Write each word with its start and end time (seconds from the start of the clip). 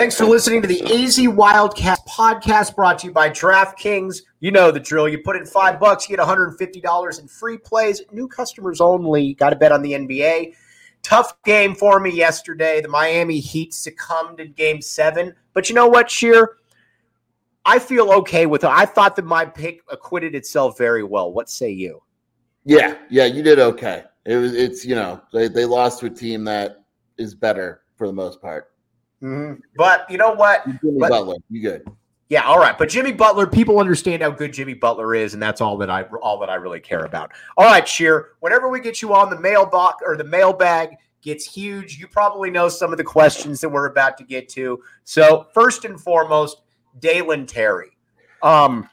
Thanks 0.00 0.16
for 0.16 0.24
listening 0.24 0.62
to 0.62 0.66
the 0.66 0.82
AZ 0.82 1.20
Wildcats 1.28 2.00
podcast 2.08 2.74
brought 2.74 3.00
to 3.00 3.08
you 3.08 3.12
by 3.12 3.28
DraftKings. 3.28 4.22
You 4.40 4.50
know 4.50 4.70
the 4.70 4.80
drill. 4.80 5.06
You 5.06 5.18
put 5.18 5.36
in 5.36 5.44
five 5.44 5.78
bucks, 5.78 6.08
you 6.08 6.16
get 6.16 6.26
$150 6.26 7.20
in 7.20 7.28
free 7.28 7.58
plays. 7.58 8.00
New 8.10 8.26
customers 8.26 8.80
only. 8.80 9.34
Got 9.34 9.50
to 9.50 9.56
bet 9.56 9.72
on 9.72 9.82
the 9.82 9.92
NBA. 9.92 10.54
Tough 11.02 11.34
game 11.42 11.74
for 11.74 12.00
me 12.00 12.12
yesterday. 12.12 12.80
The 12.80 12.88
Miami 12.88 13.40
Heat 13.40 13.74
succumbed 13.74 14.40
in 14.40 14.52
game 14.52 14.80
seven. 14.80 15.34
But 15.52 15.68
you 15.68 15.74
know 15.74 15.88
what, 15.88 16.10
Scheer? 16.10 16.56
I 17.66 17.78
feel 17.78 18.10
okay 18.10 18.46
with 18.46 18.64
it. 18.64 18.70
I 18.70 18.86
thought 18.86 19.16
that 19.16 19.26
my 19.26 19.44
pick 19.44 19.82
acquitted 19.90 20.34
itself 20.34 20.78
very 20.78 21.04
well. 21.04 21.30
What 21.30 21.50
say 21.50 21.72
you? 21.72 22.02
Yeah, 22.64 22.96
yeah, 23.10 23.26
you 23.26 23.42
did 23.42 23.58
okay. 23.58 24.04
It 24.24 24.36
was 24.36 24.54
it's 24.54 24.82
you 24.82 24.94
know, 24.94 25.20
they, 25.30 25.48
they 25.48 25.66
lost 25.66 26.00
to 26.00 26.06
a 26.06 26.10
team 26.10 26.42
that 26.44 26.84
is 27.18 27.34
better 27.34 27.82
for 27.98 28.06
the 28.06 28.14
most 28.14 28.40
part. 28.40 28.70
Mm-hmm. 29.22 29.60
But 29.76 30.10
you 30.10 30.18
know 30.18 30.32
what? 30.32 30.64
Jimmy 30.66 30.98
but, 30.98 31.10
Butler, 31.10 31.36
you 31.50 31.62
good? 31.62 31.86
Yeah, 32.30 32.44
all 32.44 32.58
right. 32.58 32.78
But 32.78 32.88
Jimmy 32.88 33.12
Butler, 33.12 33.46
people 33.46 33.80
understand 33.80 34.22
how 34.22 34.30
good 34.30 34.52
Jimmy 34.52 34.74
Butler 34.74 35.14
is, 35.14 35.34
and 35.34 35.42
that's 35.42 35.60
all 35.60 35.76
that 35.78 35.90
I 35.90 36.04
all 36.22 36.38
that 36.38 36.48
I 36.48 36.54
really 36.54 36.80
care 36.80 37.04
about. 37.04 37.32
All 37.56 37.66
right, 37.66 37.86
Scheer. 37.86 38.30
Whenever 38.38 38.68
we 38.68 38.80
get 38.80 39.02
you 39.02 39.14
on 39.14 39.30
the 39.30 39.38
mailbox 39.38 40.02
or 40.06 40.16
the 40.16 40.24
mailbag 40.24 40.90
gets 41.22 41.44
huge, 41.44 41.98
you 41.98 42.06
probably 42.06 42.50
know 42.50 42.68
some 42.68 42.92
of 42.92 42.98
the 42.98 43.04
questions 43.04 43.60
that 43.60 43.68
we're 43.68 43.86
about 43.86 44.16
to 44.18 44.24
get 44.24 44.48
to. 44.50 44.80
So 45.04 45.48
first 45.52 45.84
and 45.84 46.00
foremost, 46.00 46.62
Dalen 47.00 47.46
Terry. 47.46 47.90
Um, 48.42 48.88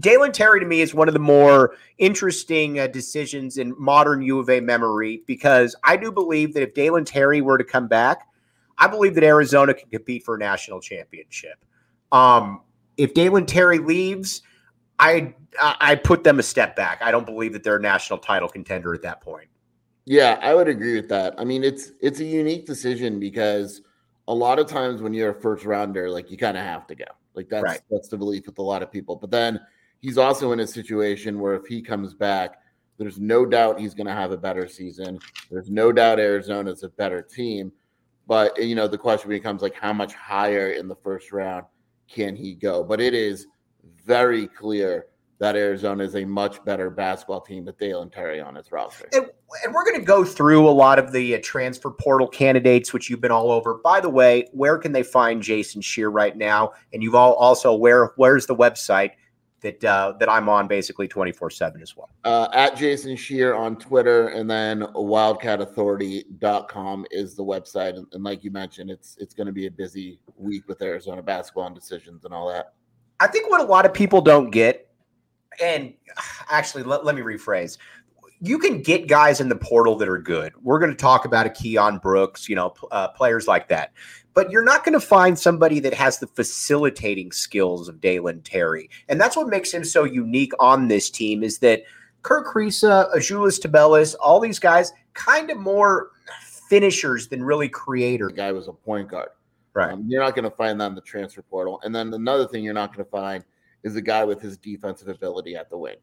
Dalen 0.00 0.32
Terry 0.32 0.60
to 0.60 0.66
me 0.66 0.80
is 0.80 0.94
one 0.94 1.08
of 1.08 1.14
the 1.14 1.20
more 1.20 1.76
interesting 1.98 2.78
uh, 2.78 2.86
decisions 2.86 3.58
in 3.58 3.74
modern 3.78 4.22
U 4.22 4.38
of 4.38 4.50
A 4.50 4.60
memory 4.60 5.22
because 5.26 5.76
I 5.84 5.96
do 5.96 6.10
believe 6.10 6.54
that 6.54 6.62
if 6.62 6.74
Dalen 6.74 7.04
Terry 7.04 7.40
were 7.40 7.58
to 7.58 7.64
come 7.64 7.88
back, 7.88 8.26
I 8.78 8.86
believe 8.88 9.14
that 9.14 9.24
Arizona 9.24 9.74
can 9.74 9.88
compete 9.90 10.24
for 10.24 10.34
a 10.34 10.38
national 10.38 10.80
championship. 10.80 11.64
Um, 12.10 12.62
if 12.96 13.14
Dalen 13.14 13.46
Terry 13.46 13.78
leaves, 13.78 14.42
I 14.98 15.34
I 15.60 15.96
put 15.96 16.24
them 16.24 16.38
a 16.38 16.42
step 16.42 16.76
back. 16.76 17.02
I 17.02 17.10
don't 17.10 17.26
believe 17.26 17.52
that 17.52 17.62
they're 17.62 17.76
a 17.76 17.80
national 17.80 18.18
title 18.18 18.48
contender 18.48 18.94
at 18.94 19.02
that 19.02 19.20
point. 19.20 19.48
Yeah, 20.04 20.38
I 20.42 20.54
would 20.54 20.68
agree 20.68 20.96
with 20.96 21.08
that. 21.10 21.34
I 21.38 21.44
mean, 21.44 21.62
it's 21.64 21.92
it's 22.00 22.20
a 22.20 22.24
unique 22.24 22.66
decision 22.66 23.20
because 23.20 23.82
a 24.28 24.34
lot 24.34 24.58
of 24.58 24.66
times 24.66 25.02
when 25.02 25.12
you're 25.12 25.30
a 25.30 25.34
first 25.34 25.64
rounder, 25.64 26.10
like 26.10 26.30
you 26.30 26.36
kind 26.36 26.56
of 26.56 26.64
have 26.64 26.86
to 26.88 26.94
go. 26.94 27.04
Like 27.34 27.48
that's 27.48 27.64
right. 27.64 27.80
that's 27.90 28.08
the 28.08 28.16
belief 28.16 28.46
with 28.46 28.58
a 28.58 28.62
lot 28.62 28.82
of 28.82 28.90
people. 28.90 29.16
But 29.16 29.30
then 29.30 29.60
he's 30.00 30.18
also 30.18 30.52
in 30.52 30.60
a 30.60 30.66
situation 30.66 31.38
where 31.38 31.54
if 31.54 31.66
he 31.66 31.82
comes 31.82 32.14
back, 32.14 32.60
there's 32.98 33.18
no 33.18 33.46
doubt 33.46 33.80
he's 33.80 33.94
going 33.94 34.06
to 34.06 34.12
have 34.12 34.32
a 34.32 34.36
better 34.36 34.68
season. 34.68 35.18
There's 35.50 35.70
no 35.70 35.92
doubt 35.92 36.20
Arizona's 36.20 36.82
a 36.82 36.88
better 36.88 37.22
team. 37.22 37.72
But 38.32 38.58
you 38.58 38.74
know, 38.74 38.88
the 38.88 38.96
question 38.96 39.28
becomes 39.28 39.60
like, 39.60 39.74
how 39.74 39.92
much 39.92 40.14
higher 40.14 40.70
in 40.70 40.88
the 40.88 40.96
first 40.96 41.32
round 41.32 41.66
can 42.08 42.34
he 42.34 42.54
go? 42.54 42.82
But 42.82 42.98
it 42.98 43.12
is 43.12 43.46
very 44.06 44.46
clear 44.46 45.08
that 45.38 45.54
Arizona 45.54 46.02
is 46.02 46.16
a 46.16 46.24
much 46.24 46.64
better 46.64 46.88
basketball 46.88 47.42
team 47.42 47.66
with 47.66 47.76
Dalen 47.76 48.08
Terry 48.08 48.40
on 48.40 48.56
its 48.56 48.72
roster. 48.72 49.06
And, 49.12 49.26
and 49.66 49.74
we're 49.74 49.84
going 49.84 50.00
to 50.00 50.06
go 50.06 50.24
through 50.24 50.66
a 50.66 50.72
lot 50.72 50.98
of 50.98 51.12
the 51.12 51.34
uh, 51.34 51.40
transfer 51.42 51.90
portal 51.90 52.26
candidates, 52.26 52.94
which 52.94 53.10
you've 53.10 53.20
been 53.20 53.30
all 53.30 53.52
over. 53.52 53.74
By 53.84 54.00
the 54.00 54.08
way, 54.08 54.48
where 54.52 54.78
can 54.78 54.92
they 54.92 55.02
find 55.02 55.42
Jason 55.42 55.82
Scheer 55.82 56.08
right 56.08 56.34
now? 56.34 56.72
And 56.94 57.02
you've 57.02 57.14
all 57.14 57.34
also 57.34 57.74
where 57.74 58.12
where's 58.16 58.46
the 58.46 58.56
website? 58.56 59.10
That 59.62 59.84
uh, 59.84 60.14
that 60.18 60.28
I'm 60.28 60.48
on 60.48 60.66
basically 60.66 61.06
24 61.06 61.50
seven 61.50 61.80
as 61.82 61.96
well. 61.96 62.10
Uh, 62.24 62.48
at 62.52 62.76
Jason 62.76 63.14
Scheer 63.16 63.54
on 63.54 63.76
Twitter, 63.76 64.26
and 64.28 64.50
then 64.50 64.80
WildcatAuthority.com 64.80 67.06
is 67.10 67.36
the 67.36 67.44
website. 67.44 67.96
And, 67.96 68.06
and 68.12 68.24
like 68.24 68.42
you 68.42 68.50
mentioned, 68.50 68.90
it's 68.90 69.16
it's 69.20 69.34
going 69.34 69.46
to 69.46 69.52
be 69.52 69.66
a 69.66 69.70
busy 69.70 70.18
week 70.36 70.66
with 70.66 70.82
Arizona 70.82 71.22
basketball 71.22 71.66
and 71.66 71.76
decisions 71.76 72.24
and 72.24 72.34
all 72.34 72.48
that. 72.48 72.72
I 73.20 73.28
think 73.28 73.48
what 73.50 73.60
a 73.60 73.64
lot 73.64 73.86
of 73.86 73.94
people 73.94 74.20
don't 74.20 74.50
get, 74.50 74.88
and 75.62 75.94
actually 76.50 76.82
let, 76.82 77.04
let 77.04 77.14
me 77.14 77.22
rephrase. 77.22 77.78
You 78.42 78.58
can 78.58 78.82
get 78.82 79.06
guys 79.06 79.40
in 79.40 79.48
the 79.48 79.56
portal 79.56 79.96
that 79.96 80.08
are 80.08 80.18
good. 80.18 80.52
We're 80.62 80.80
going 80.80 80.90
to 80.90 80.96
talk 80.96 81.24
about 81.24 81.46
a 81.46 81.50
Keion 81.50 82.02
Brooks, 82.02 82.48
you 82.48 82.56
know, 82.56 82.74
uh, 82.90 83.08
players 83.08 83.46
like 83.46 83.68
that 83.68 83.92
but 84.34 84.50
you're 84.50 84.64
not 84.64 84.84
going 84.84 84.94
to 84.94 85.00
find 85.00 85.38
somebody 85.38 85.80
that 85.80 85.94
has 85.94 86.18
the 86.18 86.26
facilitating 86.26 87.32
skills 87.32 87.88
of 87.88 88.00
Dalen 88.00 88.42
Terry. 88.42 88.88
And 89.08 89.20
that's 89.20 89.36
what 89.36 89.48
makes 89.48 89.72
him 89.72 89.84
so 89.84 90.04
unique 90.04 90.52
on 90.58 90.88
this 90.88 91.10
team 91.10 91.42
is 91.42 91.58
that 91.58 91.82
Kerr 92.22 92.44
Kriisa, 92.44 93.12
Azuolas 93.14 93.60
Tubelis, 93.60 94.14
all 94.20 94.40
these 94.40 94.58
guys 94.58 94.92
kind 95.14 95.50
of 95.50 95.58
more 95.58 96.10
finishers 96.68 97.28
than 97.28 97.42
really 97.42 97.68
creators. 97.68 98.30
The 98.30 98.36
guy 98.36 98.52
was 98.52 98.68
a 98.68 98.72
point 98.72 99.08
guard. 99.08 99.28
Right. 99.74 99.92
Um, 99.92 100.04
you're 100.06 100.22
not 100.22 100.34
going 100.34 100.44
to 100.44 100.56
find 100.56 100.80
that 100.80 100.86
in 100.86 100.94
the 100.94 101.00
transfer 101.00 101.42
portal. 101.42 101.80
And 101.82 101.94
then 101.94 102.12
another 102.12 102.46
thing 102.46 102.62
you're 102.64 102.74
not 102.74 102.94
going 102.94 103.04
to 103.04 103.10
find 103.10 103.44
is 103.82 103.96
a 103.96 104.02
guy 104.02 104.24
with 104.24 104.40
his 104.40 104.56
defensive 104.56 105.08
ability 105.08 105.56
at 105.56 105.68
the 105.68 105.76
wing. 105.76 105.96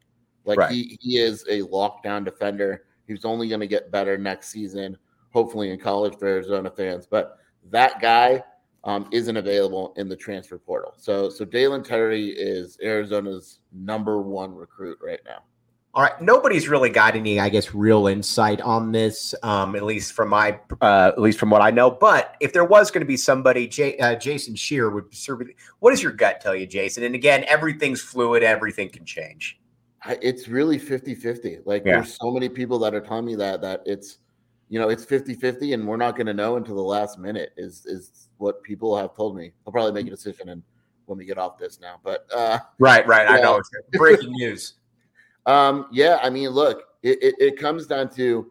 Like 0.44 0.58
right. 0.58 0.70
he, 0.72 0.98
he 1.00 1.18
is 1.18 1.42
a 1.48 1.62
lockdown 1.62 2.24
defender. 2.24 2.84
He's 3.06 3.24
only 3.24 3.48
going 3.48 3.60
to 3.60 3.66
get 3.66 3.90
better 3.90 4.16
next 4.16 4.48
season, 4.48 4.96
hopefully 5.32 5.70
in 5.70 5.78
college 5.78 6.16
for 6.18 6.26
Arizona 6.26 6.70
fans. 6.70 7.06
But 7.06 7.38
that 7.70 8.00
guy 8.00 8.42
um, 8.84 9.08
isn't 9.12 9.36
available 9.36 9.92
in 9.96 10.08
the 10.08 10.16
transfer 10.16 10.58
portal. 10.58 10.94
So 10.96 11.28
so 11.28 11.44
Dalen 11.44 11.82
Terry 11.82 12.28
is 12.28 12.78
Arizona's 12.82 13.60
number 13.72 14.22
one 14.22 14.54
recruit 14.54 14.98
right 15.02 15.20
now. 15.26 15.42
All 15.92 16.04
right, 16.04 16.20
nobody's 16.22 16.68
really 16.68 16.88
got 16.88 17.16
any, 17.16 17.40
I 17.40 17.48
guess, 17.48 17.74
real 17.74 18.06
insight 18.06 18.60
on 18.60 18.92
this, 18.92 19.34
um, 19.42 19.74
at 19.74 19.82
least 19.82 20.12
from 20.12 20.28
my, 20.28 20.60
uh, 20.80 21.10
at 21.12 21.20
least 21.20 21.40
from 21.40 21.50
what 21.50 21.62
I 21.62 21.72
know. 21.72 21.90
But 21.90 22.36
if 22.38 22.52
there 22.52 22.64
was 22.64 22.92
going 22.92 23.00
to 23.00 23.06
be 23.06 23.16
somebody, 23.16 23.66
J- 23.66 23.98
uh, 23.98 24.14
Jason 24.14 24.54
Scheer 24.54 24.88
would 24.88 25.12
serve. 25.12 25.42
What 25.80 25.90
does 25.90 26.00
your 26.00 26.12
gut 26.12 26.40
tell 26.40 26.54
you, 26.54 26.64
Jason? 26.68 27.02
And 27.02 27.16
again, 27.16 27.44
everything's 27.48 28.00
fluid; 28.00 28.44
everything 28.44 28.88
can 28.88 29.04
change. 29.04 29.59
It's 30.06 30.48
really 30.48 30.78
50-50. 30.78 31.60
Like 31.64 31.84
yeah. 31.84 31.96
there's 31.96 32.16
so 32.16 32.30
many 32.30 32.48
people 32.48 32.78
that 32.80 32.94
are 32.94 33.00
telling 33.00 33.26
me 33.26 33.34
that 33.36 33.60
that 33.60 33.82
it's, 33.84 34.18
you 34.68 34.78
know, 34.80 34.88
it's 34.88 35.04
50-50 35.04 35.74
and 35.74 35.86
we're 35.86 35.96
not 35.96 36.16
going 36.16 36.26
to 36.26 36.34
know 36.34 36.56
until 36.56 36.76
the 36.76 36.82
last 36.82 37.18
minute. 37.18 37.52
Is 37.56 37.84
is 37.86 38.28
what 38.38 38.62
people 38.62 38.96
have 38.96 39.14
told 39.14 39.36
me. 39.36 39.52
I'll 39.66 39.72
probably 39.72 39.92
make 39.92 40.06
a 40.06 40.10
decision 40.10 40.48
and 40.48 40.62
when 41.10 41.18
we 41.18 41.26
get 41.26 41.38
off 41.38 41.58
this 41.58 41.80
now. 41.80 41.96
But 42.02 42.26
uh, 42.34 42.60
right, 42.78 43.06
right, 43.06 43.28
I 43.28 43.40
know. 43.40 43.60
Breaking 43.92 44.30
news. 44.30 44.74
Um, 45.44 45.88
yeah, 45.90 46.18
I 46.22 46.30
mean, 46.30 46.50
look, 46.50 46.84
it, 47.02 47.22
it, 47.22 47.34
it, 47.38 47.58
comes 47.58 47.86
down 47.86 48.10
to 48.10 48.50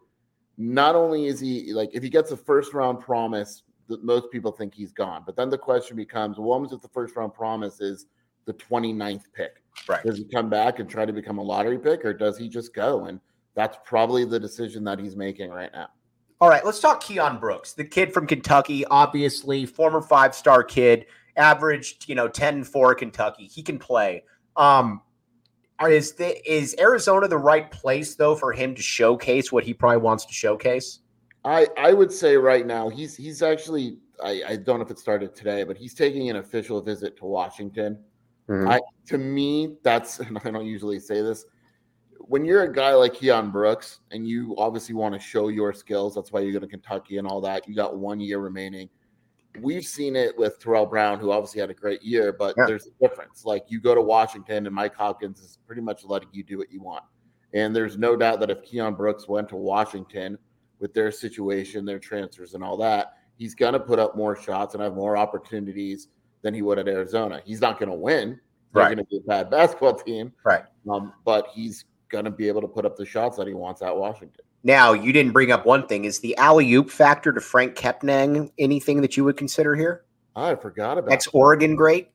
not 0.58 0.94
only 0.94 1.26
is 1.26 1.40
he 1.40 1.72
like 1.72 1.90
if 1.94 2.02
he 2.02 2.10
gets 2.10 2.30
a 2.32 2.36
first 2.36 2.74
round 2.74 3.00
promise, 3.00 3.62
that 3.88 4.04
most 4.04 4.30
people 4.30 4.52
think 4.52 4.74
he's 4.74 4.92
gone. 4.92 5.22
But 5.24 5.36
then 5.36 5.50
the 5.50 5.58
question 5.58 5.96
becomes, 5.96 6.38
well, 6.38 6.60
what 6.60 6.72
if 6.72 6.80
the 6.80 6.88
first 6.88 7.16
round 7.16 7.34
promise 7.34 7.80
is 7.80 8.06
the 8.50 8.64
29th 8.64 9.24
pick? 9.32 9.62
Right. 9.88 10.02
Does 10.02 10.18
he 10.18 10.24
come 10.24 10.50
back 10.50 10.78
and 10.78 10.88
try 10.88 11.04
to 11.06 11.12
become 11.12 11.38
a 11.38 11.42
lottery 11.42 11.78
pick, 11.78 12.04
or 12.04 12.12
does 12.12 12.36
he 12.36 12.48
just 12.48 12.74
go? 12.74 13.06
And 13.06 13.20
that's 13.54 13.78
probably 13.84 14.24
the 14.24 14.40
decision 14.40 14.84
that 14.84 14.98
he's 14.98 15.16
making 15.16 15.50
right 15.50 15.70
now. 15.72 15.88
All 16.40 16.48
right, 16.48 16.64
let's 16.64 16.80
talk 16.80 17.02
Keion 17.02 17.38
Brooks, 17.38 17.74
the 17.74 17.84
kid 17.84 18.14
from 18.14 18.26
Kentucky, 18.26 18.84
obviously 18.86 19.66
former 19.66 20.00
five 20.00 20.34
star 20.34 20.64
kid, 20.64 21.06
averaged 21.36 22.08
you 22.08 22.14
know 22.14 22.28
10 22.28 22.64
4 22.64 22.94
Kentucky. 22.94 23.44
He 23.44 23.62
can 23.62 23.78
play. 23.78 24.24
Um, 24.56 25.02
is 25.82 26.12
the, 26.12 26.50
is 26.50 26.74
Arizona 26.78 27.28
the 27.28 27.38
right 27.38 27.70
place 27.70 28.14
though 28.14 28.34
for 28.34 28.52
him 28.52 28.74
to 28.74 28.82
showcase 28.82 29.52
what 29.52 29.64
he 29.64 29.74
probably 29.74 29.98
wants 29.98 30.24
to 30.26 30.32
showcase? 30.32 31.00
I 31.44 31.66
I 31.76 31.92
would 31.92 32.12
say 32.12 32.36
right 32.36 32.66
now 32.66 32.88
he's 32.88 33.16
he's 33.16 33.42
actually 33.42 33.98
I, 34.22 34.42
I 34.48 34.56
don't 34.56 34.78
know 34.78 34.84
if 34.84 34.90
it 34.90 34.98
started 34.98 35.34
today, 35.34 35.64
but 35.64 35.76
he's 35.76 35.94
taking 35.94 36.30
an 36.30 36.36
official 36.36 36.80
visit 36.80 37.16
to 37.18 37.24
Washington. 37.24 37.98
Mm-hmm. 38.50 38.68
I 38.68 38.80
to 39.06 39.18
me 39.18 39.76
that's 39.82 40.18
and 40.20 40.38
I 40.44 40.50
don't 40.50 40.66
usually 40.66 40.98
say 40.98 41.22
this. 41.22 41.46
When 42.18 42.44
you're 42.44 42.64
a 42.64 42.72
guy 42.72 42.92
like 42.94 43.14
Keion 43.14 43.50
Brooks 43.50 44.00
and 44.10 44.28
you 44.28 44.54
obviously 44.58 44.94
want 44.94 45.14
to 45.14 45.20
show 45.20 45.48
your 45.48 45.72
skills, 45.72 46.14
that's 46.14 46.30
why 46.30 46.40
you 46.40 46.52
go 46.52 46.58
to 46.58 46.66
Kentucky 46.66 47.18
and 47.18 47.26
all 47.26 47.40
that. 47.40 47.66
You 47.66 47.74
got 47.74 47.96
one 47.96 48.20
year 48.20 48.38
remaining 48.38 48.88
we've 49.58 49.84
seen 49.84 50.16
it 50.16 50.36
with 50.38 50.58
Terrell 50.60 50.86
Brown, 50.86 51.18
who 51.18 51.32
obviously 51.32 51.60
had 51.60 51.70
a 51.70 51.74
great 51.74 52.02
year, 52.02 52.32
but 52.32 52.54
yeah. 52.56 52.64
there's 52.66 52.86
a 52.86 53.08
difference. 53.08 53.44
Like 53.44 53.64
you 53.68 53.80
go 53.80 53.94
to 53.94 54.00
Washington 54.00 54.66
and 54.66 54.74
Mike 54.74 54.94
Hopkins 54.94 55.40
is 55.40 55.58
pretty 55.66 55.82
much 55.82 56.04
letting 56.04 56.28
you 56.32 56.44
do 56.44 56.58
what 56.58 56.70
you 56.70 56.80
want. 56.82 57.04
And 57.52 57.74
there's 57.74 57.98
no 57.98 58.16
doubt 58.16 58.40
that 58.40 58.50
if 58.50 58.62
Keion 58.62 58.96
Brooks 58.96 59.28
went 59.28 59.48
to 59.48 59.56
Washington 59.56 60.38
with 60.78 60.94
their 60.94 61.10
situation, 61.10 61.84
their 61.84 61.98
transfers, 61.98 62.54
and 62.54 62.62
all 62.62 62.76
that, 62.76 63.14
he's 63.36 63.54
going 63.54 63.72
to 63.72 63.80
put 63.80 63.98
up 63.98 64.16
more 64.16 64.36
shots 64.36 64.74
and 64.74 64.82
have 64.82 64.94
more 64.94 65.16
opportunities 65.16 66.08
than 66.42 66.54
he 66.54 66.62
would 66.62 66.78
at 66.78 66.88
Arizona. 66.88 67.40
He's 67.44 67.60
not 67.60 67.78
going 67.78 67.90
to 67.90 67.96
win. 67.96 68.40
They're 68.72 68.82
right. 68.84 68.94
going 68.94 68.98
to 68.98 69.04
be 69.04 69.18
a 69.18 69.20
bad 69.20 69.50
basketball 69.50 69.94
team. 70.06 70.32
Right. 70.44 70.64
Um, 70.90 71.12
but 71.24 71.48
he's 71.54 71.84
going 72.08 72.24
to 72.24 72.30
be 72.30 72.48
able 72.48 72.60
to 72.60 72.68
put 72.68 72.84
up 72.84 72.96
the 72.96 73.06
shots 73.06 73.36
that 73.36 73.46
he 73.46 73.54
wants 73.54 73.82
at 73.82 73.96
Washington. 73.96 74.44
Now, 74.62 74.92
you 74.92 75.12
didn't 75.12 75.32
bring 75.32 75.52
up 75.52 75.64
one 75.64 75.86
thing. 75.86 76.04
Is 76.04 76.18
the 76.20 76.36
alley 76.36 76.72
oop 76.74 76.90
factor 76.90 77.32
to 77.32 77.40
Franck 77.40 77.76
Kepnang 77.76 78.50
anything 78.58 79.00
that 79.00 79.16
you 79.16 79.24
would 79.24 79.36
consider 79.36 79.74
here? 79.74 80.04
I 80.36 80.54
forgot 80.54 80.98
about 80.98 81.12
ex 81.12 81.26
Oregon 81.28 81.76
great. 81.76 82.10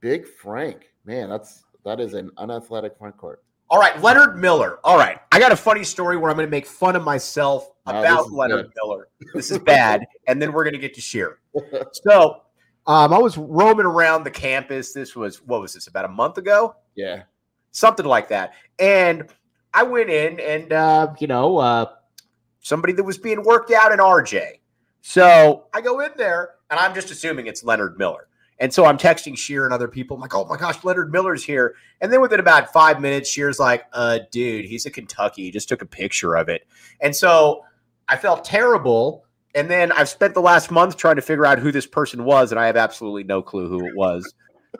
Big 0.00 0.26
Frank. 0.26 0.90
Man, 1.04 1.28
that's 1.28 1.64
that 1.84 2.00
is 2.00 2.14
an 2.14 2.30
unathletic 2.36 2.98
front 2.98 3.16
court. 3.16 3.42
All 3.70 3.78
right, 3.78 4.00
Leonard 4.02 4.36
Miller. 4.36 4.78
All 4.84 4.98
right, 4.98 5.18
I 5.32 5.38
got 5.38 5.52
a 5.52 5.56
funny 5.56 5.84
story 5.84 6.16
where 6.16 6.30
I'm 6.30 6.36
going 6.36 6.46
to 6.46 6.50
make 6.50 6.66
fun 6.66 6.96
of 6.96 7.02
myself 7.02 7.70
about 7.86 8.30
Leonard 8.30 8.66
good. 8.66 8.72
Miller. 8.76 9.08
This 9.34 9.50
is 9.50 9.58
bad, 9.58 10.04
and 10.26 10.40
then 10.40 10.52
we're 10.52 10.64
going 10.64 10.74
to 10.74 10.80
get 10.80 10.94
to 10.94 11.00
Scheer. 11.00 11.38
So, 11.92 12.42
um, 12.86 13.12
I 13.12 13.18
was 13.18 13.36
roaming 13.36 13.86
around 13.86 14.24
the 14.24 14.30
campus. 14.30 14.92
This 14.92 15.16
was 15.16 15.42
what 15.42 15.60
was 15.60 15.74
this 15.74 15.86
about 15.86 16.04
a 16.04 16.08
month 16.08 16.38
ago? 16.38 16.76
Yeah, 16.94 17.22
something 17.72 18.06
like 18.06 18.28
that, 18.28 18.54
and 18.78 19.28
I 19.72 19.82
went 19.82 20.10
in 20.10 20.40
and 20.40 20.72
uh, 20.72 21.14
you 21.18 21.26
know 21.26 21.58
uh, 21.58 21.86
somebody 22.60 22.92
that 22.94 23.04
was 23.04 23.18
being 23.18 23.42
worked 23.42 23.70
out 23.70 23.92
in 23.92 23.98
RJ. 23.98 24.60
So 25.02 25.66
I 25.74 25.82
go 25.82 26.00
in 26.00 26.12
there 26.16 26.54
and 26.70 26.80
I'm 26.80 26.94
just 26.94 27.10
assuming 27.10 27.46
it's 27.46 27.62
Leonard 27.62 27.98
Miller. 27.98 28.26
And 28.58 28.72
so 28.72 28.84
I'm 28.84 28.96
texting 28.96 29.36
Scheer 29.36 29.64
and 29.64 29.74
other 29.74 29.88
people. 29.88 30.16
I'm 30.16 30.20
like, 30.20 30.34
oh 30.34 30.44
my 30.46 30.56
gosh, 30.56 30.82
Leonard 30.84 31.12
Miller's 31.12 31.44
here. 31.44 31.74
And 32.00 32.12
then 32.12 32.20
within 32.20 32.40
about 32.40 32.72
five 32.72 33.00
minutes, 33.00 33.28
Scheer's 33.28 33.58
like, 33.58 33.84
uh, 33.92 34.20
dude, 34.30 34.64
he's 34.64 34.86
a 34.86 34.90
Kentucky. 34.90 35.42
He 35.42 35.50
just 35.50 35.68
took 35.68 35.82
a 35.82 35.86
picture 35.86 36.36
of 36.36 36.48
it. 36.48 36.66
And 37.00 37.14
so 37.14 37.64
I 38.08 38.16
felt 38.16 38.44
terrible. 38.44 39.26
And 39.54 39.70
then 39.70 39.92
I've 39.92 40.08
spent 40.08 40.34
the 40.34 40.40
last 40.40 40.70
month 40.70 40.96
trying 40.96 41.16
to 41.16 41.22
figure 41.22 41.46
out 41.46 41.58
who 41.58 41.70
this 41.70 41.86
person 41.86 42.24
was, 42.24 42.50
and 42.50 42.58
I 42.58 42.66
have 42.66 42.76
absolutely 42.76 43.24
no 43.24 43.40
clue 43.40 43.68
who 43.68 43.86
it 43.86 43.94
was. 43.96 44.32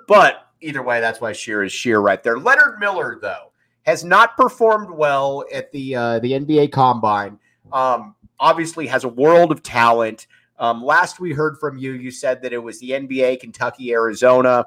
but 0.08 0.48
either 0.60 0.82
way, 0.82 1.00
that's 1.00 1.20
why 1.20 1.32
Scheer 1.32 1.62
is 1.62 1.72
Scheer 1.72 2.00
right 2.00 2.22
there. 2.22 2.38
Leonard 2.38 2.80
Miller, 2.80 3.18
though, 3.20 3.52
has 3.82 4.04
not 4.04 4.36
performed 4.36 4.90
well 4.90 5.44
at 5.52 5.70
the 5.72 5.94
uh, 5.94 6.18
the 6.18 6.32
NBA 6.32 6.72
Combine. 6.72 7.38
Um, 7.72 8.16
obviously, 8.40 8.86
has 8.88 9.04
a 9.04 9.08
world 9.08 9.52
of 9.52 9.62
talent. 9.62 10.26
Um, 10.58 10.82
last 10.84 11.20
we 11.20 11.32
heard 11.32 11.58
from 11.58 11.78
you, 11.78 11.92
you 11.92 12.10
said 12.10 12.42
that 12.42 12.52
it 12.52 12.58
was 12.58 12.78
the 12.80 12.90
NBA, 12.90 13.40
Kentucky, 13.40 13.92
Arizona. 13.92 14.66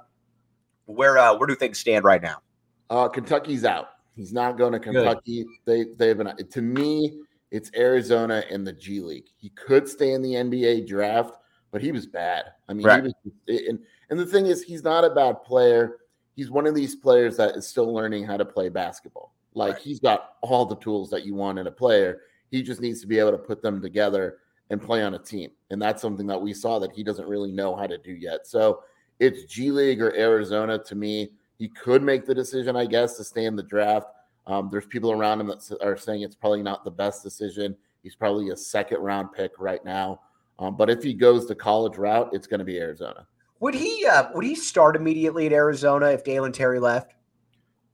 Where 0.85 1.17
uh, 1.17 1.37
where 1.37 1.47
do 1.47 1.55
things 1.55 1.79
stand 1.79 2.05
right 2.05 2.21
now? 2.21 2.41
Uh, 2.89 3.09
Kentucky's 3.09 3.65
out. 3.65 3.89
He's 4.15 4.31
not 4.31 4.57
going 4.57 4.73
to 4.73 4.79
Kentucky. 4.79 5.43
Good. 5.43 5.47
They 5.65 5.85
they've 5.97 6.17
been 6.17 6.33
to 6.35 6.61
me. 6.61 7.19
It's 7.51 7.71
Arizona 7.75 8.43
and 8.51 8.65
the 8.65 8.73
G 8.73 8.99
League. 8.99 9.27
He 9.37 9.49
could 9.49 9.87
stay 9.87 10.13
in 10.13 10.21
the 10.21 10.33
NBA 10.33 10.87
draft, 10.87 11.37
but 11.71 11.81
he 11.81 11.91
was 11.91 12.05
bad. 12.05 12.45
I 12.67 12.73
mean, 12.73 12.85
right. 12.85 13.03
he 13.03 13.13
was, 13.47 13.63
and 13.67 13.79
and 14.09 14.19
the 14.19 14.25
thing 14.25 14.47
is, 14.47 14.63
he's 14.63 14.83
not 14.83 15.05
a 15.05 15.09
bad 15.09 15.43
player 15.43 15.97
he's 16.37 16.51
one 16.51 16.67
of 16.67 16.75
these 16.75 16.95
players 16.95 17.35
that 17.35 17.57
is 17.57 17.67
still 17.67 17.91
learning 17.91 18.23
how 18.23 18.37
to 18.37 18.45
play 18.45 18.69
basketball. 18.69 19.33
Like 19.53 19.73
right. 19.73 19.81
he's 19.81 19.99
got 19.99 20.35
all 20.41 20.65
the 20.65 20.77
tools 20.77 21.09
that 21.09 21.25
you 21.25 21.35
want 21.35 21.59
in 21.59 21.67
a 21.67 21.71
player. 21.71 22.21
He 22.51 22.61
just 22.61 22.79
needs 22.79 23.01
to 23.01 23.07
be 23.07 23.19
able 23.19 23.31
to 23.31 23.37
put 23.37 23.61
them 23.61 23.81
together 23.81 24.37
and 24.69 24.81
play 24.81 25.03
on 25.03 25.15
a 25.15 25.19
team. 25.19 25.49
And 25.71 25.81
that's 25.81 26.01
something 26.01 26.27
that 26.27 26.39
we 26.39 26.53
saw 26.53 26.79
that 26.79 26.91
he 26.91 27.03
doesn't 27.03 27.27
really 27.27 27.51
know 27.51 27.75
how 27.75 27.87
to 27.87 27.97
do 27.97 28.13
yet. 28.13 28.45
So 28.45 28.83
it's 29.19 29.45
G 29.45 29.71
League 29.71 30.01
or 30.01 30.15
Arizona 30.15 30.77
to 30.77 30.95
me. 30.95 31.31
He 31.57 31.67
could 31.67 32.03
make 32.03 32.27
the 32.27 32.35
decision, 32.35 32.75
I 32.75 32.85
guess, 32.85 33.17
to 33.17 33.23
stay 33.23 33.45
in 33.45 33.55
the 33.55 33.63
draft. 33.63 34.07
Um, 34.47 34.69
there's 34.71 34.85
people 34.85 35.11
around 35.11 35.41
him 35.41 35.47
that 35.47 35.77
are 35.81 35.97
saying 35.97 36.21
it's 36.21 36.35
probably 36.35 36.63
not 36.63 36.83
the 36.83 36.91
best 36.91 37.21
decision. 37.21 37.75
He's 38.01 38.15
probably 38.15 38.49
a 38.49 38.57
second 38.57 38.99
round 38.99 39.33
pick 39.33 39.51
right 39.59 39.83
now. 39.83 40.21
Um, 40.59 40.75
but 40.75 40.89
if 40.89 41.03
he 41.03 41.13
goes 41.13 41.47
the 41.47 41.55
college 41.55 41.97
route, 41.97 42.29
it's 42.33 42.47
going 42.47 42.59
to 42.59 42.65
be 42.65 42.79
Arizona. 42.79 43.27
Would 43.59 43.75
he 43.75 44.05
uh, 44.05 44.29
would 44.33 44.45
he 44.45 44.55
start 44.55 44.95
immediately 44.95 45.45
at 45.47 45.53
Arizona 45.53 46.07
if 46.07 46.23
Dalen 46.23 46.51
Terry 46.51 46.79
left? 46.79 47.13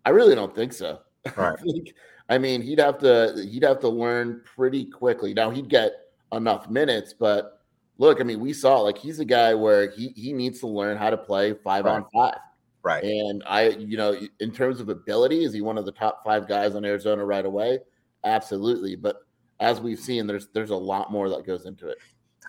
I 0.05 0.09
really 0.09 0.35
don't 0.35 0.53
think 0.53 0.73
so. 0.73 0.99
Right. 1.37 1.57
I, 1.57 1.61
think, 1.61 1.93
I 2.27 2.37
mean, 2.37 2.61
he'd 2.61 2.79
have 2.79 2.97
to 2.99 3.47
he'd 3.49 3.63
have 3.63 3.79
to 3.79 3.87
learn 3.87 4.41
pretty 4.43 4.85
quickly. 4.85 5.33
Now 5.33 5.49
he'd 5.49 5.69
get 5.69 5.93
enough 6.33 6.69
minutes, 6.69 7.13
but 7.13 7.61
look, 7.97 8.19
I 8.19 8.23
mean, 8.25 8.41
we 8.41 8.51
saw 8.51 8.79
like 8.81 8.97
he's 8.97 9.19
a 9.19 9.25
guy 9.25 9.53
where 9.53 9.89
he 9.89 10.09
he 10.09 10.33
needs 10.33 10.59
to 10.59 10.67
learn 10.67 10.97
how 10.97 11.09
to 11.09 11.17
play 11.17 11.53
five 11.53 11.85
right. 11.85 11.95
on 11.95 12.05
five. 12.13 12.39
Right. 12.83 13.03
And 13.03 13.43
I, 13.47 13.69
you 13.69 13.95
know, 13.95 14.17
in 14.39 14.51
terms 14.51 14.81
of 14.81 14.89
ability, 14.89 15.45
is 15.45 15.53
he 15.53 15.61
one 15.61 15.77
of 15.77 15.85
the 15.85 15.91
top 15.91 16.23
five 16.23 16.47
guys 16.47 16.75
on 16.75 16.83
Arizona 16.83 17.23
right 17.23 17.45
away? 17.45 17.79
Absolutely. 18.25 18.97
But 18.97 19.17
as 19.59 19.79
we've 19.79 19.99
seen, 19.99 20.27
there's 20.27 20.47
there's 20.47 20.71
a 20.71 20.75
lot 20.75 21.11
more 21.11 21.29
that 21.29 21.45
goes 21.45 21.65
into 21.65 21.87
it. 21.87 21.97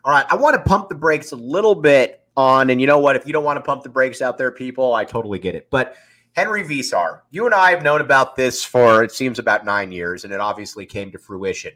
All 0.04 0.12
right. 0.12 0.26
I 0.28 0.34
want 0.34 0.56
to 0.56 0.62
pump 0.62 0.88
the 0.88 0.96
brakes 0.96 1.32
a 1.32 1.36
little 1.36 1.76
bit 1.76 2.24
on. 2.36 2.70
And 2.70 2.80
you 2.80 2.86
know 2.86 2.98
what? 2.98 3.14
If 3.14 3.26
you 3.26 3.32
don't 3.32 3.44
want 3.44 3.58
to 3.58 3.62
pump 3.62 3.84
the 3.84 3.88
brakes 3.88 4.20
out 4.20 4.36
there, 4.36 4.50
people, 4.50 4.94
I 4.94 5.04
totally 5.04 5.38
get 5.38 5.54
it. 5.54 5.68
But 5.70 5.96
Henry 6.32 6.64
Veesaar, 6.64 7.20
you 7.30 7.46
and 7.46 7.54
I 7.54 7.70
have 7.70 7.84
known 7.84 8.00
about 8.00 8.34
this 8.34 8.64
for 8.64 9.04
it 9.04 9.12
seems 9.12 9.38
about 9.38 9.64
nine 9.64 9.92
years, 9.92 10.24
and 10.24 10.32
it 10.32 10.40
obviously 10.40 10.84
came 10.84 11.12
to 11.12 11.18
fruition. 11.18 11.72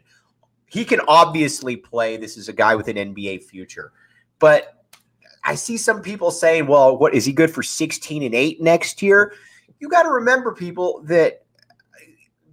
He 0.65 0.83
can 0.83 0.99
obviously 1.07 1.77
play. 1.77 2.17
This 2.17 2.35
is 2.35 2.49
a 2.49 2.53
guy 2.53 2.75
with 2.75 2.89
an 2.89 2.97
NBA 2.97 3.43
future, 3.45 3.93
but 4.37 4.78
I 5.43 5.55
see 5.55 5.77
some 5.77 6.01
people 6.01 6.31
saying, 6.31 6.67
"Well, 6.67 6.97
what 6.97 7.13
is 7.13 7.25
he 7.25 7.31
good 7.31 7.51
for 7.51 7.63
16 7.63 8.23
and 8.23 8.35
8 8.35 8.61
next 8.61 9.01
year?" 9.01 9.33
You 9.79 9.89
got 9.89 10.03
to 10.03 10.09
remember, 10.09 10.53
people, 10.53 11.01
that 11.05 11.43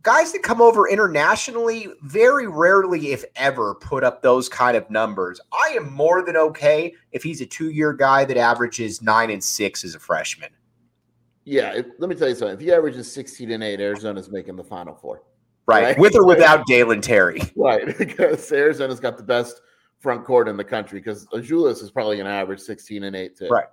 guys 0.06 0.30
that 0.30 0.44
come 0.44 0.62
over 0.62 0.88
internationally 0.88 1.88
very 2.02 2.46
rarely, 2.46 3.10
if 3.10 3.24
ever, 3.34 3.74
put 3.74 4.04
up 4.04 4.22
those 4.22 4.48
kind 4.48 4.76
of 4.76 4.88
numbers. 4.88 5.40
I 5.52 5.74
am 5.76 5.92
more 5.92 6.24
than 6.24 6.36
okay 6.36 6.94
if 7.10 7.24
he's 7.24 7.40
a 7.40 7.46
two 7.46 7.70
year 7.70 7.92
guy 7.92 8.24
that 8.24 8.36
averages 8.36 9.02
nine 9.02 9.30
and 9.30 9.42
six 9.42 9.84
as 9.84 9.96
a 9.96 9.98
freshman. 9.98 10.50
Yeah, 11.44 11.72
if, 11.74 11.86
let 11.98 12.08
me 12.08 12.14
tell 12.14 12.28
you 12.28 12.36
something. 12.36 12.54
If 12.54 12.60
he 12.60 12.72
averages 12.72 13.10
16 13.12 13.50
and 13.50 13.64
8, 13.64 13.80
Arizona's 13.80 14.30
making 14.30 14.54
the 14.54 14.64
final 14.64 14.94
four. 14.94 15.22
Right. 15.66 15.82
right? 15.82 15.98
With 15.98 16.14
or 16.14 16.24
without 16.24 16.66
Dalen 16.66 17.00
Terry. 17.00 17.40
Right. 17.56 17.86
Because 17.98 18.52
Arizona's 18.52 19.00
got 19.00 19.16
the 19.16 19.24
best 19.24 19.60
front 19.98 20.24
court 20.24 20.48
in 20.48 20.56
the 20.56 20.64
country 20.64 21.00
because 21.00 21.26
Azuolas 21.28 21.82
is 21.82 21.90
probably 21.90 22.20
an 22.20 22.26
average 22.26 22.60
16 22.60 23.04
and 23.04 23.16
8 23.16 23.36
too. 23.36 23.48
Right. 23.48 23.66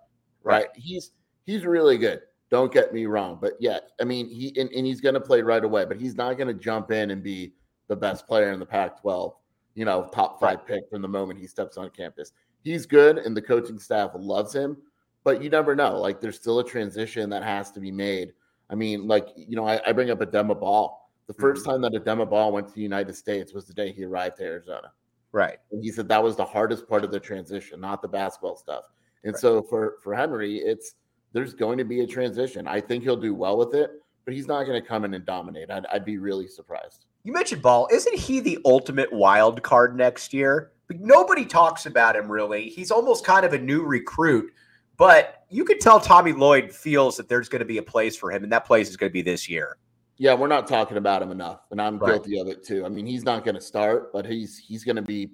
Right. 0.44 0.68
He's 0.76 1.12
he's 1.46 1.66
really 1.66 1.98
good. 1.98 2.22
Don't 2.50 2.72
get 2.72 2.94
me 2.94 3.08
wrong, 3.08 3.40
but 3.42 3.54
yeah, 3.60 3.80
I 4.00 4.04
mean, 4.04 4.30
he 4.30 4.54
and, 4.60 4.70
and 4.72 4.86
he's 4.86 5.02
going 5.02 5.16
to 5.16 5.22
play 5.22 5.42
right 5.42 5.64
away, 5.64 5.86
but 5.86 6.00
he's 6.00 6.16
not 6.16 6.38
going 6.38 6.50
to 6.50 6.54
jump 6.54 6.92
in 6.92 7.10
and 7.10 7.24
be 7.24 7.54
the 7.88 7.96
best 7.96 8.28
player 8.28 8.52
in 8.52 8.60
the 8.60 8.66
Pac-12. 8.66 9.34
You 9.74 9.86
know, 9.86 10.08
top 10.14 10.40
five 10.40 10.58
right. 10.58 10.68
pick 10.68 10.90
from 10.90 11.02
the 11.02 11.08
moment 11.08 11.40
he 11.40 11.48
steps 11.48 11.78
on 11.78 11.90
campus. 11.90 12.32
He's 12.64 12.86
good, 12.86 13.18
and 13.18 13.36
the 13.36 13.42
coaching 13.42 13.80
staff 13.80 14.12
loves 14.14 14.54
him, 14.54 14.78
but 15.24 15.42
you 15.42 15.50
never 15.50 15.76
know. 15.76 16.00
Like, 16.00 16.22
there's 16.22 16.36
still 16.36 16.60
a 16.60 16.64
transition 16.64 17.28
that 17.32 17.42
has 17.42 17.72
to 17.72 17.80
be 17.80 17.92
made. 17.92 18.34
I 18.70 18.76
mean, 18.76 19.08
like 19.08 19.30
you 19.36 19.56
know, 19.56 19.68
I, 19.68 19.82
I 19.88 19.92
bring 19.92 20.12
up 20.12 20.20
Adama 20.20 20.60
Bal. 20.60 21.00
The 21.26 21.34
1st 21.34 21.54
mm-hmm. 21.54 21.70
time 21.70 21.82
that 21.82 21.94
Adama 21.94 22.30
Bal 22.30 22.52
went 22.52 22.68
to 22.68 22.74
the 22.76 22.82
United 22.82 23.16
States 23.16 23.54
was 23.54 23.66
the 23.66 23.74
day 23.74 23.92
he 23.92 24.04
arrived 24.04 24.38
to 24.38 24.44
Arizona. 24.44 24.92
Right. 25.34 25.58
And 25.72 25.84
he 25.84 25.92
said 25.92 26.08
that 26.08 26.24
was 26.24 26.38
the 26.38 26.46
hardest 26.46 26.88
part 26.88 27.04
of 27.04 27.12
the 27.12 27.20
transition, 27.20 27.82
not 27.82 28.02
the 28.02 28.08
basketball 28.08 28.56
stuff. 28.56 28.86
And 29.26 29.34
right. 29.34 29.42
so 29.42 29.62
for 29.64 29.96
for 30.02 30.16
Henry, 30.16 30.58
it's 30.60 30.96
there's 31.34 31.56
going 31.56 31.80
to 31.80 31.84
be 31.84 32.02
a 32.02 32.08
transition. 32.08 32.68
I 32.68 32.80
think 32.80 33.04
he'll 33.04 33.18
do 33.18 33.34
well 33.34 33.58
with 33.58 33.74
it, 33.74 33.92
but 34.24 34.36
he's 34.36 34.48
not 34.48 34.66
going 34.66 34.80
to 34.80 34.88
come 34.88 35.04
in 35.04 35.14
and 35.16 35.26
dominate. 35.26 35.72
I'd, 35.72 35.88
I'd 35.88 36.06
be 36.06 36.20
really 36.20 36.48
surprised. 36.48 37.06
You 37.24 37.34
mentioned 37.34 37.64
Bal. 37.64 37.88
Isn't 37.92 38.16
he 38.16 38.40
the 38.40 38.60
ultimate 38.64 39.12
wild 39.12 39.64
card 39.64 39.98
next 39.98 40.34
year? 40.34 40.72
But 40.88 41.00
nobody 41.00 41.46
talks 41.46 41.88
about 41.88 42.16
him 42.16 42.32
really. 42.32 42.70
He's 42.70 42.92
almost 42.92 43.26
kind 43.26 43.46
of 43.46 43.54
a 43.54 43.58
new 43.58 43.84
recruit, 43.84 44.52
but 44.98 45.46
you 45.50 45.66
could 45.66 45.80
tell 45.80 46.00
Tommy 46.00 46.34
Lloyd 46.34 46.72
feels 46.72 47.18
that 47.18 47.28
there's 47.28 47.50
going 47.50 47.62
to 47.62 47.66
be 47.66 47.80
a 47.80 47.84
place 47.84 48.16
for 48.16 48.32
him, 48.32 48.44
and 48.44 48.52
that 48.52 48.66
place 48.66 48.90
is 48.90 48.98
going 48.98 49.10
to 49.10 49.14
be 49.14 49.22
this 49.24 49.50
year. 49.50 49.78
Yeah, 50.18 50.36
we're 50.36 50.48
not 50.48 50.68
talking 50.68 50.98
about 50.98 51.22
him 51.22 51.32
enough, 51.32 51.62
and 51.72 51.82
I'm 51.82 51.98
right. 51.98 52.12
guilty 52.12 52.40
of 52.40 52.48
it 52.48 52.64
too. 52.64 52.86
I 52.86 52.90
mean, 52.90 53.06
he's 53.06 53.24
not 53.24 53.44
going 53.44 53.56
to 53.56 53.62
start, 53.62 54.14
but 54.14 54.26
he's 54.26 54.58
he's 54.58 54.84
going 54.84 54.96
to 54.96 55.02
be 55.02 55.32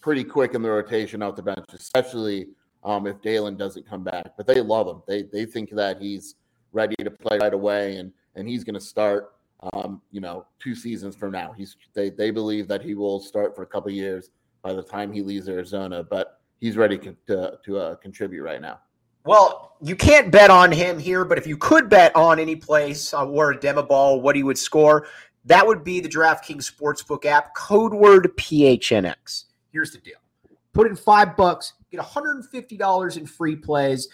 pretty 0.00 0.24
quick 0.24 0.54
in 0.54 0.62
the 0.62 0.70
rotation 0.70 1.22
off 1.22 1.36
the 1.36 1.42
bench, 1.42 1.64
especially 1.72 2.48
um, 2.84 3.06
if 3.06 3.20
Dalen 3.20 3.56
doesn't 3.56 3.88
come 3.88 4.04
back. 4.04 4.32
But 4.36 4.46
they 4.46 4.60
love 4.60 4.86
him. 4.86 5.02
They 5.06 5.22
they 5.22 5.46
think 5.46 5.70
that 5.70 6.00
he's 6.00 6.36
ready 6.72 6.94
to 7.02 7.10
play 7.10 7.38
right 7.38 7.52
away, 7.52 7.96
and 7.96 8.12
and 8.36 8.48
he's 8.48 8.64
going 8.64 8.74
to 8.74 8.80
start. 8.80 9.34
Um, 9.74 10.00
you 10.10 10.22
know, 10.22 10.46
two 10.58 10.74
seasons 10.74 11.16
from 11.16 11.32
now, 11.32 11.52
he's 11.52 11.76
they 11.92 12.08
they 12.08 12.30
believe 12.30 12.68
that 12.68 12.82
he 12.82 12.94
will 12.94 13.20
start 13.20 13.54
for 13.54 13.62
a 13.62 13.66
couple 13.66 13.90
years 13.90 14.30
by 14.62 14.72
the 14.72 14.82
time 14.82 15.12
he 15.12 15.22
leaves 15.22 15.48
Arizona, 15.48 16.02
but 16.02 16.40
he's 16.60 16.76
ready 16.76 16.98
to 17.26 17.58
to 17.64 17.78
uh, 17.78 17.94
contribute 17.96 18.42
right 18.42 18.60
now. 18.60 18.78
Well, 19.24 19.76
you 19.82 19.96
can't 19.96 20.30
bet 20.30 20.50
on 20.50 20.72
him 20.72 20.98
here, 20.98 21.24
but 21.24 21.38
if 21.38 21.46
you 21.46 21.56
could 21.56 21.88
bet 21.88 22.14
on 22.14 22.38
any 22.38 22.56
place 22.56 23.12
uh, 23.12 23.24
where 23.26 23.54
Adama 23.54 23.86
Bal, 23.86 24.20
what 24.20 24.36
he 24.36 24.42
would 24.42 24.58
score, 24.58 25.06
that 25.44 25.66
would 25.66 25.84
be 25.84 26.00
the 26.00 26.08
DraftKings 26.08 26.70
Sportsbook 26.70 27.24
app, 27.24 27.54
code 27.54 27.94
word 27.94 28.30
PHNX. 28.36 29.44
Here's 29.72 29.92
the 29.92 29.98
deal 29.98 30.16
put 30.72 30.86
in 30.86 30.96
five 30.96 31.36
bucks, 31.36 31.72
get 31.90 32.00
$150 32.00 33.16
in 33.16 33.26
free 33.26 33.56
plays. 33.56 34.08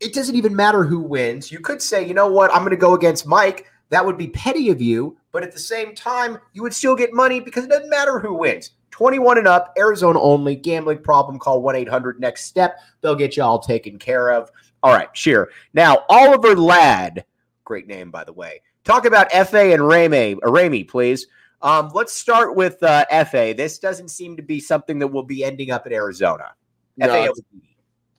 It 0.00 0.14
doesn't 0.14 0.34
even 0.34 0.56
matter 0.56 0.84
who 0.84 1.00
wins. 1.00 1.52
You 1.52 1.60
could 1.60 1.82
say, 1.82 2.06
you 2.06 2.14
know 2.14 2.30
what, 2.30 2.52
I'm 2.52 2.62
going 2.62 2.70
to 2.70 2.76
go 2.76 2.94
against 2.94 3.26
Mike. 3.26 3.66
That 3.90 4.04
would 4.04 4.16
be 4.16 4.28
petty 4.28 4.70
of 4.70 4.80
you, 4.80 5.18
but 5.32 5.42
at 5.42 5.52
the 5.52 5.58
same 5.58 5.94
time, 5.94 6.38
you 6.54 6.62
would 6.62 6.74
still 6.74 6.96
get 6.96 7.12
money 7.12 7.40
because 7.40 7.64
it 7.64 7.70
doesn't 7.70 7.90
matter 7.90 8.18
who 8.18 8.34
wins. 8.34 8.70
21 8.92 9.38
and 9.38 9.48
up, 9.48 9.72
Arizona 9.76 10.20
only. 10.20 10.54
Gambling 10.54 11.02
problem, 11.02 11.38
call 11.38 11.60
1 11.60 11.74
800 11.74 12.20
next 12.20 12.44
step. 12.44 12.78
They'll 13.00 13.16
get 13.16 13.36
you 13.36 13.42
all 13.42 13.58
taken 13.58 13.98
care 13.98 14.30
of. 14.30 14.50
All 14.82 14.92
right, 14.92 15.08
sure. 15.12 15.50
Now, 15.74 16.04
Oliver 16.08 16.54
Ladd, 16.54 17.24
great 17.64 17.88
name, 17.88 18.10
by 18.10 18.24
the 18.24 18.32
way. 18.32 18.62
Talk 18.84 19.04
about 19.04 19.30
Efe 19.30 19.74
and 19.74 19.86
Rame, 19.86 20.38
uh, 20.42 20.48
Ramey, 20.48 20.86
please. 20.86 21.26
Um, 21.60 21.90
let's 21.94 22.12
start 22.12 22.56
with 22.56 22.82
uh, 22.82 23.04
Efe. 23.12 23.56
This 23.56 23.78
doesn't 23.78 24.08
seem 24.08 24.36
to 24.36 24.42
be 24.42 24.60
something 24.60 24.98
that 24.98 25.06
will 25.06 25.22
be 25.22 25.44
ending 25.44 25.70
up 25.70 25.86
at 25.86 25.92
Arizona. 25.92 26.54
No, 26.96 27.32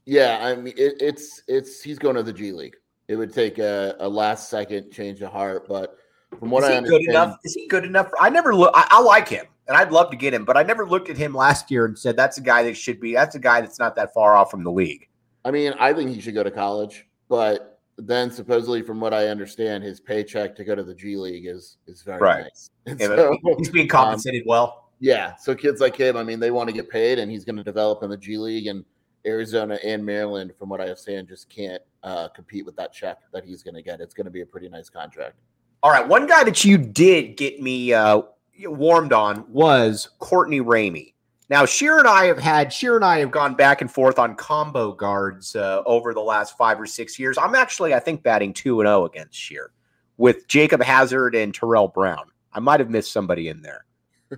yeah, 0.05 0.39
I 0.41 0.55
mean 0.55 0.73
it, 0.75 0.95
it's 0.99 1.43
it's 1.47 1.81
he's 1.81 1.97
going 1.97 2.15
to 2.15 2.23
the 2.23 2.33
G 2.33 2.51
League. 2.51 2.75
It 3.07 3.15
would 3.15 3.33
take 3.33 3.59
a, 3.59 3.95
a 3.99 4.07
last 4.07 4.49
second 4.49 4.91
change 4.91 5.21
of 5.21 5.31
heart, 5.31 5.67
but 5.67 5.97
from 6.39 6.49
what 6.49 6.63
is 6.63 6.69
I 6.69 6.77
understand, 6.77 7.03
good 7.05 7.09
enough? 7.09 7.37
Is 7.43 7.53
he 7.53 7.67
good 7.67 7.85
enough? 7.85 8.09
I 8.19 8.29
never 8.29 8.55
look. 8.55 8.71
I, 8.73 8.87
I, 8.89 9.01
like 9.01 9.27
him, 9.29 9.45
and 9.67 9.77
I'd 9.77 9.91
love 9.91 10.11
to 10.11 10.17
get 10.17 10.33
him, 10.33 10.45
but 10.45 10.57
I 10.57 10.63
never 10.63 10.85
looked 10.85 11.09
at 11.09 11.17
him 11.17 11.33
last 11.33 11.71
year 11.71 11.85
and 11.85 11.97
said 11.97 12.17
that's 12.17 12.37
a 12.37 12.41
guy 12.41 12.63
that 12.63 12.75
should 12.75 12.99
be. 12.99 13.13
That's 13.13 13.35
a 13.35 13.39
guy 13.39 13.61
that's 13.61 13.79
not 13.79 13.95
that 13.95 14.13
far 14.13 14.35
off 14.35 14.51
from 14.51 14.63
the 14.63 14.71
league. 14.71 15.07
I 15.45 15.51
mean, 15.51 15.73
I 15.79 15.93
think 15.93 16.11
he 16.11 16.21
should 16.21 16.33
go 16.33 16.43
to 16.43 16.51
college, 16.51 17.07
but 17.29 17.79
then 17.97 18.31
supposedly, 18.31 18.81
from 18.81 18.99
what 18.99 19.13
I 19.13 19.27
understand, 19.27 19.83
his 19.83 19.99
paycheck 19.99 20.55
to 20.55 20.63
go 20.63 20.75
to 20.75 20.83
the 20.83 20.95
G 20.95 21.15
League 21.15 21.45
is 21.45 21.77
is 21.87 22.01
very 22.01 22.19
right. 22.19 22.43
nice. 22.43 22.69
Yeah, 22.99 23.07
so, 23.07 23.37
he's 23.57 23.69
being 23.69 23.87
compensated 23.87 24.41
um, 24.41 24.47
well. 24.47 24.89
Yeah, 24.99 25.35
so 25.35 25.53
kids 25.53 25.81
like 25.81 25.97
him, 25.97 26.15
I 26.15 26.23
mean, 26.23 26.39
they 26.39 26.51
want 26.51 26.69
to 26.69 26.73
get 26.73 26.89
paid, 26.89 27.19
and 27.19 27.29
he's 27.29 27.43
going 27.43 27.57
to 27.57 27.63
develop 27.63 28.03
in 28.03 28.09
the 28.09 28.17
G 28.17 28.37
League. 28.37 28.67
And 28.67 28.85
Arizona 29.25 29.77
and 29.83 30.05
Maryland, 30.05 30.53
from 30.57 30.69
what 30.69 30.79
I 30.81 30.85
understand, 30.85 31.27
just 31.27 31.49
can't 31.49 31.81
uh, 32.03 32.29
compete 32.29 32.65
with 32.65 32.75
that 32.77 32.93
check 32.93 33.19
that 33.31 33.43
he's 33.43 33.63
going 33.63 33.75
to 33.75 33.81
get. 33.81 34.01
It's 34.01 34.13
going 34.13 34.25
to 34.25 34.31
be 34.31 34.41
a 34.41 34.45
pretty 34.45 34.69
nice 34.69 34.89
contract. 34.89 35.35
All 35.81 35.91
right, 35.91 36.07
one 36.07 36.27
guy 36.27 36.43
that 36.45 36.63
you 36.63 36.77
did 36.77 37.35
get 37.35 37.61
me 37.61 37.93
uh, 37.93 38.21
warmed 38.59 39.13
on 39.13 39.45
was 39.49 40.09
Courtney 40.19 40.61
Ramey. 40.61 41.13
Now, 41.49 41.65
Scheer 41.65 41.99
and 41.99 42.07
I 42.07 42.25
have 42.25 42.39
had 42.39 42.71
Scheer 42.71 42.95
and 42.95 43.05
I 43.05 43.19
have 43.19 43.31
gone 43.31 43.53
back 43.53 43.81
and 43.81 43.91
forth 43.91 44.17
on 44.17 44.35
combo 44.35 44.93
guards 44.93 45.55
uh, 45.55 45.83
over 45.85 46.13
the 46.13 46.21
last 46.21 46.57
five 46.57 46.79
or 46.79 46.85
six 46.85 47.19
years. 47.19 47.37
I'm 47.37 47.53
actually, 47.53 47.93
I 47.93 47.99
think, 47.99 48.23
batting 48.23 48.53
two 48.53 48.79
and 48.79 48.87
zero 48.87 49.01
oh 49.01 49.05
against 49.05 49.37
Scheer 49.37 49.71
with 50.17 50.47
Jacob 50.47 50.81
Hazard 50.81 51.35
and 51.35 51.53
Terrell 51.53 51.89
Brown. 51.89 52.25
I 52.53 52.59
might 52.59 52.79
have 52.79 52.89
missed 52.89 53.11
somebody 53.11 53.49
in 53.49 53.61
there. 53.61 53.85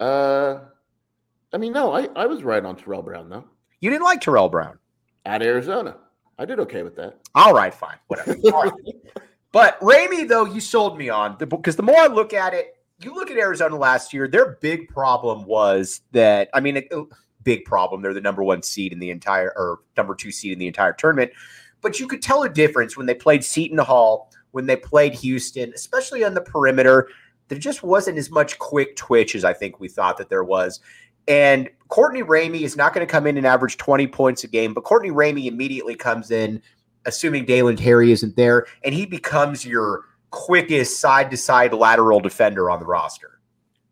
uh, 0.00 0.60
I 1.52 1.58
mean, 1.58 1.72
no, 1.72 1.92
I, 1.92 2.08
I 2.14 2.26
was 2.26 2.42
right 2.42 2.64
on 2.64 2.76
Terrell 2.76 3.02
Brown 3.02 3.28
though. 3.28 3.44
You 3.80 3.90
didn't 3.90 4.04
like 4.04 4.20
Terrell 4.20 4.48
Brown 4.48 4.78
at 5.24 5.42
Arizona. 5.42 5.96
I 6.38 6.44
did 6.44 6.60
okay 6.60 6.82
with 6.82 6.96
that. 6.96 7.18
All 7.34 7.54
right, 7.54 7.74
fine, 7.74 7.96
whatever. 8.06 8.36
But 9.52 9.80
Ramey, 9.80 10.28
though, 10.28 10.44
you 10.44 10.60
sold 10.60 10.98
me 10.98 11.08
on 11.08 11.36
because 11.36 11.76
the 11.76 11.82
more 11.82 11.98
I 11.98 12.06
look 12.06 12.34
at 12.34 12.52
it, 12.52 12.76
you 13.00 13.14
look 13.14 13.30
at 13.30 13.36
Arizona 13.36 13.76
last 13.76 14.12
year, 14.12 14.28
their 14.28 14.58
big 14.60 14.88
problem 14.88 15.44
was 15.44 16.00
that, 16.12 16.48
I 16.54 16.60
mean, 16.60 16.78
a, 16.78 16.82
oh, 16.92 17.08
big 17.42 17.64
problem. 17.64 18.02
They're 18.02 18.14
the 18.14 18.20
number 18.20 18.42
one 18.42 18.62
seed 18.62 18.92
in 18.92 18.98
the 18.98 19.10
entire, 19.10 19.52
or 19.56 19.80
number 19.96 20.14
two 20.14 20.30
seed 20.30 20.52
in 20.52 20.58
the 20.58 20.66
entire 20.66 20.92
tournament. 20.92 21.30
But 21.80 22.00
you 22.00 22.08
could 22.08 22.22
tell 22.22 22.42
a 22.42 22.48
difference 22.48 22.96
when 22.96 23.06
they 23.06 23.14
played 23.14 23.44
Seton 23.44 23.78
Hall, 23.78 24.32
when 24.50 24.66
they 24.66 24.76
played 24.76 25.14
Houston, 25.14 25.72
especially 25.74 26.24
on 26.24 26.34
the 26.34 26.40
perimeter. 26.40 27.08
There 27.48 27.58
just 27.58 27.82
wasn't 27.82 28.18
as 28.18 28.30
much 28.30 28.58
quick 28.58 28.96
twitch 28.96 29.36
as 29.36 29.44
I 29.44 29.52
think 29.52 29.78
we 29.78 29.88
thought 29.88 30.18
that 30.18 30.28
there 30.28 30.42
was. 30.42 30.80
And 31.28 31.68
Courtney 31.88 32.22
Ramey 32.22 32.62
is 32.62 32.76
not 32.76 32.92
going 32.92 33.06
to 33.06 33.10
come 33.10 33.26
in 33.26 33.36
and 33.36 33.46
average 33.46 33.76
20 33.76 34.06
points 34.08 34.44
a 34.44 34.48
game, 34.48 34.74
but 34.74 34.84
Courtney 34.84 35.10
Ramey 35.10 35.46
immediately 35.46 35.94
comes 35.94 36.30
in, 36.30 36.62
assuming 37.06 37.44
Dalen 37.44 37.76
Terry 37.76 38.12
isn't 38.12 38.36
there, 38.36 38.66
and 38.84 38.94
he 38.94 39.06
becomes 39.06 39.64
your 39.64 40.04
quickest 40.30 41.00
side 41.00 41.30
to 41.30 41.36
side 41.36 41.72
lateral 41.72 42.20
defender 42.20 42.70
on 42.70 42.80
the 42.80 42.86
roster. 42.86 43.40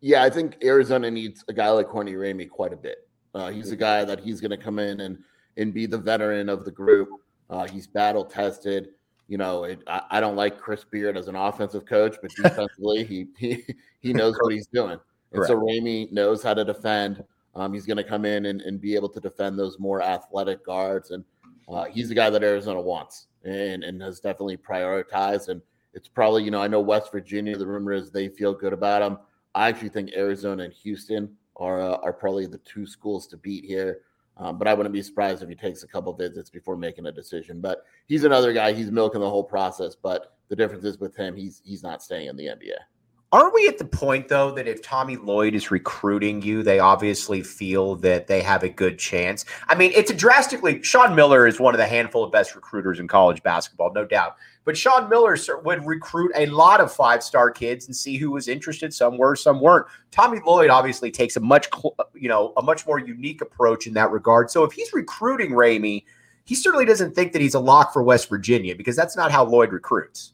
Yeah, 0.01 0.23
I 0.23 0.29
think 0.29 0.57
Arizona 0.63 1.09
needs 1.09 1.43
a 1.47 1.53
guy 1.53 1.69
like 1.69 1.87
Courtney 1.87 2.13
Ramey 2.13 2.49
quite 2.49 2.73
a 2.73 2.77
bit. 2.77 3.07
Uh, 3.33 3.49
he's 3.49 3.71
a 3.71 3.75
guy 3.75 4.05
that 4.05 4.19
he's 4.19 4.39
going 4.39 4.51
to 4.51 4.57
come 4.57 4.79
in 4.79 5.01
and 5.01 5.17
and 5.57 5.73
be 5.73 5.85
the 5.85 5.97
veteran 5.97 6.49
of 6.49 6.65
the 6.65 6.71
group. 6.71 7.09
Uh, 7.49 7.67
he's 7.67 7.87
battle 7.87 8.25
tested. 8.25 8.89
You 9.27 9.37
know, 9.37 9.63
it, 9.63 9.79
I, 9.87 10.01
I, 10.11 10.19
don't 10.19 10.35
like 10.35 10.59
Chris 10.59 10.83
Beard 10.83 11.17
as 11.17 11.27
an 11.27 11.35
offensive 11.35 11.85
coach, 11.85 12.17
but 12.21 12.31
defensively, 12.43 13.03
he 13.03 13.27
he 13.37 13.63
he 14.01 14.13
knows 14.13 14.35
what 14.39 14.53
he's 14.53 14.67
doing. 14.67 14.99
And 15.31 15.43
Correct. 15.43 15.47
so 15.47 15.57
Ramey 15.57 16.11
knows 16.11 16.43
how 16.43 16.53
to 16.53 16.63
defend. 16.63 17.23
Um, 17.55 17.73
he's 17.73 17.85
going 17.85 17.97
to 17.97 18.03
come 18.03 18.25
in 18.25 18.47
and, 18.47 18.61
and 18.61 18.79
be 18.79 18.95
able 18.95 19.09
to 19.09 19.19
defend 19.19 19.57
those 19.57 19.79
more 19.79 20.01
athletic 20.01 20.65
guards, 20.65 21.11
and 21.11 21.23
uh, 21.67 21.85
he's 21.85 22.09
the 22.09 22.15
guy 22.15 22.29
that 22.29 22.43
Arizona 22.43 22.81
wants 22.81 23.27
and 23.43 23.83
and 23.83 24.01
has 24.01 24.19
definitely 24.19 24.57
prioritized 24.57 25.49
and 25.49 25.61
it's 25.95 26.09
probably, 26.09 26.43
you 26.43 26.51
know, 26.51 26.61
I 26.61 26.67
know 26.67 26.81
West 26.81 27.11
Virginia, 27.11 27.57
the 27.57 27.65
rumor 27.65 27.93
is 27.93 28.11
they 28.11 28.27
feel 28.27 28.53
good 28.53 28.73
about 28.73 29.01
him. 29.01 29.17
I 29.55 29.69
actually 29.69 29.89
think 29.89 30.11
Arizona 30.13 30.63
and 30.63 30.73
Houston 30.73 31.35
are 31.55 31.81
uh, 31.81 31.97
are 32.03 32.11
probably 32.11 32.45
the 32.45 32.57
two 32.59 32.85
schools 32.85 33.25
to 33.27 33.37
beat 33.37 33.63
here. 33.63 34.01
Um, 34.37 34.57
but 34.57 34.67
I 34.67 34.73
wouldn't 34.73 34.91
be 34.91 35.01
surprised 35.01 35.41
if 35.41 35.47
he 35.47 35.55
takes 35.55 35.83
a 35.83 35.87
couple 35.87 36.11
visits 36.11 36.49
before 36.49 36.75
making 36.75 37.05
a 37.05 37.11
decision. 37.11 37.61
But 37.61 37.85
he's 38.07 38.25
another 38.25 38.51
guy. 38.51 38.73
He's 38.73 38.91
milking 38.91 39.21
the 39.21 39.29
whole 39.29 39.45
process. 39.45 39.95
But 39.95 40.35
the 40.49 40.57
difference 40.57 40.83
is 40.83 40.99
with 40.99 41.15
him, 41.15 41.37
he's 41.37 41.61
he's 41.63 41.81
not 41.81 42.03
staying 42.03 42.27
in 42.27 42.35
the 42.35 42.47
NBA. 42.47 42.75
Aren't 43.31 43.53
we 43.53 43.67
at 43.67 43.77
the 43.77 43.85
point 43.85 44.27
though 44.27 44.51
that 44.51 44.67
if 44.67 44.81
Tommy 44.81 45.17
Lloyd 45.17 45.55
is 45.55 45.69
recruiting 45.71 46.41
you, 46.41 46.63
they 46.63 46.79
obviously 46.79 47.41
feel 47.41 47.95
that 47.97 48.27
they 48.27 48.41
have 48.41 48.63
a 48.63 48.69
good 48.69 48.97
chance? 48.97 49.43
I 49.67 49.75
mean, 49.75 49.91
it's 49.93 50.11
a 50.11 50.13
drastically. 50.13 50.81
Sean 50.83 51.15
Miller 51.15 51.45
is 51.45 51.59
one 51.59 51.73
of 51.73 51.79
the 51.79 51.87
handful 51.87 52.23
of 52.23 52.31
best 52.31 52.55
recruiters 52.55 52.99
in 52.99 53.07
college 53.07 53.43
basketball, 53.43 53.91
no 53.93 54.05
doubt. 54.05 54.37
But 54.63 54.77
Sean 54.77 55.09
Miller 55.09 55.37
would 55.63 55.85
recruit 55.85 56.31
a 56.35 56.45
lot 56.47 56.81
of 56.81 56.91
five 56.91 57.23
star 57.23 57.51
kids 57.51 57.87
and 57.87 57.95
see 57.95 58.17
who 58.17 58.31
was 58.31 58.47
interested. 58.47 58.93
Some 58.93 59.17
were, 59.17 59.35
some 59.35 59.59
weren't. 59.59 59.87
Tommy 60.11 60.39
Lloyd 60.45 60.69
obviously 60.69 61.11
takes 61.11 61.35
a 61.35 61.39
much, 61.39 61.67
you 62.13 62.29
know, 62.29 62.53
a 62.57 62.61
much 62.61 62.87
more 62.87 62.99
unique 62.99 63.41
approach 63.41 63.85
in 63.85 63.93
that 63.93 64.11
regard. 64.11 64.49
So 64.49 64.63
if 64.63 64.71
he's 64.71 64.91
recruiting 64.93 65.51
Ramey, 65.51 66.03
he 66.45 66.55
certainly 66.55 66.85
doesn't 66.85 67.13
think 67.15 67.33
that 67.33 67.41
he's 67.41 67.53
a 67.53 67.59
lock 67.59 67.91
for 67.91 68.01
West 68.01 68.29
Virginia 68.29 68.75
because 68.75 68.95
that's 68.95 69.17
not 69.17 69.31
how 69.31 69.43
Lloyd 69.43 69.71
recruits. 69.71 70.33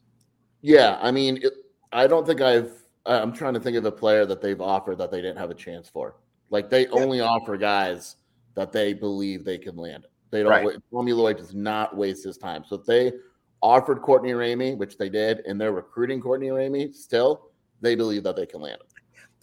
Yeah, 0.62 0.98
I 1.01 1.12
mean, 1.12 1.38
it, 1.38 1.53
I 1.91 2.07
don't 2.07 2.25
think 2.25 2.41
I've. 2.41 2.71
I'm 3.05 3.34
trying 3.34 3.53
to 3.53 3.60
think 3.60 3.77
of 3.77 3.86
a 3.86 3.91
player 3.91 4.25
that 4.25 4.41
they've 4.41 4.62
offered 4.62 4.98
that 5.00 5.12
they 5.12 5.22
didn't 5.22 5.38
have 5.38 5.50
a 5.50 5.55
chance 5.55 5.89
for. 5.89 6.15
Like 6.50 6.70
they 6.70 6.84
yeah. 6.84 6.91
only 6.91 7.22
offer 7.22 7.58
guys 7.58 8.17
that 8.55 8.72
they 8.72 8.93
believe 8.93 9.43
they 9.43 9.58
can 9.58 9.75
land. 9.75 10.05
They 10.29 10.43
don't. 10.43 10.51
Right. 10.51 10.77
Tommy 10.91 11.13
Lloyd 11.13 11.38
does 11.38 11.53
not 11.53 11.96
waste 11.96 12.24
his 12.24 12.38
time. 12.38 12.63
So 12.67 12.75
if 12.75 12.86
they 12.86 13.13
offered 13.62 14.01
Courtney 14.01 14.31
Ramey, 14.31 14.77
which 14.77 14.98
they 14.98 15.10
did, 15.10 15.39
and 15.46 15.60
they're 15.60 15.72
recruiting 15.72 16.22
Courtney 16.22 16.48
Ramey 16.48 16.93
still, 16.93 17.50
they 17.81 17.96
believe 17.96 18.24
that 18.24 18.36
they 18.36 18.46
can 18.46 18.62
land 18.62 18.79
him. 18.81 18.88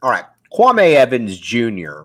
All 0.02 0.10
right. 0.10 0.24
Kwame 0.52 0.94
Evans 0.94 1.38
Jr., 1.38 2.02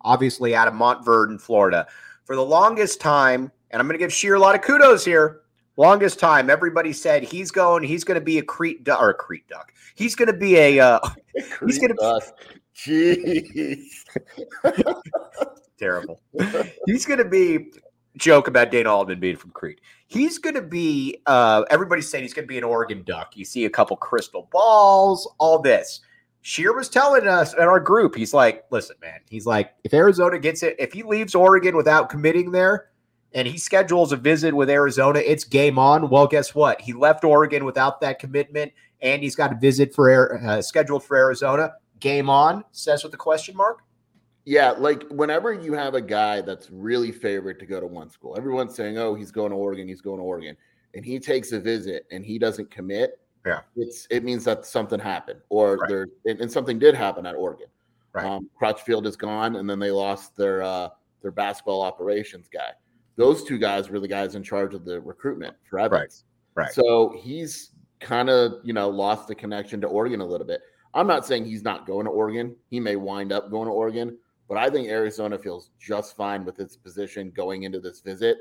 obviously 0.00 0.54
out 0.54 0.68
of 0.68 0.74
Montverde, 0.74 1.32
in 1.32 1.38
Florida. 1.38 1.86
For 2.24 2.36
the 2.36 2.44
longest 2.44 3.00
time, 3.00 3.52
and 3.70 3.80
I'm 3.80 3.86
going 3.86 3.98
to 3.98 4.02
give 4.02 4.12
Scheer 4.12 4.34
a 4.34 4.40
lot 4.40 4.54
of 4.54 4.62
kudos 4.62 5.04
here. 5.04 5.42
Longest 5.76 6.20
time, 6.20 6.50
everybody 6.50 6.92
said 6.92 7.24
he's 7.24 7.50
going. 7.50 7.82
He's 7.82 8.04
going 8.04 8.18
to 8.18 8.24
be 8.24 8.38
a 8.38 8.42
Crete 8.42 8.84
duck 8.84 9.00
or 9.00 9.10
a 9.10 9.14
Crete 9.14 9.48
duck. 9.48 9.72
He's 9.94 10.14
going 10.14 10.28
to 10.28 10.36
be 10.36 10.56
a. 10.56 10.78
Uh, 10.78 11.00
he's 11.66 11.78
going 11.78 11.96
to. 11.96 12.20
Jeez. 12.76 14.04
Terrible. 15.78 16.20
He's 16.86 17.04
going 17.04 17.18
to 17.18 17.24
be 17.24 17.72
joke 18.16 18.46
about 18.46 18.70
Dana 18.70 18.90
Altman 18.94 19.18
being 19.18 19.36
from 19.36 19.50
Crete. 19.50 19.80
He's 20.06 20.38
going 20.38 20.54
to 20.54 20.62
be. 20.62 21.18
Uh, 21.26 21.64
everybody's 21.70 22.08
saying 22.08 22.22
he's 22.22 22.34
going 22.34 22.44
to 22.44 22.48
be 22.48 22.58
an 22.58 22.64
Oregon 22.64 23.02
Duck. 23.04 23.36
You 23.36 23.44
see 23.44 23.64
a 23.64 23.70
couple 23.70 23.96
crystal 23.96 24.48
balls, 24.52 25.28
all 25.38 25.60
this. 25.60 26.00
Scheer 26.42 26.74
was 26.74 26.90
telling 26.90 27.26
us 27.26 27.54
in 27.54 27.62
our 27.62 27.80
group, 27.80 28.14
he's 28.14 28.34
like, 28.34 28.64
listen, 28.70 28.96
man, 29.00 29.20
he's 29.30 29.46
like, 29.46 29.72
if 29.82 29.94
Arizona 29.94 30.38
gets 30.38 30.62
it, 30.62 30.76
if 30.78 30.92
he 30.92 31.02
leaves 31.02 31.34
Oregon 31.34 31.74
without 31.74 32.10
committing 32.10 32.50
there 32.50 32.88
and 33.34 33.46
he 33.46 33.58
schedules 33.58 34.12
a 34.12 34.16
visit 34.16 34.54
with 34.54 34.70
Arizona, 34.70 35.18
it's 35.18 35.44
game 35.44 35.78
on. 35.78 36.08
Well, 36.08 36.26
guess 36.26 36.54
what? 36.54 36.80
He 36.80 36.92
left 36.92 37.24
Oregon 37.24 37.64
without 37.64 38.00
that 38.00 38.18
commitment 38.18 38.72
and 39.02 39.22
he's 39.22 39.34
got 39.34 39.52
a 39.52 39.56
visit 39.56 39.94
for 39.94 40.40
uh, 40.42 40.62
scheduled 40.62 41.04
for 41.04 41.16
Arizona. 41.16 41.74
Game 42.00 42.30
on, 42.30 42.64
says 42.72 43.02
with 43.02 43.12
the 43.12 43.18
question 43.18 43.56
mark. 43.56 43.80
Yeah, 44.46 44.72
like 44.72 45.04
whenever 45.08 45.52
you 45.52 45.72
have 45.72 45.94
a 45.94 46.00
guy 46.00 46.40
that's 46.40 46.70
really 46.70 47.12
favored 47.12 47.58
to 47.60 47.66
go 47.66 47.80
to 47.80 47.86
one 47.86 48.10
school, 48.10 48.36
everyone's 48.36 48.74
saying, 48.74 48.98
"Oh, 48.98 49.14
he's 49.14 49.30
going 49.30 49.50
to 49.50 49.56
Oregon, 49.56 49.88
he's 49.88 50.02
going 50.02 50.18
to 50.18 50.22
Oregon," 50.22 50.54
and 50.94 51.02
he 51.02 51.18
takes 51.18 51.52
a 51.52 51.60
visit 51.60 52.06
and 52.10 52.24
he 52.24 52.38
doesn't 52.38 52.70
commit 52.70 53.18
yeah, 53.44 53.60
it's 53.76 54.06
it 54.10 54.24
means 54.24 54.44
that 54.44 54.64
something 54.64 54.98
happened, 54.98 55.40
or 55.50 55.76
right. 55.76 55.88
there 55.88 56.06
and, 56.24 56.40
and, 56.40 56.50
something 56.50 56.78
did 56.78 56.94
happen 56.94 57.26
at 57.26 57.34
Oregon. 57.34 57.66
Right. 58.12 58.24
Um, 58.24 58.48
Crutchfield 58.56 59.06
is 59.06 59.16
gone, 59.16 59.56
and 59.56 59.68
then 59.68 59.78
they 59.78 59.90
lost 59.90 60.34
their 60.34 60.62
uh, 60.62 60.88
their 61.20 61.30
basketball 61.30 61.82
operations 61.82 62.48
guy. 62.48 62.72
Those 63.16 63.44
two 63.44 63.58
guys 63.58 63.88
were 63.88 64.00
the 64.00 64.08
guys 64.08 64.34
in 64.34 64.42
charge 64.42 64.74
of 64.74 64.84
the 64.84 65.00
recruitment 65.00 65.54
for 65.68 65.78
Evans. 65.78 66.24
Right. 66.54 66.64
Right. 66.64 66.72
So 66.72 67.14
he's 67.22 67.70
kind 68.00 68.28
of 68.28 68.54
you 68.64 68.72
know 68.72 68.88
lost 68.88 69.28
the 69.28 69.34
connection 69.34 69.80
to 69.80 69.86
Oregon 69.86 70.20
a 70.20 70.26
little 70.26 70.46
bit. 70.46 70.60
I'm 70.94 71.06
not 71.06 71.26
saying 71.26 71.44
he's 71.44 71.64
not 71.64 71.86
going 71.86 72.04
to 72.04 72.10
Oregon. 72.10 72.54
He 72.70 72.78
may 72.78 72.96
wind 72.96 73.32
up 73.32 73.50
going 73.50 73.66
to 73.66 73.72
Oregon, 73.72 74.16
but 74.48 74.58
I 74.58 74.70
think 74.70 74.88
Arizona 74.88 75.38
feels 75.38 75.70
just 75.80 76.16
fine 76.16 76.44
with 76.44 76.60
its 76.60 76.76
position 76.76 77.32
going 77.34 77.64
into 77.64 77.80
this 77.80 78.00
visit, 78.00 78.38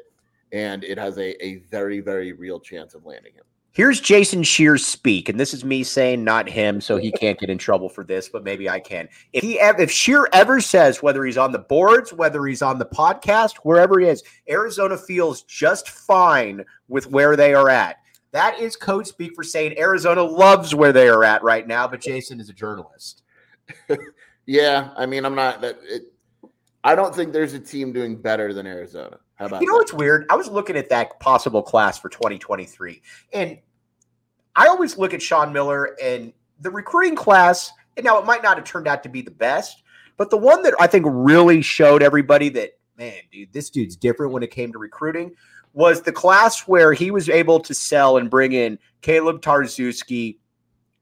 and 0.52 0.84
it 0.84 0.98
has 1.00 1.18
a, 1.18 1.44
a 1.44 1.58
very, 1.72 2.00
very 2.00 2.34
real 2.34 2.60
chance 2.60 2.94
of 2.94 3.06
landing 3.06 3.34
him. 3.34 3.46
Here's 3.74 4.00
Jason 4.00 4.44
Scheer's 4.44 4.86
speak, 4.86 5.30
and 5.30 5.40
this 5.40 5.52
is 5.52 5.66
me 5.66 5.84
saying, 5.84 6.24
not 6.24 6.48
him, 6.48 6.80
so 6.80 6.96
he 6.98 7.12
can't 7.12 7.40
get 7.40 7.50
in 7.50 7.58
trouble 7.58 7.90
for 7.90 8.04
this, 8.04 8.30
but 8.30 8.44
maybe 8.44 8.70
I 8.70 8.80
can. 8.80 9.10
If 9.34 9.42
he 9.42 9.60
if 9.60 9.90
Scheer 9.90 10.28
ever 10.32 10.62
says 10.62 11.02
whether 11.02 11.26
he's 11.26 11.40
on 11.40 11.52
the 11.52 11.58
boards, 11.58 12.14
whether 12.14 12.46
he's 12.46 12.62
on 12.62 12.78
the 12.78 12.86
podcast, 12.86 13.58
wherever 13.64 14.00
he 14.00 14.06
is, 14.06 14.22
Arizona 14.48 14.96
feels 14.96 15.42
just 15.44 15.90
fine 15.90 16.64
with 16.88 17.08
where 17.08 17.36
they 17.36 17.56
are 17.56 17.68
at. 17.68 17.98
That 18.32 18.60
is 18.60 18.76
code 18.76 19.08
speak 19.08 19.34
for 19.36 19.44
saying 19.44 19.80
Arizona 19.80 20.22
loves 20.22 20.76
where 20.76 20.94
they 20.94 21.08
are 21.08 21.24
at 21.24 21.42
right 21.42 21.68
now, 21.68 21.88
but 21.88 22.00
Jason 22.00 22.40
is 22.40 22.50
a 22.50 22.54
journalist. 22.54 23.24
yeah, 24.46 24.92
I 24.96 25.08
mean, 25.08 25.26
I'm 25.26 25.36
not. 25.36 25.64
It, 25.64 26.14
I 26.84 26.94
don't 26.94 27.16
think 27.16 27.34
there's 27.34 27.54
a 27.54 27.60
team 27.60 27.92
doing 27.92 28.18
better 28.18 28.54
than 28.54 28.68
Arizona. 28.68 29.18
How 29.36 29.46
about 29.46 29.62
you 29.62 29.68
know 29.68 29.74
that? 29.74 29.80
what's 29.80 29.94
weird? 29.94 30.26
I 30.30 30.36
was 30.36 30.48
looking 30.48 30.76
at 30.76 30.90
that 30.90 31.20
possible 31.20 31.64
class 31.64 31.98
for 31.98 32.10
2023, 32.10 33.02
and 33.34 33.58
I 34.56 34.68
always 34.68 34.98
look 34.98 35.14
at 35.14 35.22
Sean 35.22 35.52
Miller 35.52 35.98
and 36.02 36.34
the 36.60 36.70
recruiting 36.70 37.16
class. 37.16 37.72
And 37.96 38.04
now 38.06 38.18
it 38.20 38.26
might 38.26 38.42
not 38.42 38.58
have 38.58 38.66
turned 38.66 38.88
out 38.88 39.04
to 39.04 39.10
be 39.10 39.22
the 39.22 39.32
best, 39.32 39.84
but 40.18 40.32
the 40.32 40.38
one 40.38 40.64
that 40.64 40.74
I 40.80 40.88
think 40.88 41.06
really 41.08 41.62
showed 41.62 42.02
everybody 42.02 42.50
that 42.50 42.72
man, 42.98 43.14
dude, 43.32 43.54
this 43.54 43.70
dude's 43.70 43.96
different 43.96 44.32
when 44.32 44.44
it 44.44 44.52
came 44.52 44.72
to 44.72 44.80
recruiting 44.80 45.36
was 45.74 46.02
the 46.02 46.12
class 46.12 46.68
where 46.68 46.94
he 46.94 47.12
was 47.12 47.30
able 47.30 47.60
to 47.60 47.74
sell 47.74 48.18
and 48.18 48.30
bring 48.30 48.54
in 48.54 48.78
Caleb 49.02 49.42
Tarczewski, 49.42 50.38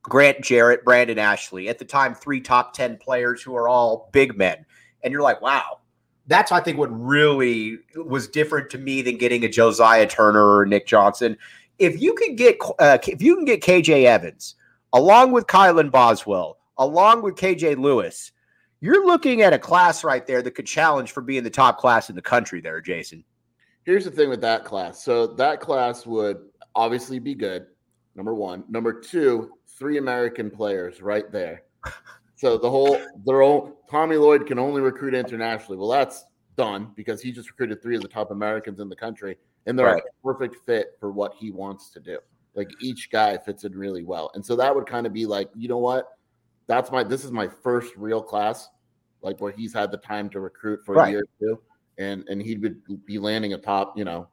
Grant 0.01 0.39
Jerrett, 0.39 0.83
Brandon 0.83 1.19
Ashley. 1.19 1.67
At 1.67 1.77
the 1.77 1.85
time, 1.85 2.15
three 2.15 2.39
top 2.39 2.73
10 2.73 2.97
players 2.97 3.41
who 3.41 3.55
are 3.55 3.67
all 3.67 4.09
big 4.13 4.37
men. 4.37 4.65
And 5.03 5.11
you're 5.11 5.21
like, 5.21 5.41
wow, 5.41 5.79
that's 6.27 6.51
I 6.51 6.61
think 6.61 6.77
what 6.77 6.87
really 6.87 7.77
was 7.95 8.27
different 8.27 8.69
to 8.71 8.77
me 8.77 9.01
than 9.01 9.17
getting 9.17 9.43
a 9.43 9.49
Josiah 9.49 10.07
Turner 10.07 10.57
or 10.57 10.65
Nick 10.65 10.87
Johnson. 10.87 11.37
If 11.79 11.99
you 12.01 12.13
can 12.13 12.35
get 12.35 12.57
uh, 12.79 12.97
if 13.07 13.21
you 13.21 13.35
can 13.35 13.45
get 13.45 13.61
KJ 13.61 14.05
Evans 14.05 14.55
along 14.93 15.31
with 15.31 15.47
Kylan 15.47 15.91
Boswell, 15.91 16.57
along 16.77 17.21
with 17.23 17.35
KJ 17.35 17.77
Lewis, 17.77 18.31
you're 18.81 19.05
looking 19.05 19.41
at 19.41 19.53
a 19.53 19.59
class 19.59 20.03
right 20.03 20.25
there 20.25 20.41
that 20.41 20.51
could 20.51 20.65
challenge 20.67 21.11
for 21.11 21.21
being 21.21 21.43
the 21.43 21.49
top 21.49 21.77
class 21.77 22.09
in 22.09 22.15
the 22.15 22.21
country. 22.21 22.61
There, 22.61 22.81
Jason. 22.81 23.23
Here's 23.83 24.05
the 24.05 24.11
thing 24.11 24.29
with 24.29 24.41
that 24.41 24.63
class. 24.63 25.03
So 25.03 25.27
that 25.27 25.59
class 25.59 26.05
would 26.05 26.37
obviously 26.75 27.19
be 27.19 27.33
good. 27.33 27.67
Number 28.15 28.33
one. 28.33 28.63
Number 28.69 28.93
two, 28.93 29.53
three 29.67 29.97
American 29.97 30.51
players 30.51 31.01
right 31.01 31.31
there. 31.31 31.63
So 32.41 32.57
the 32.57 32.71
whole 32.71 32.99
their 33.23 33.43
own 33.43 33.73
Tommy 33.87 34.15
Lloyd 34.15 34.47
can 34.47 34.57
only 34.57 34.81
recruit 34.81 35.13
internationally. 35.13 35.77
Well, 35.77 35.89
that's 35.89 36.25
done 36.57 36.91
because 36.95 37.21
he 37.21 37.31
just 37.31 37.51
recruited 37.51 37.83
three 37.83 37.95
of 37.95 38.01
the 38.01 38.07
top 38.07 38.31
Americans 38.31 38.79
in 38.79 38.89
the 38.89 38.95
country, 38.95 39.37
and 39.67 39.77
they're 39.77 39.85
right. 39.85 40.01
a 40.01 40.25
perfect 40.25 40.55
fit 40.65 40.97
for 40.99 41.11
what 41.11 41.35
he 41.35 41.51
wants 41.51 41.91
to 41.91 41.99
do. 41.99 42.17
Like 42.55 42.71
each 42.81 43.11
guy 43.11 43.37
fits 43.37 43.63
in 43.63 43.77
really 43.77 44.03
well, 44.03 44.31
and 44.33 44.43
so 44.43 44.55
that 44.55 44.73
would 44.73 44.87
kind 44.87 45.05
of 45.05 45.13
be 45.13 45.27
like, 45.27 45.51
you 45.55 45.67
know 45.67 45.77
what? 45.77 46.17
That's 46.65 46.89
my 46.89 47.03
this 47.03 47.23
is 47.23 47.31
my 47.31 47.47
first 47.47 47.95
real 47.95 48.23
class, 48.23 48.69
like 49.21 49.39
where 49.39 49.51
he's 49.51 49.71
had 49.71 49.91
the 49.91 49.97
time 49.97 50.27
to 50.31 50.39
recruit 50.39 50.79
for 50.83 50.95
right. 50.95 51.09
a 51.09 51.11
year 51.11 51.19
or 51.19 51.47
two, 51.47 51.61
and 51.99 52.27
and 52.27 52.41
he 52.41 52.57
would 52.57 53.05
be 53.05 53.19
landing 53.19 53.53
a 53.53 53.57
top, 53.59 53.95
you 53.95 54.03
know, 54.03 54.27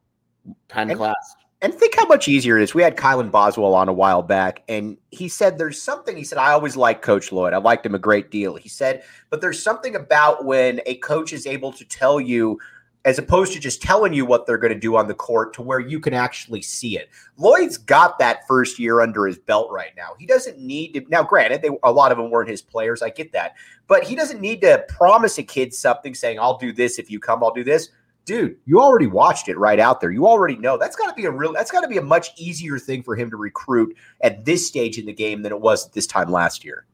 ten 0.70 0.88
and, 0.88 0.98
class. 0.98 1.36
And 1.60 1.74
think 1.74 1.96
how 1.96 2.06
much 2.06 2.28
easier 2.28 2.56
it 2.56 2.62
is. 2.62 2.72
We 2.72 2.82
had 2.82 2.96
Kylan 2.96 3.32
Boswell 3.32 3.74
on 3.74 3.88
a 3.88 3.92
while 3.92 4.22
back, 4.22 4.62
and 4.68 4.96
he 5.10 5.28
said 5.28 5.58
there's 5.58 5.82
something. 5.82 6.16
He 6.16 6.22
said, 6.22 6.38
I 6.38 6.52
always 6.52 6.76
liked 6.76 7.02
Coach 7.02 7.32
Lloyd. 7.32 7.52
I 7.52 7.56
liked 7.56 7.84
him 7.84 7.96
a 7.96 7.98
great 7.98 8.30
deal. 8.30 8.54
He 8.54 8.68
said, 8.68 9.02
but 9.28 9.40
there's 9.40 9.60
something 9.60 9.96
about 9.96 10.44
when 10.44 10.80
a 10.86 10.94
coach 10.96 11.32
is 11.32 11.48
able 11.48 11.72
to 11.72 11.84
tell 11.84 12.20
you, 12.20 12.60
as 13.04 13.18
opposed 13.18 13.52
to 13.54 13.58
just 13.58 13.82
telling 13.82 14.12
you 14.12 14.24
what 14.24 14.46
they're 14.46 14.56
going 14.56 14.72
to 14.72 14.78
do 14.78 14.94
on 14.96 15.08
the 15.08 15.14
court, 15.14 15.52
to 15.54 15.62
where 15.62 15.80
you 15.80 15.98
can 15.98 16.14
actually 16.14 16.62
see 16.62 16.96
it. 16.96 17.08
Lloyd's 17.36 17.76
got 17.76 18.20
that 18.20 18.46
first 18.46 18.78
year 18.78 19.00
under 19.00 19.26
his 19.26 19.38
belt 19.38 19.68
right 19.72 19.92
now. 19.96 20.10
He 20.16 20.26
doesn't 20.26 20.60
need 20.60 20.92
to. 20.94 21.04
Now, 21.08 21.24
granted, 21.24 21.62
they, 21.62 21.70
a 21.82 21.90
lot 21.90 22.12
of 22.12 22.18
them 22.18 22.30
weren't 22.30 22.50
his 22.50 22.62
players. 22.62 23.02
I 23.02 23.10
get 23.10 23.32
that. 23.32 23.54
But 23.88 24.04
he 24.04 24.14
doesn't 24.14 24.40
need 24.40 24.60
to 24.60 24.84
promise 24.88 25.38
a 25.38 25.42
kid 25.42 25.74
something 25.74 26.14
saying, 26.14 26.38
I'll 26.38 26.58
do 26.58 26.72
this 26.72 27.00
if 27.00 27.10
you 27.10 27.18
come, 27.18 27.42
I'll 27.42 27.52
do 27.52 27.64
this 27.64 27.88
dude, 28.28 28.58
you 28.66 28.78
already 28.78 29.06
watched 29.06 29.48
it 29.48 29.56
right 29.56 29.80
out 29.80 30.02
there. 30.02 30.10
You 30.10 30.26
already 30.26 30.56
know 30.56 30.76
that's 30.76 30.94
got 30.94 31.08
to 31.08 31.14
be 31.14 31.24
a 31.24 31.30
real, 31.30 31.54
that's 31.54 31.70
got 31.70 31.80
to 31.80 31.88
be 31.88 31.96
a 31.96 32.02
much 32.02 32.28
easier 32.36 32.78
thing 32.78 33.02
for 33.02 33.16
him 33.16 33.30
to 33.30 33.38
recruit 33.38 33.96
at 34.20 34.44
this 34.44 34.68
stage 34.68 34.98
in 34.98 35.06
the 35.06 35.14
game 35.14 35.40
than 35.40 35.50
it 35.50 35.60
was 35.60 35.86
at 35.86 35.94
this 35.94 36.06
time 36.06 36.30
last 36.30 36.62
year. 36.62 36.86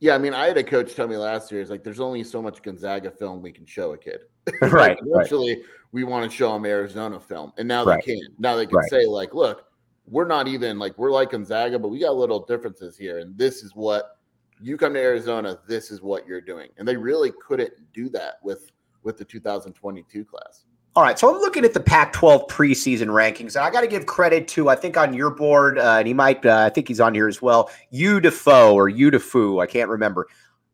Yeah, 0.00 0.16
I 0.16 0.18
mean, 0.18 0.34
I 0.34 0.46
had 0.46 0.56
a 0.56 0.64
coach 0.64 0.96
tell 0.96 1.06
me 1.06 1.16
last 1.16 1.52
year, 1.52 1.60
is 1.60 1.70
like, 1.70 1.84
there's 1.84 2.00
only 2.00 2.24
so 2.24 2.42
much 2.42 2.60
Gonzaga 2.60 3.10
film 3.10 3.40
we 3.40 3.52
can 3.52 3.66
show 3.66 3.92
a 3.92 3.98
kid. 3.98 4.22
right. 4.62 4.98
Eventually, 5.00 5.56
right. 5.56 5.64
we 5.92 6.02
want 6.02 6.28
to 6.28 6.36
show 6.36 6.52
them 6.52 6.66
Arizona 6.66 7.20
film, 7.20 7.52
and 7.56 7.68
now 7.68 7.84
right. 7.84 8.02
they 8.04 8.14
can. 8.14 8.34
Now 8.38 8.56
they 8.56 8.66
can 8.66 8.76
right. 8.76 8.90
say, 8.90 9.06
like, 9.06 9.32
look, 9.32 9.66
we're 10.08 10.26
not 10.26 10.48
even 10.48 10.78
like 10.78 10.98
we're 10.98 11.12
like 11.12 11.30
Gonzaga, 11.30 11.78
but 11.78 11.88
we 11.88 12.00
got 12.00 12.16
little 12.16 12.44
differences 12.44 12.96
here, 12.96 13.18
and 13.18 13.38
this 13.38 13.62
is 13.62 13.76
what 13.76 14.16
you 14.60 14.76
come 14.76 14.94
to 14.94 15.00
Arizona. 15.00 15.58
This 15.68 15.92
is 15.92 16.02
what 16.02 16.26
you're 16.26 16.40
doing, 16.40 16.70
and 16.78 16.88
they 16.88 16.96
really 16.96 17.30
couldn't 17.46 17.74
do 17.92 18.08
that 18.08 18.38
with 18.42 18.72
with 19.02 19.18
the 19.18 19.24
2022 19.24 20.24
class. 20.24 20.64
All 20.96 21.04
right, 21.04 21.16
so 21.16 21.32
I'm 21.32 21.40
looking 21.40 21.64
at 21.64 21.72
the 21.72 21.80
Pac-12 21.80 22.48
preseason 22.48 23.06
rankings, 23.06 23.54
and 23.54 23.64
I 23.64 23.70
got 23.70 23.82
to 23.82 23.86
give 23.86 24.06
credit 24.06 24.48
to 24.48 24.68
I 24.68 24.74
think 24.74 24.96
on 24.96 25.14
your 25.14 25.30
board, 25.30 25.78
uh, 25.78 25.98
and 25.98 26.08
he 26.08 26.12
might, 26.12 26.44
uh, 26.44 26.64
I 26.66 26.70
think 26.70 26.88
he's 26.88 26.98
on 26.98 27.14
here 27.14 27.28
as 27.28 27.40
well. 27.40 27.70
U 27.90 28.20
Defoe 28.20 28.74
or 28.74 28.88
U 28.88 29.08
Defu, 29.08 29.62
I 29.62 29.66
can't 29.66 29.88
remember. 29.88 30.26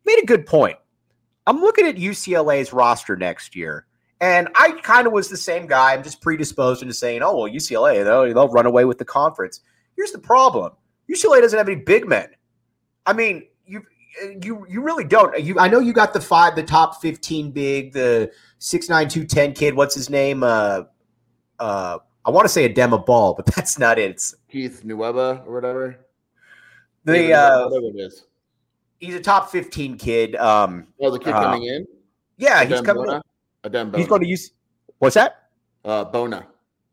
Made 0.07 0.23
a 0.23 0.25
good 0.25 0.47
point. 0.47 0.79
I'm 1.47 1.61
looking 1.61 1.87
at 1.87 1.97
UCLA's 1.97 2.73
roster 2.73 3.15
next 3.15 3.55
year, 3.55 3.87
and 4.23 4.49
I 4.55 4.73
kind 4.83 5.07
of 5.07 5.13
was 5.13 5.29
the 5.29 5.37
same 5.37 5.67
guy. 5.67 5.93
I'm 5.93 6.03
just 6.03 6.23
predisposed 6.23 6.81
into 6.81 6.95
saying, 6.95 7.23
oh 7.23 7.37
well, 7.37 7.53
UCLA 7.53 8.03
they'll, 8.03 8.33
they'll 8.33 8.49
run 8.49 8.65
away 8.65 8.87
with 8.87 8.97
the 8.97 9.05
conference. 9.05 9.61
Here's 9.97 10.13
the 10.13 10.19
problem: 10.19 10.73
UCLA 11.11 11.43
doesn't 11.43 11.59
have 11.59 11.69
any 11.69 11.83
big 11.83 12.09
men. 12.09 12.31
I 13.05 13.13
mean, 13.13 13.47
you 13.67 13.83
you 14.43 14.67
you 14.69 14.81
really 14.83 15.05
don't. 15.05 15.39
You 15.43 15.59
I 15.59 15.69
know 15.69 15.79
you 15.79 15.93
got 15.93 16.13
the 16.13 16.21
five, 16.21 16.57
the 16.57 16.63
top 16.63 17.01
15 17.01 17.51
big, 17.51 17.93
the 17.93 18.31
six 18.59 18.89
nine 18.89 19.09
two 19.09 19.25
ten 19.25 19.53
kid. 19.53 19.75
What's 19.75 19.95
his 19.95 20.11
name? 20.11 20.43
Uh, 20.43 20.85
uh, 21.59 21.99
I 22.25 22.31
want 22.31 22.45
to 22.45 22.49
say 22.49 22.73
Adama 22.73 23.05
Ball, 23.05 23.35
but 23.35 23.47
that's 23.55 23.79
not 23.79 23.99
it. 23.99 24.11
It's 24.11 24.35
Keith 24.51 24.83
Nwaba 24.85 25.47
or 25.47 25.55
whatever. 25.55 25.99
The 27.05 27.33
uh, 27.33 27.69
whatever 27.69 27.87
it 27.87 28.01
is. 28.01 28.25
He's 28.99 29.15
a 29.15 29.21
top 29.21 29.51
fifteen 29.51 29.97
kid. 29.97 30.37
Um, 30.37 30.87
oh, 31.01 31.11
the 31.11 31.19
kid 31.19 31.35
uh, 31.35 31.43
coming 31.43 31.65
in. 31.65 31.87
Yeah, 32.39 32.65
Adem 32.65 32.69
he's 32.69 32.81
coming. 32.81 33.05
Bona? 33.05 33.23
in. 33.65 33.71
Adem 33.71 33.85
Bona. 33.93 33.99
He's 33.99 34.09
going 34.09 34.23
to 34.23 34.29
use. 34.29 34.51
What's 34.99 35.15
that? 35.15 35.51
Uh, 35.85 36.05
Bona. 36.05 36.47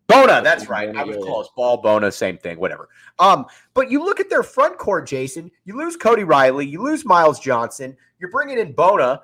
Bona, 0.07 0.41
that's 0.43 0.67
right. 0.67 0.95
I 0.95 1.03
was 1.03 1.17
close. 1.17 1.49
Ball, 1.55 1.77
Bona, 1.77 2.11
same 2.11 2.37
thing, 2.37 2.59
whatever. 2.59 2.89
Um, 3.19 3.45
but 3.73 3.89
you 3.89 4.03
look 4.03 4.19
at 4.19 4.29
their 4.29 4.43
front 4.43 4.77
court, 4.77 5.07
Jason. 5.07 5.49
You 5.65 5.77
lose 5.77 5.95
Cody 5.95 6.23
Riley, 6.23 6.65
you 6.65 6.81
lose 6.81 7.05
Myles 7.05 7.39
Johnson. 7.39 7.95
You're 8.19 8.31
bringing 8.31 8.59
in 8.59 8.73
Bona, 8.73 9.21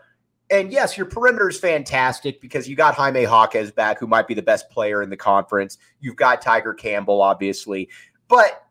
and 0.50 0.72
yes, 0.72 0.98
your 0.98 1.06
perimeter 1.06 1.50
is 1.50 1.60
fantastic 1.60 2.42
because 2.42 2.68
you 2.68 2.76
got 2.76 2.96
Jaime 2.96 3.22
Jaquez 3.22 3.72
back, 3.72 4.00
who 4.00 4.08
might 4.08 4.28
be 4.28 4.34
the 4.34 4.42
best 4.42 4.70
player 4.70 5.04
in 5.04 5.10
the 5.10 5.18
conference. 5.18 5.78
You've 6.00 6.16
got 6.16 6.42
Tiger 6.42 6.74
Campbell, 6.74 7.22
obviously, 7.22 7.90
but 8.28 8.64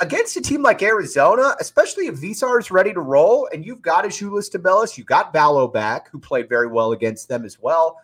against 0.00 0.36
a 0.36 0.40
team 0.40 0.62
like 0.62 0.82
Arizona, 0.82 1.56
especially 1.60 2.06
if 2.06 2.16
Veesaar 2.16 2.60
is 2.60 2.70
ready 2.70 2.92
to 2.92 3.00
roll, 3.00 3.48
and 3.52 3.64
you've 3.64 3.82
got 3.82 4.04
Azuolas 4.04 4.50
Tubelis, 4.50 4.96
you've 4.96 5.06
got 5.06 5.32
Ballo 5.32 5.66
back, 5.66 6.08
who 6.10 6.18
played 6.18 6.48
very 6.48 6.68
well 6.68 6.92
against 6.92 7.28
them 7.28 7.44
as 7.44 7.58
well. 7.58 7.96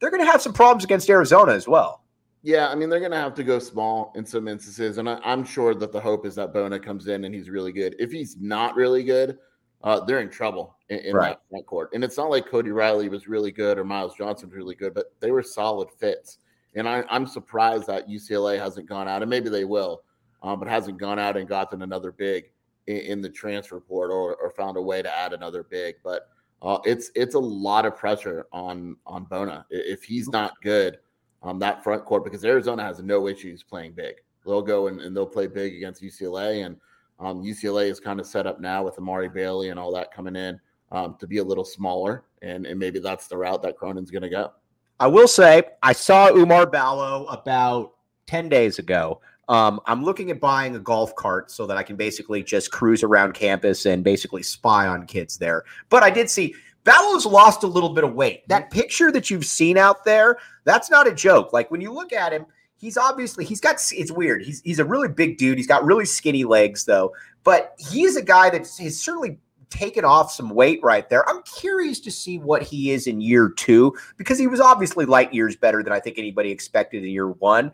They're 0.00 0.10
going 0.10 0.24
to 0.24 0.30
have 0.30 0.42
some 0.42 0.52
problems 0.52 0.84
against 0.84 1.08
Arizona 1.08 1.52
as 1.52 1.68
well. 1.68 2.02
Yeah, 2.46 2.68
I 2.68 2.76
mean 2.76 2.88
they're 2.88 3.00
going 3.00 3.10
to 3.10 3.16
have 3.16 3.34
to 3.34 3.42
go 3.42 3.58
small 3.58 4.12
in 4.14 4.24
some 4.24 4.46
instances, 4.46 4.98
and 4.98 5.10
I, 5.10 5.18
am 5.24 5.44
sure 5.44 5.74
that 5.74 5.90
the 5.90 6.00
hope 6.00 6.24
is 6.24 6.36
that 6.36 6.52
Bona 6.52 6.78
comes 6.78 7.08
in 7.08 7.24
and 7.24 7.34
he's 7.34 7.50
really 7.50 7.72
good. 7.72 7.96
If 7.98 8.12
he's 8.12 8.36
not 8.36 8.76
really 8.76 9.02
good, 9.02 9.38
uh, 9.82 10.04
they're 10.04 10.20
in 10.20 10.30
trouble 10.30 10.76
in, 10.88 11.00
in 11.00 11.16
right. 11.16 11.30
that 11.30 11.40
front 11.50 11.66
court. 11.66 11.90
And 11.92 12.04
it's 12.04 12.16
not 12.16 12.30
like 12.30 12.46
Cody 12.48 12.70
Riley 12.70 13.08
was 13.08 13.26
really 13.26 13.50
good 13.50 13.78
or 13.78 13.84
Myles 13.84 14.14
Johnson 14.14 14.48
was 14.48 14.56
really 14.56 14.76
good, 14.76 14.94
but 14.94 15.06
they 15.18 15.32
were 15.32 15.42
solid 15.42 15.90
fits. 15.90 16.38
And 16.76 16.88
I, 16.88 17.02
am 17.10 17.26
surprised 17.26 17.88
that 17.88 18.08
UCLA 18.08 18.60
hasn't 18.60 18.88
gone 18.88 19.08
out, 19.08 19.22
and 19.22 19.28
maybe 19.28 19.48
they 19.48 19.64
will, 19.64 20.04
um, 20.44 20.60
but 20.60 20.68
hasn't 20.68 20.98
gone 20.98 21.18
out 21.18 21.36
and 21.36 21.48
gotten 21.48 21.82
another 21.82 22.12
big 22.12 22.52
in, 22.86 22.98
in 22.98 23.22
the 23.22 23.28
transfer 23.28 23.80
port 23.80 24.12
or, 24.12 24.36
or, 24.36 24.50
found 24.52 24.76
a 24.76 24.82
way 24.82 25.02
to 25.02 25.12
add 25.12 25.32
another 25.32 25.64
big. 25.64 25.96
But 26.04 26.28
uh, 26.62 26.78
it's 26.84 27.10
it's 27.16 27.34
a 27.34 27.40
lot 27.40 27.86
of 27.86 27.96
pressure 27.96 28.46
on 28.52 28.98
on 29.04 29.24
Bona 29.24 29.66
if 29.68 30.04
he's 30.04 30.28
not 30.28 30.52
good 30.62 30.98
um, 31.46 31.60
that 31.60 31.84
front 31.84 32.04
court 32.04 32.24
because 32.24 32.44
Arizona 32.44 32.82
has 32.82 33.00
no 33.00 33.28
issues 33.28 33.62
playing 33.62 33.92
big. 33.92 34.16
They'll 34.44 34.62
go 34.62 34.88
and, 34.88 35.00
and 35.00 35.16
they'll 35.16 35.26
play 35.26 35.46
big 35.46 35.74
against 35.74 36.02
UCLA, 36.02 36.66
and 36.66 36.76
um, 37.20 37.42
UCLA 37.42 37.88
is 37.88 38.00
kind 38.00 38.20
of 38.20 38.26
set 38.26 38.46
up 38.46 38.60
now 38.60 38.84
with 38.84 38.98
Amari 38.98 39.28
Bailey 39.28 39.70
and 39.70 39.78
all 39.78 39.92
that 39.94 40.12
coming 40.12 40.36
in 40.36 40.60
um, 40.90 41.16
to 41.20 41.26
be 41.26 41.38
a 41.38 41.44
little 41.44 41.64
smaller, 41.64 42.24
and, 42.42 42.66
and 42.66 42.78
maybe 42.78 42.98
that's 42.98 43.28
the 43.28 43.36
route 43.36 43.62
that 43.62 43.76
Cronin's 43.76 44.10
going 44.10 44.22
to 44.22 44.28
go. 44.28 44.52
I 44.98 45.06
will 45.06 45.28
say 45.28 45.62
I 45.82 45.92
saw 45.92 46.30
Oumar 46.30 46.70
Ballo 46.70 47.26
about 47.26 47.94
ten 48.26 48.48
days 48.48 48.78
ago. 48.78 49.20
Um, 49.48 49.78
I'm 49.86 50.02
looking 50.02 50.32
at 50.32 50.40
buying 50.40 50.74
a 50.74 50.80
golf 50.80 51.14
cart 51.14 51.52
so 51.52 51.66
that 51.66 51.76
I 51.76 51.84
can 51.84 51.94
basically 51.94 52.42
just 52.42 52.72
cruise 52.72 53.04
around 53.04 53.34
campus 53.34 53.86
and 53.86 54.02
basically 54.02 54.42
spy 54.42 54.88
on 54.88 55.06
kids 55.06 55.38
there. 55.38 55.64
But 55.88 56.02
I 56.02 56.10
did 56.10 56.28
see 56.28 56.56
Ballo's 56.86 57.26
lost 57.26 57.64
a 57.64 57.66
little 57.66 57.90
bit 57.90 58.04
of 58.04 58.14
weight. 58.14 58.48
That 58.48 58.70
mm-hmm. 58.70 58.80
picture 58.80 59.12
that 59.12 59.28
you've 59.28 59.44
seen 59.44 59.76
out 59.76 60.04
there, 60.04 60.38
that's 60.64 60.88
not 60.88 61.08
a 61.08 61.12
joke. 61.12 61.52
Like 61.52 61.70
when 61.70 61.82
you 61.82 61.92
look 61.92 62.12
at 62.12 62.32
him, 62.32 62.46
he's 62.76 62.96
obviously 62.96 63.44
he's 63.44 63.60
got 63.60 63.76
it's 63.92 64.12
weird. 64.12 64.42
He's 64.42 64.62
he's 64.62 64.78
a 64.78 64.84
really 64.84 65.08
big 65.08 65.36
dude. 65.36 65.58
He's 65.58 65.66
got 65.66 65.84
really 65.84 66.06
skinny 66.06 66.44
legs 66.44 66.84
though, 66.84 67.12
but 67.44 67.74
he's 67.78 68.16
a 68.16 68.22
guy 68.22 68.48
that 68.50 68.60
has 68.60 68.98
certainly 68.98 69.38
taken 69.68 70.04
off 70.04 70.30
some 70.30 70.50
weight 70.50 70.78
right 70.84 71.08
there. 71.10 71.28
I'm 71.28 71.42
curious 71.42 71.98
to 72.00 72.10
see 72.12 72.38
what 72.38 72.62
he 72.62 72.92
is 72.92 73.08
in 73.08 73.20
year 73.20 73.48
2 73.48 73.92
because 74.16 74.38
he 74.38 74.46
was 74.46 74.60
obviously 74.60 75.06
light 75.06 75.34
years 75.34 75.56
better 75.56 75.82
than 75.82 75.92
I 75.92 75.98
think 75.98 76.18
anybody 76.18 76.52
expected 76.52 77.02
in 77.02 77.10
year 77.10 77.28
1. 77.28 77.72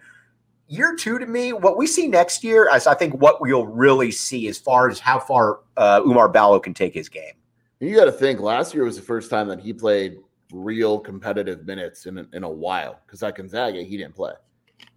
Year 0.69 0.97
2 0.97 1.19
to 1.19 1.27
me, 1.27 1.53
what 1.53 1.77
we 1.77 1.87
see 1.87 2.09
next 2.09 2.43
year, 2.43 2.71
I 2.71 2.79
think 2.95 3.13
what 3.21 3.43
we'll 3.43 3.67
really 3.67 4.11
see 4.11 4.49
as 4.49 4.57
far 4.57 4.89
as 4.89 4.99
how 4.99 5.21
far 5.21 5.61
uh, 5.77 6.01
Oumar 6.01 6.33
Ballo 6.33 6.59
can 6.59 6.73
take 6.73 6.95
his 6.95 7.11
game. 7.11 7.35
You 7.83 7.97
got 7.97 8.05
to 8.05 8.13
think 8.13 8.39
last 8.39 8.75
year 8.75 8.85
was 8.85 8.95
the 8.95 9.03
first 9.03 9.29
time 9.29 9.49
that 9.49 9.59
he 9.59 9.73
played 9.73 10.19
real 10.53 11.01
competitive 11.01 11.67
minutes 11.67 12.07
in, 12.07 12.29
in 12.33 12.45
a 12.45 12.49
while 12.49 13.01
because 13.05 13.25
at 13.25 13.35
Gonzaga 13.35 13.83
he 13.83 13.97
didn't 13.97 14.15
play. 14.15 14.35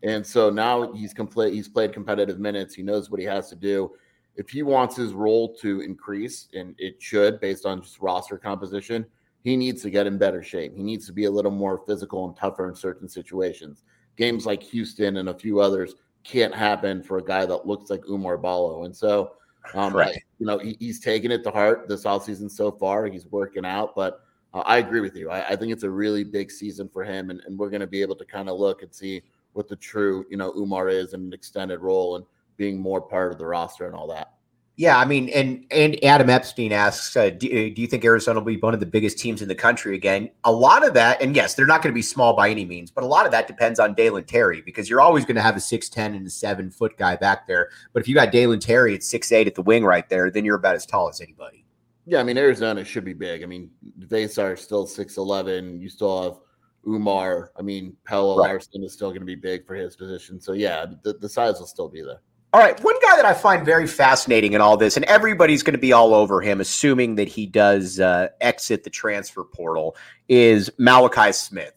And 0.03 0.23
so 0.23 0.51
now 0.51 0.93
he's 0.93 1.11
complete 1.11 1.55
he's 1.55 1.67
played 1.67 1.93
competitive 1.93 2.39
minutes. 2.39 2.75
He 2.75 2.83
knows 2.83 3.09
what 3.09 3.19
he 3.19 3.25
has 3.25 3.49
to 3.49 3.55
do. 3.55 3.91
If 4.35 4.51
he 4.51 4.61
wants 4.61 4.95
his 4.95 5.13
role 5.13 5.55
to 5.55 5.81
increase, 5.81 6.47
and 6.53 6.75
it 6.77 7.01
should 7.01 7.39
based 7.39 7.65
on 7.65 7.81
just 7.81 7.99
roster 8.01 8.37
composition, 8.37 9.03
he 9.41 9.57
needs 9.57 9.81
to 9.81 9.89
get 9.89 10.05
in 10.05 10.19
better 10.19 10.43
shape. 10.43 10.75
He 10.75 10.83
needs 10.83 11.07
to 11.07 11.13
be 11.13 11.25
a 11.25 11.31
little 11.31 11.49
more 11.49 11.81
physical 11.87 12.27
and 12.27 12.37
tougher 12.37 12.69
in 12.69 12.75
certain 12.75 13.09
situations. 13.09 13.83
Games 14.15 14.45
like 14.45 14.61
Houston 14.61 15.17
and 15.17 15.29
a 15.29 15.33
few 15.33 15.59
others 15.59 15.95
can't 16.23 16.53
happen 16.53 17.01
for 17.01 17.17
a 17.17 17.23
guy 17.23 17.47
that 17.47 17.65
looks 17.65 17.89
like 17.89 18.01
Oumar 18.01 18.39
Ballo. 18.39 18.83
And 18.83 18.95
so 18.95 19.31
um, 19.73 19.93
right. 19.93 20.17
you 20.39 20.45
know, 20.45 20.57
he, 20.57 20.77
he's 20.79 20.99
taken 20.99 21.31
it 21.31 21.43
to 21.43 21.51
heart 21.51 21.87
this 21.87 22.03
offseason 22.03 22.49
so 22.49 22.71
far. 22.71 23.05
He's 23.07 23.25
working 23.27 23.65
out, 23.65 23.95
but 23.95 24.21
uh, 24.53 24.59
I 24.65 24.77
agree 24.77 25.01
with 25.01 25.15
you. 25.15 25.29
I, 25.29 25.49
I, 25.49 25.55
think 25.55 25.71
it's 25.71 25.83
a 25.83 25.89
really 25.89 26.23
big 26.23 26.51
season 26.51 26.87
for 26.87 27.03
him, 27.03 27.29
and, 27.29 27.41
and 27.45 27.57
we're 27.57 27.69
going 27.69 27.81
to 27.81 27.87
be 27.87 28.01
able 28.01 28.15
to 28.15 28.25
kind 28.25 28.49
of 28.49 28.57
look 28.59 28.83
and 28.83 28.93
see 28.93 29.21
what 29.53 29.67
the 29.67 29.75
true, 29.75 30.25
you 30.29 30.37
know, 30.37 30.51
Oumar 30.53 30.91
is 30.91 31.13
in 31.13 31.21
an 31.21 31.33
extended 31.33 31.79
role 31.79 32.15
and 32.15 32.25
being 32.57 32.79
more 32.79 33.01
part 33.01 33.31
of 33.31 33.37
the 33.37 33.45
roster 33.45 33.85
and 33.85 33.95
all 33.95 34.07
that. 34.07 34.34
Yeah, 34.77 34.97
I 34.97 35.05
mean, 35.05 35.29
and 35.29 35.65
and 35.71 36.03
Adam 36.03 36.29
Epstein 36.29 36.73
asks, 36.73 37.15
uh, 37.15 37.29
do, 37.29 37.47
uh, 37.47 37.73
do, 37.73 37.81
you 37.81 37.87
think 37.87 38.03
Arizona 38.03 38.39
will 38.39 38.45
be 38.45 38.57
one 38.57 38.73
of 38.73 38.81
the 38.81 38.85
biggest 38.85 39.17
teams 39.17 39.41
in 39.41 39.47
the 39.47 39.55
country 39.55 39.95
again? 39.95 40.29
A 40.43 40.51
lot 40.51 40.85
of 40.85 40.93
that, 40.95 41.21
and 41.21 41.33
yes, 41.33 41.53
they're 41.53 41.65
not 41.65 41.81
going 41.81 41.93
to 41.93 41.95
be 41.95 42.01
small 42.01 42.35
by 42.35 42.49
any 42.49 42.65
means, 42.65 42.91
but 42.91 43.05
a 43.05 43.07
lot 43.07 43.25
of 43.25 43.31
that 43.31 43.47
depends 43.47 43.79
on 43.79 43.93
Dalen 43.93 44.25
Terry 44.25 44.61
because 44.61 44.89
you're 44.89 44.99
always 44.99 45.23
going 45.23 45.37
to 45.37 45.41
have 45.41 45.55
a 45.55 45.61
six 45.61 45.87
ten 45.87 46.13
and 46.13 46.27
a 46.27 46.29
seven 46.29 46.69
foot 46.69 46.97
guy 46.97 47.15
back 47.15 47.47
there. 47.47 47.69
But 47.93 48.01
if 48.01 48.09
you 48.09 48.15
got 48.15 48.33
Dalen 48.33 48.59
Terry 48.59 48.93
at 48.93 49.03
six 49.03 49.31
eight 49.31 49.47
at 49.47 49.55
the 49.55 49.61
wing 49.61 49.85
right 49.85 50.07
there, 50.09 50.29
then 50.29 50.43
you're 50.43 50.57
about 50.57 50.75
as 50.75 50.85
tall 50.85 51.07
as 51.07 51.21
anybody. 51.21 51.63
Yeah, 52.05 52.19
I 52.19 52.23
mean 52.23 52.37
Arizona 52.37 52.83
should 52.83 53.05
be 53.05 53.13
big. 53.13 53.43
I 53.43 53.45
mean 53.45 53.71
they 53.97 54.25
are 54.25 54.57
still 54.57 54.85
six 54.87 55.15
eleven. 55.15 55.79
You 55.79 55.87
still 55.87 56.21
have 56.21 56.39
Oumar. 56.85 57.47
I 57.57 57.61
mean 57.61 57.95
Pelle 58.03 58.37
right. 58.37 58.49
Larsson 58.49 58.83
is 58.83 58.91
still 58.91 59.09
going 59.09 59.21
to 59.21 59.25
be 59.25 59.35
big 59.35 59.65
for 59.65 59.75
his 59.75 59.95
position. 59.95 60.41
So 60.41 60.51
yeah, 60.51 60.85
the, 61.03 61.13
the 61.13 61.29
size 61.29 61.59
will 61.59 61.65
still 61.65 61.87
be 61.87 62.01
there. 62.01 62.19
All 62.55 62.61
right, 62.61 62.81
one 62.81 62.95
guy 63.01 63.17
that 63.17 63.25
I 63.25 63.33
find 63.33 63.65
very 63.65 63.85
fascinating 63.85 64.53
in 64.53 64.61
all 64.61 64.77
this, 64.77 64.95
and 64.95 65.03
everybody's 65.07 65.61
going 65.61 65.73
to 65.73 65.77
be 65.77 65.91
all 65.91 66.13
over 66.13 66.39
him, 66.39 66.61
assuming 66.61 67.15
that 67.15 67.27
he 67.27 67.45
does 67.45 67.99
uh, 67.99 68.29
exit 68.39 68.85
the 68.85 68.89
transfer 68.89 69.43
portal, 69.43 69.97
is 70.29 70.71
Malachi 70.77 71.33
Smith. 71.33 71.73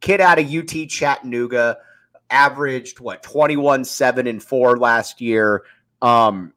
Kid 0.00 0.22
out 0.22 0.38
of 0.38 0.50
UT 0.50 0.88
Chattanooga, 0.88 1.76
averaged 2.30 2.98
what 2.98 3.22
21, 3.22 3.84
7, 3.84 4.26
and 4.26 4.42
4 4.42 4.78
last 4.78 5.20
year. 5.20 5.64
Um, 6.00 6.54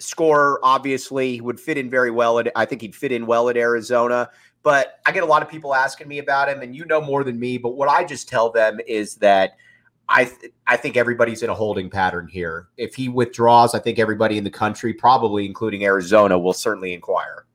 scorer, 0.00 0.58
obviously, 0.64 1.40
would 1.40 1.60
fit 1.60 1.78
in 1.78 1.88
very 1.88 2.10
well. 2.10 2.40
At, 2.40 2.50
I 2.56 2.64
think 2.64 2.80
he'd 2.80 2.96
fit 2.96 3.12
in 3.12 3.24
well 3.26 3.48
at 3.48 3.56
Arizona. 3.56 4.30
But 4.64 4.98
I 5.06 5.12
get 5.12 5.22
a 5.22 5.26
lot 5.26 5.42
of 5.42 5.48
people 5.48 5.76
asking 5.76 6.08
me 6.08 6.18
about 6.18 6.48
him, 6.48 6.60
and 6.60 6.74
you 6.74 6.84
know 6.84 7.00
more 7.00 7.22
than 7.22 7.38
me. 7.38 7.56
But 7.56 7.76
what 7.76 7.88
I 7.88 8.02
just 8.02 8.28
tell 8.28 8.50
them 8.50 8.80
is 8.84 9.14
that– 9.18 9.52
I 10.08 10.24
th- 10.24 10.52
I 10.66 10.76
think 10.76 10.96
everybody's 10.96 11.42
in 11.42 11.50
a 11.50 11.54
holding 11.54 11.90
pattern 11.90 12.28
here. 12.28 12.68
If 12.76 12.94
he 12.94 13.08
withdraws, 13.08 13.74
I 13.74 13.78
think 13.78 13.98
everybody 13.98 14.38
in 14.38 14.44
the 14.44 14.50
country, 14.50 14.92
probably 14.92 15.46
including 15.46 15.84
Arizona, 15.84 16.38
will 16.38 16.52
certainly 16.52 16.92
inquire. 16.92 17.46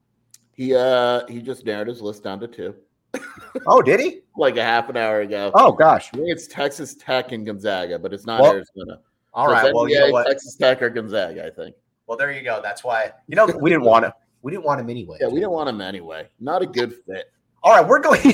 He 0.53 0.75
uh 0.75 1.25
he 1.27 1.41
just 1.41 1.65
narrowed 1.65 1.87
his 1.87 2.01
list 2.01 2.23
down 2.23 2.39
to 2.41 2.47
two. 2.47 2.75
oh, 3.67 3.81
did 3.81 3.99
he? 3.99 4.21
like 4.37 4.57
a 4.57 4.63
half 4.63 4.89
an 4.89 4.97
hour 4.97 5.21
ago. 5.21 5.51
Oh 5.53 5.71
gosh, 5.71 6.09
it's 6.13 6.47
Texas 6.47 6.95
Tech 6.95 7.31
and 7.31 7.45
Gonzaga, 7.45 7.99
but 7.99 8.13
it's 8.13 8.25
not 8.25 8.41
well, 8.41 8.53
Arizona. 8.53 8.99
All 9.33 9.47
so 9.47 9.53
right, 9.53 9.73
well, 9.73 9.89
you 9.89 9.99
know 9.99 10.23
Texas 10.23 10.55
Tech 10.55 10.81
or 10.81 10.89
Gonzaga, 10.89 11.45
I 11.45 11.49
think. 11.49 11.75
Well, 12.07 12.17
there 12.17 12.31
you 12.31 12.41
go. 12.41 12.59
That's 12.61 12.83
why 12.83 13.11
you 13.27 13.35
know 13.35 13.45
we 13.45 13.69
didn't 13.69 13.85
want 13.85 14.05
him. 14.05 14.11
We 14.41 14.51
didn't 14.51 14.65
want 14.65 14.81
him 14.81 14.89
anyway. 14.89 15.17
Yeah, 15.21 15.27
we 15.27 15.35
didn't 15.35 15.51
want 15.51 15.69
him 15.69 15.81
anyway. 15.81 16.27
Not 16.39 16.61
a 16.61 16.65
good 16.65 16.95
fit. 17.05 17.31
All 17.63 17.75
right, 17.75 17.87
we're 17.87 17.99
going. 17.99 18.33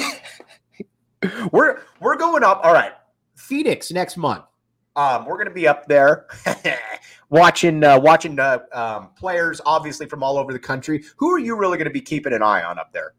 we're 1.51 1.81
we're 1.99 2.15
going 2.15 2.43
up. 2.43 2.61
All 2.63 2.73
right, 2.73 2.93
Phoenix 3.47 3.91
next 3.91 4.17
month. 4.17 4.43
Um, 4.95 5.25
we're 5.25 5.35
going 5.35 5.47
to 5.47 5.53
be 5.53 5.67
up 5.67 5.87
there 5.87 6.25
watching 7.29 7.83
uh, 7.83 7.99
watching 7.99 8.39
uh, 8.39 8.59
um, 8.73 9.09
players, 9.15 9.61
obviously 9.65 10.07
from 10.07 10.23
all 10.23 10.37
over 10.37 10.51
the 10.51 10.59
country. 10.59 11.03
Who 11.17 11.31
are 11.31 11.39
you 11.39 11.55
really 11.55 11.77
going 11.77 11.87
to 11.87 11.93
be 11.93 12.01
keeping 12.01 12.33
an 12.33 12.41
eye 12.41 12.63
on 12.63 12.79
up 12.79 12.91
there? 12.91 13.13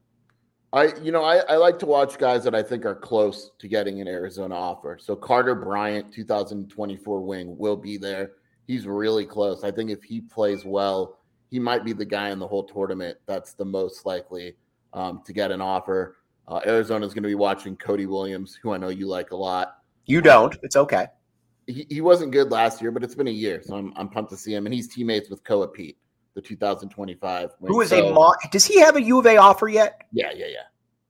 I, 0.73 0.93
you 1.03 1.13
know, 1.13 1.25
I, 1.25 1.39
I, 1.49 1.57
like 1.57 1.79
to 1.79 1.87
watch 1.87 2.19
guys 2.19 2.45
that 2.45 2.55
I 2.55 2.63
think 2.63 2.85
are 2.85 2.95
close 2.95 3.53
to 3.59 3.69
getting 3.69 4.03
an 4.03 4.09
Arizona 4.09 4.55
offer. 4.55 4.99
So 5.01 5.17
Carter 5.17 5.55
Bryant, 5.55 6.13
2024 6.13 7.23
wing, 7.23 7.57
will 7.57 7.77
be 7.77 7.97
there. 7.97 8.33
He's 8.67 8.87
really 8.87 9.25
close. 9.25 9.65
I 9.65 9.71
think 9.71 9.91
if 9.91 10.03
he 10.03 10.21
plays 10.21 10.67
well, 10.67 11.21
he 11.51 11.59
might 11.59 11.87
be 11.87 11.95
the 11.95 12.05
guy 12.05 12.29
in 12.29 12.39
the 12.39 12.47
whole 12.47 12.65
tournament 12.65 13.17
that's 13.25 13.55
the 13.55 13.65
most 13.65 14.05
likely 14.05 14.57
um, 14.93 15.23
to 15.25 15.33
get 15.33 15.51
an 15.51 15.63
offer. 15.63 16.17
Uh, 16.47 16.61
Arizona 16.67 17.07
is 17.07 17.15
going 17.15 17.23
to 17.23 17.29
be 17.29 17.35
watching 17.35 17.75
Cody 17.75 18.05
Williams, 18.05 18.59
who 18.63 18.73
I 18.73 18.77
know 18.77 18.89
you 18.91 19.07
like 19.07 19.31
a 19.31 19.37
lot. 19.37 19.79
You 20.09 20.23
don't. 20.23 20.57
It's 20.63 20.75
okay. 20.75 21.07
He, 21.67 21.87
he 21.91 22.01
wasn't 22.01 22.33
good 22.33 22.51
last 22.51 22.81
year, 22.81 22.91
but 22.91 23.05
it's 23.05 23.15
been 23.15 23.29
a 23.29 23.31
year, 23.31 23.63
so 23.63 23.77
I'm, 23.77 23.93
I'm 23.95 24.09
pumped 24.09 24.31
to 24.31 24.39
see 24.39 24.55
him. 24.55 24.65
And 24.67 24.75
he's 24.75 24.89
teammates 24.89 25.29
with 25.29 25.45
Koa 25.45 25.69
Peat, 25.69 25.99
the 26.35 26.41
2025. 26.41 27.51
Who 27.61 27.81
is 27.83 27.91
so, 27.91 28.09
a 28.09 28.13
mo- 28.15 28.35
does 28.51 28.65
he 28.65 28.81
have 28.81 28.97
a 28.97 29.03
U 29.03 29.19
of 29.19 29.27
A 29.27 29.37
offer 29.37 29.69
yet? 29.69 30.03
Yeah, 30.11 30.33
yeah, 30.35 30.47
yeah. 30.47 30.63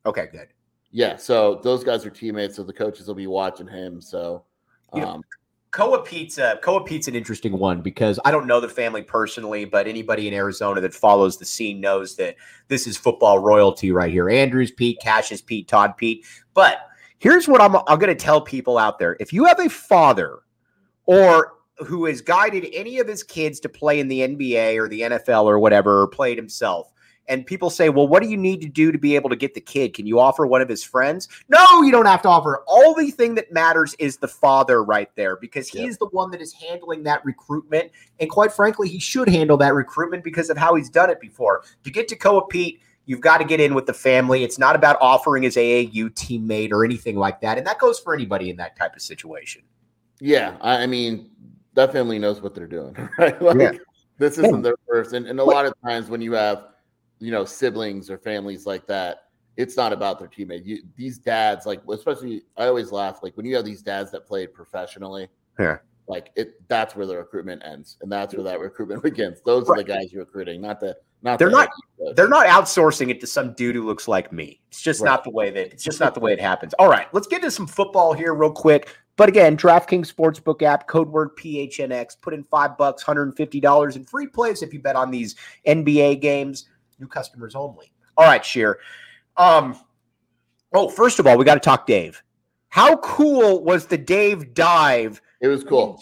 Okay, 0.04 0.26
good. 0.32 0.48
Yeah, 0.90 1.14
so 1.16 1.60
those 1.62 1.84
guys 1.84 2.04
are 2.04 2.10
teammates, 2.10 2.56
so 2.56 2.64
the 2.64 2.72
coaches 2.72 3.06
will 3.06 3.14
be 3.14 3.28
watching 3.28 3.68
him. 3.68 4.00
So, 4.00 4.44
um, 4.92 5.00
you 5.00 5.06
know, 5.06 5.12
um, 5.12 5.22
Koa 5.70 6.02
Pizza, 6.02 6.58
Koa 6.62 6.82
Pizza, 6.82 7.10
an 7.10 7.14
interesting 7.14 7.56
one 7.56 7.82
because 7.82 8.18
I 8.24 8.32
don't 8.32 8.46
know 8.46 8.58
the 8.58 8.68
family 8.68 9.02
personally, 9.02 9.64
but 9.64 9.86
anybody 9.86 10.26
in 10.26 10.34
Arizona 10.34 10.80
that 10.80 10.94
follows 10.94 11.36
the 11.36 11.44
scene 11.44 11.80
knows 11.80 12.16
that 12.16 12.36
this 12.68 12.86
is 12.86 12.96
football 12.96 13.38
royalty 13.38 13.92
right 13.92 14.10
here. 14.10 14.30
Andrus 14.30 14.72
Peat, 14.72 14.98
Cassius 15.00 15.42
Peat, 15.42 15.68
Todd 15.68 15.96
Peat. 15.98 16.24
But 16.54 16.87
here's 17.18 17.48
what 17.48 17.60
I'm, 17.60 17.76
I'm 17.86 17.98
going 17.98 18.08
to 18.08 18.14
tell 18.14 18.40
people 18.40 18.78
out 18.78 18.98
there. 18.98 19.16
If 19.20 19.32
you 19.32 19.44
have 19.44 19.60
a 19.60 19.68
father 19.68 20.40
or 21.06 21.54
who 21.78 22.06
has 22.06 22.20
guided 22.20 22.66
any 22.72 22.98
of 22.98 23.06
his 23.06 23.22
kids 23.22 23.60
to 23.60 23.68
play 23.68 24.00
in 24.00 24.08
the 24.08 24.20
NBA 24.20 24.76
or 24.78 24.88
the 24.88 25.02
NFL 25.02 25.44
or 25.44 25.58
whatever, 25.58 26.02
or 26.02 26.08
played 26.08 26.36
himself. 26.36 26.92
And 27.28 27.44
people 27.44 27.68
say, 27.68 27.90
well, 27.90 28.08
what 28.08 28.22
do 28.22 28.28
you 28.28 28.38
need 28.38 28.62
to 28.62 28.68
do 28.68 28.90
to 28.90 28.96
be 28.96 29.14
able 29.14 29.28
to 29.28 29.36
get 29.36 29.52
the 29.52 29.60
kid? 29.60 29.92
Can 29.92 30.06
you 30.06 30.18
offer 30.18 30.46
one 30.46 30.62
of 30.62 30.68
his 30.68 30.82
friends? 30.82 31.28
No, 31.50 31.82
you 31.82 31.92
don't 31.92 32.06
have 32.06 32.22
to 32.22 32.28
offer. 32.28 32.64
All 32.66 32.94
the 32.94 33.10
thing 33.10 33.34
that 33.34 33.52
matters 33.52 33.94
is 33.98 34.16
the 34.16 34.28
father 34.28 34.82
right 34.82 35.10
there 35.14 35.36
because 35.36 35.68
he's 35.68 35.90
yep. 35.90 35.98
the 35.98 36.06
one 36.06 36.30
that 36.30 36.40
is 36.40 36.54
handling 36.54 37.02
that 37.02 37.22
recruitment. 37.26 37.92
And 38.18 38.30
quite 38.30 38.50
frankly, 38.50 38.88
he 38.88 38.98
should 38.98 39.28
handle 39.28 39.58
that 39.58 39.74
recruitment 39.74 40.24
because 40.24 40.48
of 40.48 40.56
how 40.56 40.74
he's 40.74 40.88
done 40.88 41.10
it 41.10 41.20
before. 41.20 41.64
To 41.84 41.90
get 41.90 42.08
to 42.08 42.16
Koa 42.16 42.46
Peat, 42.46 42.80
you've 43.08 43.22
got 43.22 43.38
to 43.38 43.44
get 43.44 43.58
in 43.58 43.74
with 43.74 43.86
the 43.86 43.94
family. 43.94 44.44
It's 44.44 44.58
not 44.58 44.76
about 44.76 44.98
offering 45.00 45.42
his 45.42 45.56
AAU 45.56 46.10
teammate 46.10 46.72
or 46.72 46.84
anything 46.84 47.16
like 47.16 47.40
that. 47.40 47.56
And 47.56 47.66
that 47.66 47.78
goes 47.78 47.98
for 47.98 48.14
anybody 48.14 48.50
in 48.50 48.56
that 48.58 48.76
type 48.76 48.94
of 48.94 49.00
situation. 49.00 49.62
Yeah. 50.20 50.58
I 50.60 50.86
mean, 50.86 51.30
that 51.72 51.90
family 51.90 52.18
knows 52.18 52.42
what 52.42 52.54
they're 52.54 52.66
doing, 52.66 52.94
right? 53.18 53.40
Like, 53.40 53.58
yeah. 53.58 53.72
This 54.18 54.36
isn't 54.36 54.60
their 54.60 54.74
first. 54.86 55.14
And, 55.14 55.26
and 55.26 55.40
a 55.40 55.44
lot 55.44 55.64
of 55.64 55.72
times 55.82 56.10
when 56.10 56.20
you 56.20 56.32
have, 56.32 56.66
you 57.18 57.30
know, 57.30 57.46
siblings 57.46 58.10
or 58.10 58.18
families 58.18 58.66
like 58.66 58.86
that, 58.88 59.22
it's 59.56 59.76
not 59.76 59.94
about 59.94 60.18
their 60.18 60.28
teammate. 60.28 60.66
You, 60.66 60.82
these 60.94 61.16
dads, 61.18 61.64
like, 61.64 61.80
especially, 61.90 62.42
I 62.58 62.66
always 62.66 62.92
laugh, 62.92 63.20
like, 63.22 63.36
when 63.38 63.46
you 63.46 63.56
have 63.56 63.64
these 63.64 63.80
dads 63.80 64.10
that 64.10 64.26
played 64.26 64.52
professionally, 64.52 65.28
yeah, 65.58 65.78
like 66.08 66.30
it, 66.36 66.54
that's 66.68 66.96
where 66.96 67.06
the 67.06 67.16
recruitment 67.16 67.62
ends, 67.64 67.96
and 68.00 68.10
that's 68.10 68.34
where 68.34 68.44
that 68.44 68.60
recruitment 68.60 69.02
begins. 69.04 69.40
Those 69.44 69.68
right. 69.68 69.80
are 69.80 69.82
the 69.82 69.88
guys 69.88 70.12
you're 70.12 70.24
recruiting, 70.24 70.60
not 70.60 70.80
the, 70.80 70.96
not 71.22 71.38
they're 71.38 71.50
the 71.50 71.56
not, 71.56 72.16
they're 72.16 72.28
not 72.28 72.46
outsourcing 72.46 73.10
it 73.10 73.20
to 73.20 73.26
some 73.26 73.52
dude 73.54 73.74
who 73.74 73.84
looks 73.84 74.08
like 74.08 74.32
me. 74.32 74.60
It's 74.68 74.80
just 74.80 75.00
right. 75.00 75.10
not 75.10 75.24
the 75.24 75.30
way 75.30 75.50
that, 75.50 75.72
it's 75.72 75.84
just 75.84 76.00
not 76.00 76.14
the 76.14 76.20
way 76.20 76.32
it 76.32 76.40
happens. 76.40 76.74
All 76.74 76.88
right, 76.88 77.06
let's 77.12 77.26
get 77.26 77.42
to 77.42 77.50
some 77.50 77.66
football 77.66 78.12
here 78.12 78.34
real 78.34 78.52
quick. 78.52 78.88
But 79.16 79.28
again, 79.28 79.56
DraftKings 79.56 80.12
Sportsbook 80.14 80.62
app, 80.62 80.86
code 80.86 81.08
word 81.08 81.36
PHNX, 81.36 82.20
put 82.20 82.34
in 82.34 82.44
five 82.44 82.78
bucks, 82.78 83.02
$150 83.02 83.96
in 83.96 84.04
free 84.04 84.28
plays 84.28 84.62
if 84.62 84.72
you 84.72 84.80
bet 84.80 84.94
on 84.94 85.10
these 85.10 85.34
NBA 85.66 86.20
games. 86.20 86.68
New 87.00 87.08
customers 87.08 87.56
only. 87.56 87.92
All 88.16 88.26
right, 88.26 88.44
Scheer. 88.44 88.78
Um, 89.36 89.76
oh, 90.72 90.88
first 90.88 91.18
of 91.18 91.26
all, 91.26 91.36
we 91.36 91.44
got 91.44 91.54
to 91.54 91.60
talk 91.60 91.86
Dave. 91.86 92.22
How 92.68 92.96
cool 92.98 93.64
was 93.64 93.86
the 93.86 93.98
Dave 93.98 94.54
dive? 94.54 95.20
It 95.40 95.48
was 95.48 95.64
cool. 95.64 96.00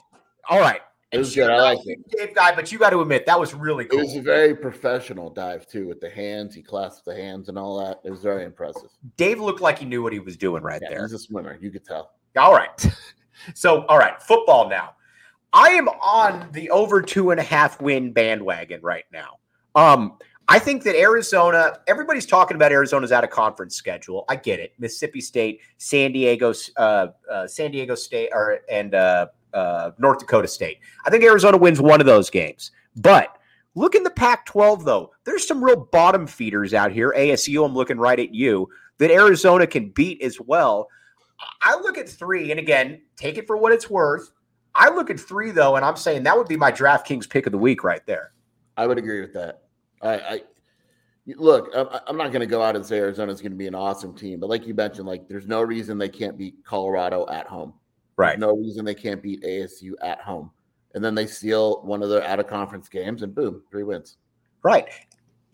All 0.48 0.60
right. 0.60 0.80
It 1.12 1.18
was 1.18 1.34
good. 1.34 1.50
I 1.50 1.60
like 1.60 1.78
it. 1.84 1.98
Dave 2.10 2.34
dive, 2.34 2.56
but 2.56 2.72
you 2.72 2.78
got 2.78 2.90
to 2.90 3.00
admit 3.00 3.26
that 3.26 3.38
was 3.38 3.54
really 3.54 3.84
cool. 3.84 4.00
It 4.00 4.02
was 4.02 4.16
a 4.16 4.20
very 4.20 4.54
professional 4.54 5.30
dive 5.30 5.66
too, 5.66 5.86
with 5.86 6.00
the 6.00 6.10
hands. 6.10 6.54
He 6.54 6.62
clasped 6.62 7.04
the 7.04 7.14
hands 7.14 7.48
and 7.48 7.56
all 7.56 7.78
that. 7.78 8.00
It 8.04 8.10
was 8.10 8.20
very 8.20 8.44
impressive. 8.44 8.90
Dave 9.16 9.40
looked 9.40 9.60
like 9.60 9.78
he 9.78 9.86
knew 9.86 10.02
what 10.02 10.12
he 10.12 10.18
was 10.18 10.36
doing 10.36 10.62
right 10.62 10.80
yeah, 10.82 10.90
there. 10.90 11.02
He's 11.02 11.12
a 11.12 11.18
swimmer. 11.18 11.58
You 11.60 11.70
could 11.70 11.84
tell. 11.84 12.12
All 12.36 12.52
right. 12.52 12.86
So, 13.54 13.84
all 13.84 13.98
right, 13.98 14.20
football 14.22 14.68
now. 14.68 14.94
I 15.52 15.68
am 15.68 15.88
on 15.88 16.48
the 16.52 16.70
over 16.70 17.00
two 17.00 17.30
and 17.30 17.40
a 17.40 17.42
half 17.42 17.80
win 17.80 18.12
bandwagon 18.12 18.80
right 18.82 19.04
now. 19.12 19.38
Um, 19.74 20.18
I 20.48 20.58
think 20.60 20.84
that 20.84 20.94
Arizona, 20.94 21.80
everybody's 21.88 22.26
talking 22.26 22.54
about 22.54 22.70
Arizona's 22.70 23.10
out 23.10 23.24
of 23.24 23.30
conference 23.30 23.74
schedule. 23.74 24.24
I 24.28 24.36
get 24.36 24.60
it. 24.60 24.74
Mississippi 24.78 25.20
State, 25.20 25.60
San 25.78 26.12
Diego, 26.12 26.52
uh, 26.76 27.08
uh, 27.30 27.46
San 27.48 27.72
Diego 27.72 27.96
State, 27.96 28.30
or 28.32 28.60
and 28.70 28.94
uh, 28.94 29.26
uh, 29.54 29.90
North 29.98 30.20
Dakota 30.20 30.46
State. 30.46 30.78
I 31.04 31.10
think 31.10 31.24
Arizona 31.24 31.56
wins 31.56 31.80
one 31.80 32.00
of 32.00 32.06
those 32.06 32.30
games. 32.30 32.70
But 32.96 33.38
look 33.74 33.96
in 33.96 34.04
the 34.04 34.10
Pac 34.10 34.46
12, 34.46 34.84
though. 34.84 35.12
There's 35.24 35.46
some 35.46 35.62
real 35.62 35.76
bottom 35.76 36.28
feeders 36.28 36.74
out 36.74 36.92
here. 36.92 37.12
ASU, 37.16 37.64
I'm 37.64 37.74
looking 37.74 37.98
right 37.98 38.18
at 38.18 38.32
you, 38.32 38.68
that 38.98 39.10
Arizona 39.10 39.66
can 39.66 39.90
beat 39.90 40.22
as 40.22 40.40
well. 40.40 40.88
I 41.60 41.74
look 41.74 41.98
at 41.98 42.08
three, 42.08 42.52
and 42.52 42.60
again, 42.60 43.02
take 43.16 43.36
it 43.36 43.48
for 43.48 43.56
what 43.56 43.72
it's 43.72 43.90
worth. 43.90 44.30
I 44.76 44.90
look 44.90 45.10
at 45.10 45.18
three 45.18 45.50
though, 45.50 45.76
and 45.76 45.84
I'm 45.84 45.96
saying 45.96 46.22
that 46.22 46.36
would 46.36 46.48
be 46.48 46.56
my 46.56 46.70
DraftKings 46.70 47.28
pick 47.28 47.46
of 47.46 47.52
the 47.52 47.58
week 47.58 47.82
right 47.82 48.04
there. 48.06 48.32
I 48.76 48.86
would 48.86 48.98
agree 48.98 49.22
with 49.22 49.32
that. 49.32 49.62
I, 50.02 50.14
I 50.14 50.40
look, 51.34 51.70
I'm 52.06 52.16
not 52.16 52.30
going 52.30 52.40
to 52.40 52.46
go 52.46 52.62
out 52.62 52.76
and 52.76 52.84
say 52.84 52.98
Arizona's 52.98 53.40
going 53.40 53.52
to 53.52 53.58
be 53.58 53.66
an 53.66 53.74
awesome 53.74 54.14
team, 54.14 54.40
but 54.40 54.48
like 54.48 54.66
you 54.66 54.74
mentioned, 54.74 55.06
like 55.06 55.28
there's 55.28 55.46
no 55.46 55.62
reason 55.62 55.98
they 55.98 56.08
can't 56.08 56.38
beat 56.38 56.64
Colorado 56.64 57.26
at 57.28 57.46
home. 57.46 57.74
Right. 58.16 58.38
There's 58.38 58.40
no 58.40 58.56
reason 58.56 58.84
they 58.84 58.94
can't 58.94 59.22
beat 59.22 59.42
ASU 59.42 59.92
at 60.02 60.20
home. 60.20 60.50
And 60.94 61.04
then 61.04 61.14
they 61.14 61.26
steal 61.26 61.82
one 61.82 62.02
of 62.02 62.08
their 62.08 62.22
out 62.22 62.40
of 62.40 62.46
conference 62.46 62.88
games, 62.88 63.22
and 63.22 63.34
boom, 63.34 63.62
three 63.70 63.82
wins. 63.82 64.16
Right. 64.62 64.88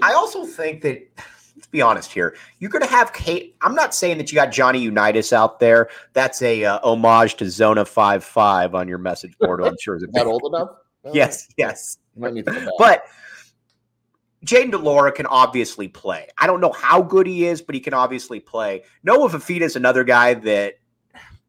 I 0.00 0.12
also 0.12 0.44
think 0.44 0.82
that 0.82 1.02
let's 1.56 1.66
be 1.66 1.82
honest 1.82 2.12
here. 2.12 2.36
You're 2.60 2.70
going 2.70 2.84
to 2.84 2.90
have 2.90 3.12
Kate. 3.12 3.56
I'm 3.60 3.74
not 3.74 3.94
saying 3.94 4.18
that 4.18 4.30
you 4.30 4.36
got 4.36 4.52
Johnny 4.52 4.78
Unitas 4.78 5.32
out 5.32 5.58
there. 5.58 5.88
That's 6.12 6.42
a 6.42 6.64
uh, 6.64 6.80
homage 6.82 7.36
to 7.36 7.50
Zona 7.50 7.84
Five 7.84 8.22
Five 8.22 8.74
on 8.74 8.88
your 8.88 8.98
message 8.98 9.36
board. 9.38 9.62
I'm 9.62 9.76
sure 9.80 9.96
is 9.96 10.04
that 10.12 10.26
old 10.26 10.42
enough. 10.46 10.68
yes, 11.12 11.48
yes. 11.56 11.98
But 12.16 13.04
Jayden 14.44 14.70
de 14.72 14.78
Laura 14.78 15.12
can 15.12 15.26
obviously 15.26 15.88
play. 15.88 16.28
I 16.38 16.46
don't 16.46 16.60
know 16.60 16.72
how 16.72 17.00
good 17.00 17.26
he 17.26 17.46
is, 17.46 17.62
but 17.62 17.74
he 17.74 17.80
can 17.80 17.94
obviously 17.94 18.40
play. 18.40 18.82
Noah 19.04 19.28
Fifita 19.28 19.60
is 19.60 19.76
another 19.76 20.04
guy 20.04 20.34
that 20.34 20.74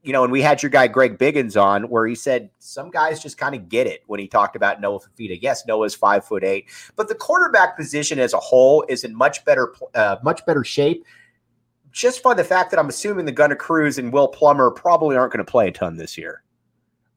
you 0.04 0.12
know, 0.12 0.24
and 0.24 0.32
we 0.34 0.42
had 0.42 0.62
your 0.62 0.70
guy 0.70 0.88
Greg 0.88 1.18
Biggins 1.18 1.60
on 1.60 1.84
where 1.84 2.06
he 2.06 2.14
said 2.14 2.50
some 2.60 2.92
guys 2.92 3.24
just 3.24 3.38
kind 3.38 3.56
of 3.56 3.70
get 3.70 3.88
it 3.88 4.04
when 4.08 4.20
he 4.20 4.28
talked 4.28 4.58
about 4.58 4.82
Noah 4.82 5.00
Fifita. 5.00 5.40
Yes, 5.42 5.66
Noah's 5.66 5.96
five 5.96 6.26
foot 6.26 6.44
eight, 6.44 6.70
but 6.98 7.08
the 7.08 7.16
quarterback 7.16 7.78
position 7.78 8.20
as 8.20 8.34
a 8.34 8.40
whole 8.40 8.84
is 8.90 9.06
in 9.06 9.16
much 9.16 9.44
better, 9.46 9.74
uh, 9.96 10.18
much 10.22 10.46
better 10.46 10.64
shape. 10.64 11.06
Just 11.92 12.22
by 12.22 12.34
the 12.34 12.44
fact 12.44 12.72
that 12.72 12.80
I'm 12.80 12.90
assuming 12.90 13.26
the 13.26 13.32
Gunner 13.32 13.56
Cruz 13.56 13.98
and 13.98 14.12
Will 14.12 14.28
Plummer 14.28 14.72
probably 14.72 15.16
aren't 15.16 15.32
going 15.32 15.46
to 15.46 15.50
play 15.50 15.70
a 15.70 15.72
ton 15.72 15.96
this 15.96 16.18
year. 16.18 16.44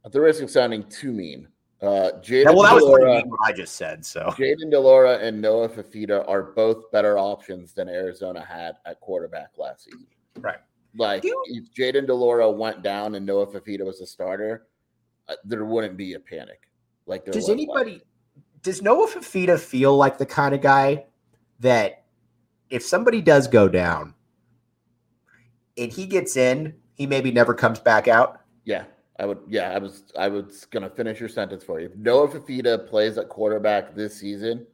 At 0.04 0.12
the 0.12 0.20
risk 0.20 0.42
of 0.42 0.50
sounding 0.50 0.84
too 0.84 1.12
mean, 1.12 1.48
uh, 1.82 2.12
Jayden. 2.22 2.46
well, 2.46 2.62
that 2.62 2.74
was 2.74 2.84
mean 2.84 3.28
what 3.28 3.40
I 3.44 3.52
just 3.52 3.76
said. 3.76 4.04
So 4.04 4.32
Jayden 4.38 4.70
de 4.70 4.80
Laura 4.80 5.18
and 5.18 5.40
Noah 5.40 5.68
Fifita 5.68 6.26
are 6.26 6.42
both 6.42 6.90
better 6.90 7.18
options 7.18 7.72
than 7.72 7.88
Arizona 7.88 8.44
had 8.44 8.76
at 8.86 9.00
quarterback 9.00 9.50
last 9.58 9.84
season. 9.84 10.06
Right. 10.38 10.58
Like 10.96 11.24
you, 11.24 11.44
if 11.48 11.72
Jayden 11.74 12.06
de 12.06 12.14
Laura 12.14 12.50
went 12.50 12.82
down 12.82 13.14
and 13.14 13.26
Noah 13.26 13.46
Fifita 13.46 13.84
was 13.84 14.00
a 14.00 14.06
starter, 14.06 14.66
uh, 15.28 15.34
there 15.44 15.64
wouldn't 15.64 15.98
be 15.98 16.14
a 16.14 16.20
panic. 16.20 16.68
Like 17.06 17.26
does 17.26 17.50
anybody 17.50 17.92
like. 17.92 18.02
does 18.62 18.80
Noah 18.80 19.08
Fifita 19.08 19.58
feel 19.60 19.96
like 19.96 20.16
the 20.16 20.26
kind 20.26 20.54
of 20.54 20.62
guy 20.62 21.04
that 21.60 22.04
if 22.70 22.82
somebody 22.82 23.20
does 23.20 23.48
go 23.48 23.68
down 23.68 24.14
and 25.76 25.92
he 25.92 26.06
gets 26.06 26.36
in, 26.36 26.74
he 26.94 27.06
maybe 27.06 27.30
never 27.30 27.52
comes 27.52 27.78
back 27.78 28.08
out? 28.08 28.40
Yeah. 28.64 28.84
I 29.18 29.26
would, 29.26 29.38
yeah, 29.48 29.70
I 29.70 29.79
was, 29.79 30.05
I 30.18 30.29
was 30.29 30.66
gonna 30.66 30.90
finish 30.90 31.18
your 31.20 31.29
sentence 31.29 31.64
for 31.64 31.81
you. 31.81 31.87
If 31.87 31.96
Noah 31.96 32.29
Fifita 32.29 32.87
plays 32.88 33.18
at 33.18 33.29
quarterback 33.29 33.94
this 33.94 34.18
season, 34.18 34.66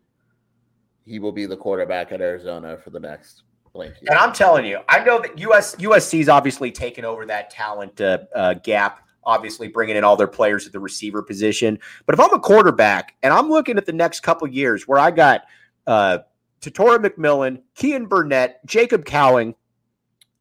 he 1.04 1.18
will 1.18 1.32
be 1.32 1.46
the 1.46 1.56
quarterback 1.56 2.12
at 2.12 2.20
Arizona 2.20 2.78
for 2.82 2.90
the 2.90 3.00
next 3.00 3.44
and 3.74 4.18
I'm 4.18 4.32
telling 4.32 4.66
you, 4.66 4.80
I 4.88 5.02
know 5.02 5.20
that 5.20 5.38
US 5.38 5.76
USC's 5.76 6.28
obviously 6.28 6.70
taken 6.70 7.04
over 7.04 7.24
that 7.26 7.50
talent 7.50 8.00
uh, 8.00 8.18
uh, 8.34 8.54
gap. 8.54 9.06
Obviously, 9.24 9.68
bringing 9.68 9.96
in 9.96 10.04
all 10.04 10.16
their 10.16 10.26
players 10.26 10.66
at 10.66 10.72
the 10.72 10.80
receiver 10.80 11.22
position. 11.22 11.78
But 12.06 12.14
if 12.14 12.20
I'm 12.20 12.34
a 12.34 12.40
quarterback 12.40 13.14
and 13.22 13.32
I'm 13.32 13.48
looking 13.48 13.78
at 13.78 13.86
the 13.86 13.92
next 13.92 14.20
couple 14.20 14.48
years, 14.48 14.88
where 14.88 14.98
I 14.98 15.12
got 15.12 15.42
uh, 15.86 16.18
Tetairoa 16.60 16.98
McMillan, 16.98 17.62
Keyan 17.76 18.08
Burnett, 18.08 18.64
Jacob 18.66 19.04
Cowing, 19.04 19.54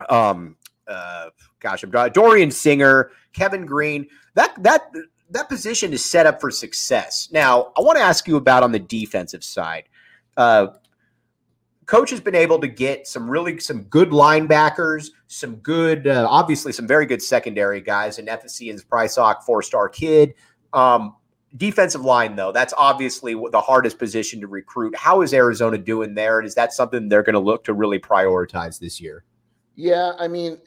um, 0.10 0.56
uh, 0.88 1.30
gosh, 1.60 1.84
I'm 1.84 1.91
Dorian 2.12 2.52
Singer, 2.52 3.12
Kevin 3.34 3.65
Green. 3.65 4.08
That 4.36 4.62
that 4.63 4.91
that 5.32 5.50
position 5.50 5.94
is 5.94 6.04
set 6.04 6.26
up 6.26 6.41
for 6.41 6.52
success. 6.52 7.30
Now, 7.32 7.72
I 7.78 7.82
want 7.82 7.98
to 7.98 8.04
ask 8.04 8.28
you 8.28 8.36
about 8.36 8.63
on 8.63 8.72
the 8.72 8.80
defensive 8.80 9.44
side. 9.44 9.84
Uh, 10.36 10.67
coach 11.86 12.10
has 12.10 12.20
been 12.20 12.36
able 12.36 12.60
to 12.60 12.67
get 12.67 13.08
some 13.08 13.30
really 13.30 13.60
some 13.60 13.84
good 13.84 14.10
linebackers, 14.10 15.10
some 15.28 15.56
good, 15.58 16.08
uh, 16.08 16.28
obviously 16.30 16.72
some 16.72 16.88
very 16.88 17.06
good 17.06 17.22
secondary 17.22 17.82
guys, 17.82 18.20
and 18.20 18.30
and 18.30 18.39
Prysock, 18.89 19.44
four 19.44 19.62
star 19.62 19.89
kid. 19.89 20.34
Um, 20.74 21.15
defensive 21.58 22.06
line, 22.06 22.36
though, 22.36 22.52
that's 22.52 22.74
obviously 22.78 23.34
the 23.34 23.62
hardest 23.62 24.00
position 24.00 24.39
to 24.41 24.48
recruit. 24.48 24.96
How 24.96 25.22
is 25.22 25.34
Arizona 25.34 25.78
doing 25.78 26.13
there, 26.13 26.39
and 26.39 26.48
is 26.48 26.56
that 26.56 26.74
something 26.74 27.10
they're 27.10 27.24
going 27.24 27.34
to 27.34 27.39
look 27.39 27.65
to 27.65 27.74
really 27.74 28.00
prioritize 28.00 28.80
this 28.80 29.02
year? 29.02 29.24
Yeah, 29.76 30.14
I 30.20 30.28
mean, 30.28 30.58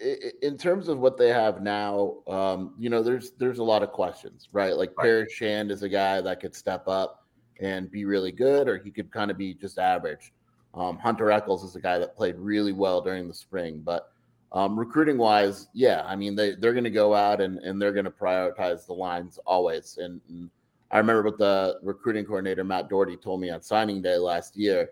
in 0.43 0.57
terms 0.57 0.88
of 0.88 0.99
what 0.99 1.19
they 1.19 1.29
have 1.29 1.62
now, 1.62 2.17
um, 2.27 2.75
you 2.79 2.88
know, 2.88 3.03
there's 3.03 3.33
there's 3.33 3.59
a 3.59 3.64
lot 3.64 3.83
of 3.83 3.93
questions, 3.93 4.49
right? 4.53 4.77
Like 4.77 4.97
right. 4.97 5.05
Paris 5.05 5.33
Shand 5.33 5.71
is 5.71 5.83
a 5.83 5.88
guy 5.88 6.21
that 6.23 6.40
could 6.40 6.55
step 6.55 6.88
up 6.88 7.27
and 7.61 7.90
be 7.90 8.07
really 8.07 8.33
good, 8.33 8.67
or 8.67 8.79
he 8.79 8.90
could 8.90 9.12
kind 9.12 9.31
of 9.31 9.37
be 9.37 9.55
just 9.55 9.79
average. 9.79 10.33
Um, 10.73 10.99
Hunter 10.99 11.31
Echols 11.31 11.62
is 11.62 11.77
a 11.77 11.81
guy 11.81 11.99
that 11.99 12.17
played 12.17 12.37
really 12.37 12.73
well 12.73 13.01
during 13.01 13.29
the 13.29 13.35
spring, 13.35 13.83
but 13.85 14.11
um, 14.53 14.79
recruiting 14.79 15.19
wise, 15.19 15.69
yeah, 15.75 16.03
I 16.07 16.17
mean 16.17 16.35
they 16.35 16.55
they're 16.55 16.73
going 16.73 16.85
to 16.85 16.90
go 16.90 17.14
out 17.14 17.40
and 17.40 17.59
and 17.59 17.81
they're 17.81 17.93
going 17.93 18.05
to 18.07 18.11
prioritize 18.11 18.87
the 18.87 18.95
lines 18.95 19.38
always. 19.47 19.99
And, 19.99 20.21
and, 20.29 20.51
I 20.90 20.99
remember 20.99 21.25
what 21.25 21.38
the 21.38 21.81
recruiting 21.83 22.25
coordinator 22.25 22.62
Matt 22.62 22.88
Doherty 22.88 23.17
told 23.17 23.40
me 23.40 23.51
on 23.51 23.61
signing 23.62 24.01
day 24.01 24.17
last 24.17 24.57
year. 24.57 24.90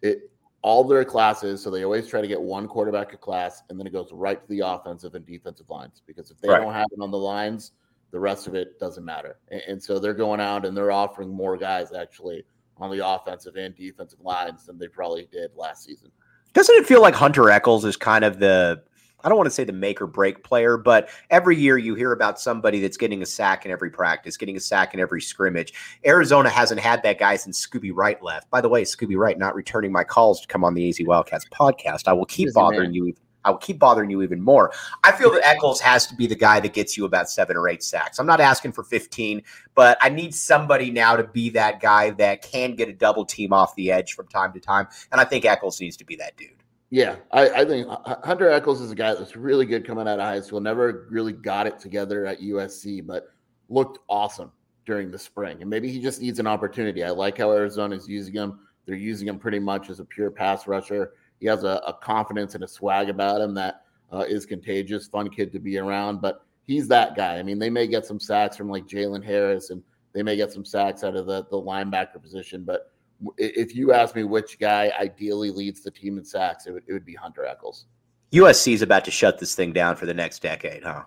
It 0.00 0.30
all 0.62 0.84
their 0.84 1.04
classes, 1.04 1.62
so 1.62 1.70
they 1.70 1.84
always 1.84 2.06
try 2.06 2.20
to 2.20 2.28
get 2.28 2.40
one 2.40 2.68
quarterback 2.68 3.12
a 3.14 3.16
class, 3.16 3.62
and 3.70 3.78
then 3.78 3.86
it 3.86 3.92
goes 3.92 4.12
right 4.12 4.40
to 4.42 4.48
the 4.48 4.60
offensive 4.60 5.14
and 5.14 5.24
defensive 5.24 5.70
lines 5.70 6.02
because 6.06 6.30
if 6.30 6.38
they 6.40 6.48
right. 6.48 6.60
don't 6.60 6.74
have 6.74 6.88
it 6.92 7.00
on 7.00 7.10
the 7.10 7.18
lines, 7.18 7.72
The 8.10 8.20
rest 8.20 8.46
of 8.46 8.54
it 8.54 8.78
doesn't 8.80 9.04
matter. 9.04 9.38
And, 9.50 9.62
and 9.68 9.82
so 9.82 9.98
they're 9.98 10.14
going 10.14 10.40
out 10.40 10.64
and 10.64 10.76
they're 10.76 10.92
offering 10.92 11.30
more 11.30 11.56
guys 11.56 11.92
actually 11.92 12.44
on 12.78 12.90
the 12.90 13.06
offensive 13.06 13.56
and 13.56 13.74
defensive 13.76 14.20
lines 14.20 14.66
than 14.66 14.78
they 14.78 14.88
probably 14.88 15.28
did 15.30 15.50
last 15.54 15.84
season. 15.84 16.10
Doesn't 16.52 16.74
it 16.76 16.86
feel 16.86 17.02
like 17.02 17.14
Hunter 17.14 17.50
Echols 17.50 17.84
is 17.84 17.96
kind 17.96 18.24
of 18.24 18.40
the 18.40 18.82
I 19.24 19.28
don't 19.28 19.36
want 19.36 19.46
to 19.46 19.52
say 19.52 19.64
the 19.64 19.72
make 19.72 20.00
or 20.00 20.06
break 20.06 20.42
player, 20.42 20.76
but 20.76 21.08
every 21.30 21.56
year 21.56 21.78
you 21.78 21.94
hear 21.94 22.12
about 22.12 22.40
somebody 22.40 22.80
that's 22.80 22.96
getting 22.96 23.22
a 23.22 23.26
sack 23.26 23.64
in 23.66 23.72
every 23.72 23.90
practice, 23.90 24.36
getting 24.36 24.56
a 24.56 24.60
sack 24.60 24.94
in 24.94 25.00
every 25.00 25.20
scrimmage. 25.20 25.72
Arizona 26.06 26.48
hasn't 26.48 26.80
had 26.80 27.02
that 27.02 27.18
guy 27.18 27.36
since 27.36 27.64
Scooby 27.64 27.92
Wright 27.94 28.22
left. 28.22 28.50
By 28.50 28.60
the 28.60 28.68
way, 28.68 28.82
Scooby 28.82 29.16
Wright 29.16 29.38
not 29.38 29.54
returning 29.54 29.92
my 29.92 30.04
calls 30.04 30.40
to 30.40 30.46
come 30.46 30.64
on 30.64 30.74
the 30.74 30.88
AZ 30.88 30.98
Wildcats 31.00 31.46
podcast. 31.52 32.06
I 32.06 32.12
will 32.12 32.26
keep 32.26 32.52
bothering 32.52 32.92
you. 32.92 33.14
I 33.44 33.50
will 33.50 33.58
keep 33.58 33.78
bothering 33.78 34.10
you 34.10 34.22
even 34.22 34.42
more. 34.42 34.72
I 35.02 35.12
feel 35.12 35.30
that 35.32 35.46
Echols 35.46 35.80
has 35.80 36.06
to 36.08 36.14
be 36.14 36.26
the 36.26 36.34
guy 36.34 36.60
that 36.60 36.74
gets 36.74 36.96
you 36.96 37.04
about 37.04 37.30
seven 37.30 37.56
or 37.56 37.68
eight 37.68 37.82
sacks. 37.82 38.18
I'm 38.18 38.26
not 38.26 38.40
asking 38.40 38.72
for 38.72 38.84
15, 38.84 39.42
but 39.74 39.96
I 40.00 40.08
need 40.08 40.34
somebody 40.34 40.90
now 40.90 41.16
to 41.16 41.24
be 41.24 41.50
that 41.50 41.80
guy 41.80 42.10
that 42.10 42.42
can 42.42 42.74
get 42.74 42.88
a 42.88 42.92
double 42.92 43.24
team 43.24 43.52
off 43.52 43.74
the 43.76 43.90
edge 43.90 44.12
from 44.12 44.28
time 44.28 44.52
to 44.52 44.60
time. 44.60 44.88
And 45.10 45.20
I 45.20 45.24
think 45.24 45.44
Echols 45.44 45.80
needs 45.80 45.96
to 45.98 46.04
be 46.04 46.16
that 46.16 46.36
dude. 46.36 46.59
Yeah, 46.90 47.16
I, 47.30 47.48
I, 47.50 47.64
think 47.64 47.86
Hunter 48.24 48.50
Echols 48.50 48.80
is 48.80 48.90
a 48.90 48.96
guy 48.96 49.14
that's 49.14 49.36
really 49.36 49.64
good 49.64 49.86
coming 49.86 50.08
out 50.08 50.18
of 50.18 50.24
high 50.24 50.40
school. 50.40 50.60
Never 50.60 51.06
really 51.08 51.32
got 51.32 51.68
it 51.68 51.78
together 51.78 52.26
at 52.26 52.40
USC, 52.40 53.06
but 53.06 53.28
looked 53.68 54.00
awesome 54.08 54.50
during 54.86 55.12
the 55.12 55.18
spring. 55.18 55.58
And 55.60 55.70
maybe 55.70 55.88
he 55.88 56.00
just 56.00 56.20
needs 56.20 56.40
an 56.40 56.48
opportunity. 56.48 57.04
I 57.04 57.10
like 57.10 57.38
how 57.38 57.52
Arizona 57.52 57.94
is 57.94 58.08
using 58.08 58.34
him. 58.34 58.58
They're 58.86 58.96
using 58.96 59.28
him 59.28 59.38
pretty 59.38 59.60
much 59.60 59.88
as 59.88 60.00
a 60.00 60.04
pure 60.04 60.32
pass 60.32 60.66
rusher. 60.66 61.12
He 61.38 61.46
has 61.46 61.62
a, 61.62 61.80
a 61.86 61.94
confidence 61.94 62.56
and 62.56 62.64
a 62.64 62.68
swag 62.68 63.08
about 63.08 63.40
him 63.40 63.54
that 63.54 63.82
uh, 64.12 64.24
is 64.28 64.44
contagious. 64.44 65.06
Fun 65.06 65.30
kid 65.30 65.52
to 65.52 65.60
be 65.60 65.78
around, 65.78 66.20
but 66.20 66.44
he's 66.66 66.88
that 66.88 67.14
guy. 67.14 67.38
I 67.38 67.44
mean, 67.44 67.60
they 67.60 67.70
may 67.70 67.86
get 67.86 68.04
some 68.04 68.18
sacks 68.18 68.56
from 68.56 68.68
like 68.68 68.88
Jalen 68.88 69.24
Harris, 69.24 69.70
and 69.70 69.80
they 70.12 70.24
may 70.24 70.36
get 70.36 70.52
some 70.52 70.64
sacks 70.64 71.04
out 71.04 71.14
of 71.14 71.26
the 71.26 71.44
the 71.50 71.56
linebacker 71.56 72.20
position, 72.20 72.64
but 72.64 72.90
if 73.36 73.74
you 73.74 73.92
ask 73.92 74.14
me 74.14 74.24
which 74.24 74.58
guy 74.58 74.92
ideally 74.98 75.50
leads 75.50 75.82
the 75.82 75.90
team 75.90 76.18
in 76.18 76.24
sacks, 76.24 76.66
it 76.66 76.72
would, 76.72 76.84
it 76.86 76.92
would 76.92 77.04
be 77.04 77.14
Hunter 77.14 77.44
Echols. 77.44 77.86
USC 78.32 78.74
is 78.74 78.82
about 78.82 79.04
to 79.04 79.10
shut 79.10 79.38
this 79.38 79.54
thing 79.54 79.72
down 79.72 79.96
for 79.96 80.06
the 80.06 80.14
next 80.14 80.40
decade, 80.40 80.84
huh? 80.84 81.04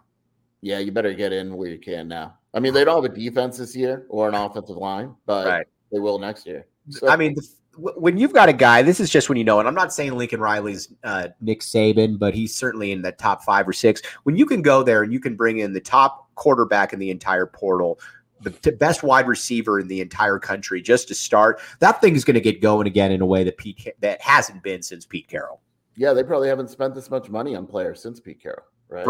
Yeah, 0.61 0.79
you 0.79 0.91
better 0.91 1.13
get 1.13 1.33
in 1.33 1.55
where 1.55 1.69
you 1.69 1.79
can 1.79 2.07
now. 2.07 2.37
I 2.53 2.59
mean, 2.59 2.73
they 2.73 2.83
don't 2.83 3.01
have 3.01 3.11
a 3.11 3.15
defense 3.15 3.57
this 3.57 3.75
year 3.75 4.05
or 4.09 4.29
an 4.29 4.35
offensive 4.35 4.77
line, 4.77 5.15
but 5.25 5.47
right. 5.47 5.67
they 5.91 5.99
will 5.99 6.19
next 6.19 6.45
year. 6.45 6.65
So. 6.89 7.07
I 7.09 7.15
mean, 7.15 7.35
when 7.77 8.17
you've 8.17 8.33
got 8.33 8.49
a 8.49 8.53
guy, 8.53 8.81
this 8.81 8.99
is 8.99 9.09
just 9.09 9.29
when 9.29 9.37
you 9.37 9.43
know, 9.43 9.59
and 9.59 9.67
I'm 9.67 9.73
not 9.73 9.93
saying 9.93 10.13
Lincoln 10.13 10.39
Riley's 10.39 10.93
uh, 11.03 11.29
Nick 11.41 11.61
Saban, 11.61 12.19
but 12.19 12.33
he's 12.33 12.55
certainly 12.55 12.91
in 12.91 13.01
the 13.01 13.11
top 13.11 13.43
five 13.43 13.67
or 13.67 13.73
six. 13.73 14.01
When 14.23 14.35
you 14.35 14.45
can 14.45 14.61
go 14.61 14.83
there 14.83 15.03
and 15.03 15.11
you 15.11 15.19
can 15.19 15.35
bring 15.35 15.59
in 15.59 15.73
the 15.73 15.81
top 15.81 16.29
quarterback 16.35 16.93
in 16.93 16.99
the 16.99 17.09
entire 17.09 17.45
portal, 17.45 17.99
the 18.43 18.71
best 18.71 19.03
wide 19.03 19.27
receiver 19.27 19.79
in 19.79 19.87
the 19.87 20.01
entire 20.01 20.39
country 20.39 20.81
just 20.81 21.07
to 21.07 21.15
start. 21.15 21.61
That 21.79 22.01
thing 22.01 22.15
is 22.15 22.23
going 22.23 22.35
to 22.35 22.41
get 22.41 22.61
going 22.61 22.87
again 22.87 23.11
in 23.11 23.21
a 23.21 23.25
way 23.25 23.43
that 23.43 23.57
Pete 23.57 23.87
that 23.99 24.21
hasn't 24.21 24.63
been 24.63 24.81
since 24.81 25.05
Pete 25.05 25.27
Carroll. 25.27 25.61
Yeah, 25.95 26.13
they 26.13 26.23
probably 26.23 26.47
haven't 26.47 26.69
spent 26.69 26.95
this 26.95 27.09
much 27.09 27.29
money 27.29 27.55
on 27.55 27.67
players 27.67 28.01
since 28.01 28.19
Pete 28.19 28.41
Carroll. 28.41 28.63
Right. 28.89 29.07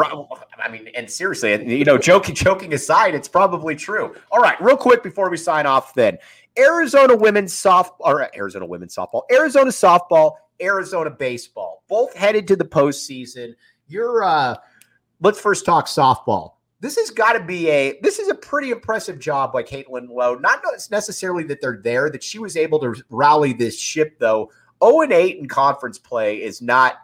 I 0.64 0.70
mean, 0.70 0.88
and 0.96 1.10
seriously, 1.10 1.78
you 1.78 1.84
know, 1.84 1.98
joking, 1.98 2.36
joking 2.36 2.74
aside, 2.74 3.16
it's 3.16 3.28
probably 3.28 3.76
true. 3.76 4.16
All 4.32 4.40
right, 4.40 4.62
real 4.62 4.78
quick 4.78 5.04
before 5.04 5.30
we 5.30 5.36
sign 5.36 5.66
off, 5.66 5.94
then 5.94 6.18
Arizona 6.58 7.18
women's 7.18 7.54
softball, 7.54 8.00
or 8.00 8.34
Arizona 8.34 8.66
women's 8.66 8.96
softball, 8.96 9.24
Arizona 9.30 9.72
softball, 9.72 10.36
Arizona 10.62 11.10
baseball, 11.10 11.84
both 11.90 12.16
headed 12.16 12.48
to 12.48 12.56
the 12.56 12.64
postseason. 12.64 13.56
You're, 13.88 14.24
uh, 14.24 14.56
let's 15.20 15.40
first 15.40 15.66
talk 15.66 15.88
softball 15.88 16.54
this 16.84 16.98
has 16.98 17.12
got 17.12 17.34
to 17.34 17.40
be 17.40 17.70
a 17.70 17.98
this 18.02 18.20
is 18.20 18.28
a 18.28 18.36
pretty 18.36 18.70
impressive 18.70 19.18
job 19.18 19.54
by 19.54 19.64
Caitlin 19.64 20.10
Lowe. 20.10 20.36
Not 20.36 20.62
necessarily 20.92 21.46
that 21.46 21.62
they're 21.62 21.80
there, 21.82 22.10
that 22.10 22.22
she 22.22 22.40
was 22.40 22.58
able 22.58 22.78
to 22.80 22.94
rally 23.10 23.54
this 23.54 23.80
ship 23.80 24.20
though. 24.20 24.52
0 24.84 25.02
and 25.02 25.14
8 25.14 25.38
in 25.38 25.48
conference 25.48 25.98
play 25.98 26.44
is 26.44 26.62
not 26.62 26.96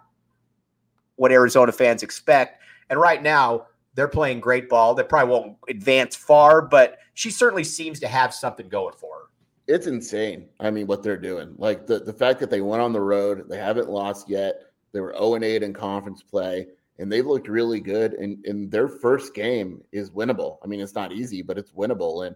what 1.16 1.32
Arizona 1.32 1.72
fans 1.72 2.04
expect. 2.04 2.62
And 2.90 3.00
right 3.00 3.24
now, 3.24 3.68
they're 3.94 4.10
playing 4.10 4.42
great 4.42 4.68
ball. 4.68 4.96
They 4.96 5.04
probably 5.04 5.32
won't 5.32 5.58
advance 5.70 6.14
far, 6.14 6.62
but 6.62 6.98
she 7.14 7.32
certainly 7.32 7.64
seems 7.64 8.02
to 8.02 8.08
have 8.10 8.34
something 8.34 8.68
going 8.68 8.96
for 8.98 9.16
her. 9.16 9.26
It's 9.74 9.88
insane. 9.88 10.50
I 10.60 10.72
mean, 10.72 10.88
what 10.88 11.04
they're 11.04 11.16
doing. 11.16 11.56
Like 11.58 11.88
the, 11.88 12.00
the 12.00 12.12
fact 12.12 12.42
that 12.42 12.50
they 12.50 12.60
went 12.60 12.82
on 12.82 12.92
the 12.92 13.00
road, 13.00 13.48
they 13.48 13.58
haven't 13.58 13.90
lost 13.90 14.30
yet. 14.30 14.56
They 14.92 15.00
were 15.00 15.16
0 15.18 15.36
and 15.36 15.46
8 15.46 15.64
in 15.64 15.74
conference 15.74 16.22
play 16.22 16.68
and 17.00 17.12
they've 17.12 17.26
looked 17.26 17.48
really 17.48 17.80
good. 17.80 18.14
And, 18.14 18.46
and 18.46 18.70
their 18.70 18.88
first 18.88 19.34
game 19.34 19.82
is 19.92 20.12
winnable. 20.12 20.58
I 20.64 20.68
mean, 20.68 20.82
it's 20.82 20.96
not 20.96 21.12
easy, 21.12 21.42
but 21.42 21.58
it's 21.58 21.72
winnable. 21.72 22.28
And 22.28 22.36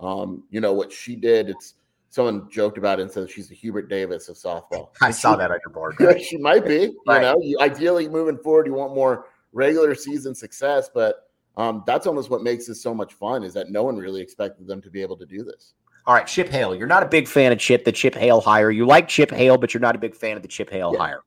um, 0.00 0.44
you 0.50 0.60
know 0.60 0.72
what 0.72 0.92
she 0.92 1.16
did? 1.16 1.48
It's 1.48 1.74
someone 2.10 2.48
joked 2.50 2.76
about 2.76 2.98
it 2.98 3.02
and 3.02 3.10
said 3.10 3.30
she's 3.30 3.48
the 3.48 3.54
Hubert 3.54 3.88
Davis 3.88 4.28
of 4.28 4.36
softball. 4.36 4.90
I 5.00 5.10
saw 5.10 5.34
that 5.36 5.50
on 5.50 5.58
your 5.64 5.72
board. 5.72 5.96
Right? 6.00 6.22
she 6.22 6.36
might 6.36 6.66
be. 6.66 6.92
Right. 7.06 7.16
You 7.16 7.20
know, 7.22 7.36
you, 7.40 7.58
ideally 7.60 8.08
moving 8.08 8.36
forward, 8.36 8.66
you 8.66 8.74
want 8.74 8.94
more 8.94 9.26
regular 9.52 9.94
season 9.94 10.34
success, 10.34 10.90
but 10.92 11.30
um, 11.56 11.82
that's 11.86 12.06
almost 12.06 12.30
what 12.30 12.42
makes 12.42 12.66
this 12.66 12.82
so 12.82 12.94
much 12.94 13.14
fun 13.14 13.42
is 13.42 13.54
that 13.54 13.70
no 13.70 13.82
one 13.82 13.96
really 13.96 14.20
expected 14.20 14.66
them 14.66 14.80
to 14.82 14.90
be 14.90 15.00
able 15.02 15.16
to 15.16 15.26
do 15.26 15.42
this. 15.42 15.74
All 16.06 16.14
right, 16.14 16.26
Chip 16.26 16.48
Hale. 16.48 16.74
You're 16.74 16.86
not 16.86 17.02
a 17.02 17.08
big 17.08 17.28
fan 17.28 17.52
of 17.52 17.58
Chip, 17.58 17.84
the 17.84 17.92
Chip 17.92 18.14
Hale 18.14 18.40
hire. 18.40 18.70
You 18.70 18.86
like 18.86 19.08
Chip 19.08 19.30
Hale, 19.30 19.56
but 19.56 19.72
you're 19.72 19.80
not 19.80 19.94
a 19.94 19.98
big 19.98 20.14
fan 20.14 20.36
of 20.36 20.42
the 20.42 20.48
Chip 20.48 20.68
Hale 20.68 20.92
yeah. 20.94 20.98
hire. 20.98 21.20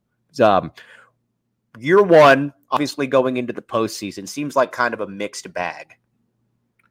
Um, 0.44 0.72
year 1.78 2.02
one, 2.02 2.54
obviously 2.72 3.08
going 3.08 3.38
into 3.38 3.54
the 3.54 3.62
postseason, 3.62 4.28
seems 4.28 4.56
like 4.56 4.72
kind 4.72 4.94
of 4.94 5.02
a 5.02 5.08
mixed 5.08 5.52
bag. 5.54 5.96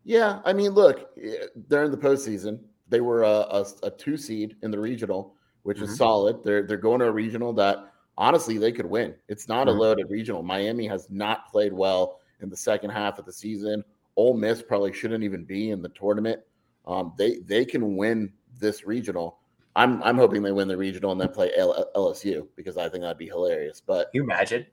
Yeah, 0.04 0.40
I 0.44 0.52
mean, 0.52 0.70
look, 0.70 1.10
eh, 1.22 1.46
they're 1.68 1.84
in 1.84 1.90
the 1.90 1.96
postseason. 1.96 2.60
They 2.88 3.00
were 3.00 3.22
a, 3.22 3.46
a, 3.50 3.66
a 3.84 3.90
two 3.90 4.16
seed 4.16 4.56
in 4.62 4.70
the 4.70 4.78
regional, 4.78 5.34
which 5.62 5.78
mm-hmm. 5.78 5.86
is 5.86 5.96
solid. 5.96 6.44
They're 6.44 6.66
they're 6.66 6.76
going 6.76 7.00
to 7.00 7.06
a 7.06 7.12
regional 7.12 7.52
that 7.54 7.92
honestly 8.16 8.58
they 8.58 8.72
could 8.72 8.86
win. 8.86 9.14
It's 9.28 9.48
not 9.48 9.66
mm-hmm. 9.66 9.78
a 9.78 9.80
loaded 9.80 10.10
regional. 10.10 10.42
Miami 10.42 10.86
has 10.86 11.08
not 11.10 11.50
played 11.50 11.72
well 11.72 12.20
in 12.40 12.50
the 12.50 12.56
second 12.56 12.90
half 12.90 13.18
of 13.18 13.24
the 13.24 13.32
season. 13.32 13.82
Ole 14.16 14.36
Miss 14.36 14.62
probably 14.62 14.92
shouldn't 14.92 15.24
even 15.24 15.44
be 15.44 15.70
in 15.70 15.82
the 15.82 15.88
tournament. 15.90 16.40
Um, 16.86 17.14
they 17.16 17.38
they 17.38 17.64
can 17.64 17.96
win 17.96 18.32
this 18.60 18.86
regional. 18.86 19.38
I'm 19.76 20.02
I'm 20.02 20.16
hoping 20.16 20.42
they 20.42 20.52
win 20.52 20.68
the 20.68 20.76
regional 20.76 21.12
and 21.12 21.20
then 21.20 21.28
play 21.30 21.50
L- 21.56 21.90
LSU 21.96 22.46
because 22.56 22.76
I 22.76 22.88
think 22.88 23.02
that'd 23.02 23.18
be 23.18 23.26
hilarious. 23.26 23.82
But 23.84 24.08
you 24.12 24.22
imagine? 24.22 24.66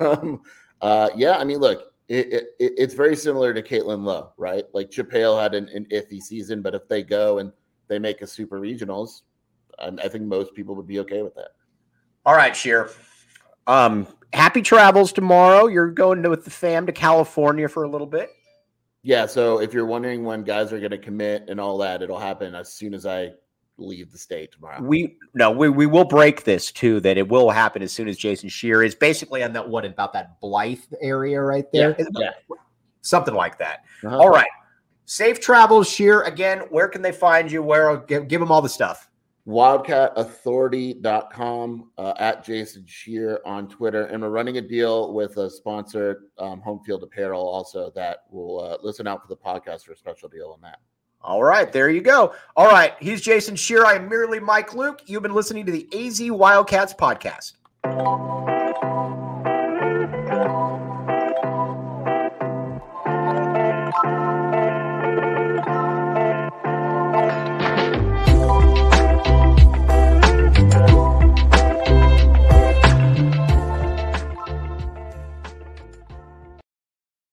um, 0.00 0.42
uh, 0.82 1.10
yeah, 1.16 1.38
I 1.38 1.44
mean, 1.44 1.58
look, 1.58 1.92
it, 2.08 2.32
it, 2.32 2.46
it's 2.58 2.94
very 2.94 3.16
similar 3.16 3.52
to 3.54 3.62
Caitlin 3.62 4.04
Lowe, 4.04 4.32
right? 4.36 4.64
Like 4.72 4.90
Chip 4.90 5.10
Hale 5.10 5.38
had 5.38 5.54
an, 5.54 5.68
an, 5.70 5.86
iffy 5.86 6.22
season, 6.22 6.62
but 6.62 6.74
if 6.74 6.86
they 6.88 7.02
go 7.02 7.38
and 7.38 7.50
they 7.88 7.98
make 7.98 8.22
a 8.22 8.26
super 8.26 8.60
regionals, 8.60 9.22
I, 9.78 9.88
I 10.04 10.08
think 10.08 10.24
most 10.24 10.54
people 10.54 10.76
would 10.76 10.86
be 10.86 11.00
okay 11.00 11.22
with 11.22 11.34
that. 11.34 11.50
All 12.24 12.34
right, 12.34 12.54
Scheer. 12.54 12.90
Um, 13.66 14.06
happy 14.32 14.62
travels 14.62 15.12
tomorrow. 15.12 15.66
You're 15.66 15.90
going 15.90 16.22
to, 16.22 16.30
with 16.30 16.44
the 16.44 16.50
fam 16.50 16.86
to 16.86 16.92
California 16.92 17.68
for 17.68 17.82
a 17.84 17.88
little 17.88 18.06
bit. 18.06 18.30
Yeah. 19.02 19.26
So 19.26 19.60
if 19.60 19.72
you're 19.72 19.86
wondering 19.86 20.24
when 20.24 20.42
guys 20.42 20.72
are 20.72 20.78
going 20.78 20.90
to 20.90 20.98
commit 20.98 21.48
and 21.48 21.60
all 21.60 21.78
that, 21.78 22.02
it'll 22.02 22.18
happen 22.18 22.54
as 22.54 22.72
soon 22.72 22.94
as 22.94 23.06
I 23.06 23.32
leave 23.78 24.10
the 24.10 24.18
state 24.18 24.52
tomorrow. 24.52 24.82
We 24.82 25.16
no, 25.34 25.50
we, 25.50 25.68
we 25.68 25.86
will 25.86 26.04
break 26.04 26.44
this 26.44 26.72
too. 26.72 27.00
That 27.00 27.18
it 27.18 27.28
will 27.28 27.50
happen 27.50 27.82
as 27.82 27.92
soon 27.92 28.08
as 28.08 28.16
Jason 28.16 28.48
Scheer 28.48 28.82
is 28.82 28.94
basically 28.94 29.42
on 29.42 29.52
that 29.52 29.68
what 29.68 29.84
about 29.84 30.12
that 30.14 30.40
Blythe 30.40 30.80
area 31.00 31.40
right 31.40 31.66
there, 31.72 31.94
yeah, 31.98 32.06
yeah. 32.18 32.30
something 33.02 33.34
like 33.34 33.58
that. 33.58 33.84
Uh-huh. 34.04 34.18
All 34.18 34.30
right, 34.30 34.48
safe 35.04 35.40
travels, 35.40 35.88
Scheer. 35.88 36.22
Again, 36.22 36.60
where 36.70 36.88
can 36.88 37.02
they 37.02 37.12
find 37.12 37.50
you? 37.50 37.62
Where 37.62 37.96
give, 37.98 38.28
give 38.28 38.40
them 38.40 38.50
all 38.50 38.62
the 38.62 38.68
stuff. 38.68 39.10
WildcatAuthority.com 39.46 41.90
uh, 41.98 42.14
at 42.18 42.44
Jason 42.44 42.84
Scheer 42.86 43.40
on 43.46 43.68
Twitter, 43.68 44.06
and 44.06 44.20
we're 44.20 44.30
running 44.30 44.58
a 44.58 44.60
deal 44.60 45.12
with 45.12 45.36
a 45.36 45.48
sponsor, 45.48 46.24
um, 46.38 46.60
Home 46.62 46.80
Field 46.84 47.04
Apparel, 47.04 47.40
also 47.40 47.92
that 47.94 48.24
will 48.28 48.60
uh, 48.60 48.76
listen 48.82 49.06
out 49.06 49.22
for 49.22 49.28
the 49.28 49.36
podcast 49.36 49.84
for 49.84 49.92
a 49.92 49.96
special 49.96 50.28
deal 50.28 50.50
on 50.50 50.60
that. 50.62 50.80
All 51.26 51.42
right, 51.42 51.72
there 51.72 51.90
you 51.90 52.02
go. 52.02 52.32
All 52.54 52.68
right, 52.68 52.94
he's 53.00 53.20
Jason 53.20 53.56
Scheer. 53.56 53.84
I 53.84 53.94
am 53.94 54.08
merely 54.08 54.38
Mike 54.38 54.74
Luke. 54.74 55.02
You've 55.06 55.24
been 55.24 55.34
listening 55.34 55.66
to 55.66 55.72
the 55.72 55.88
AZ 55.92 56.22
Wildcats 56.30 56.94
podcast. 56.94 58.55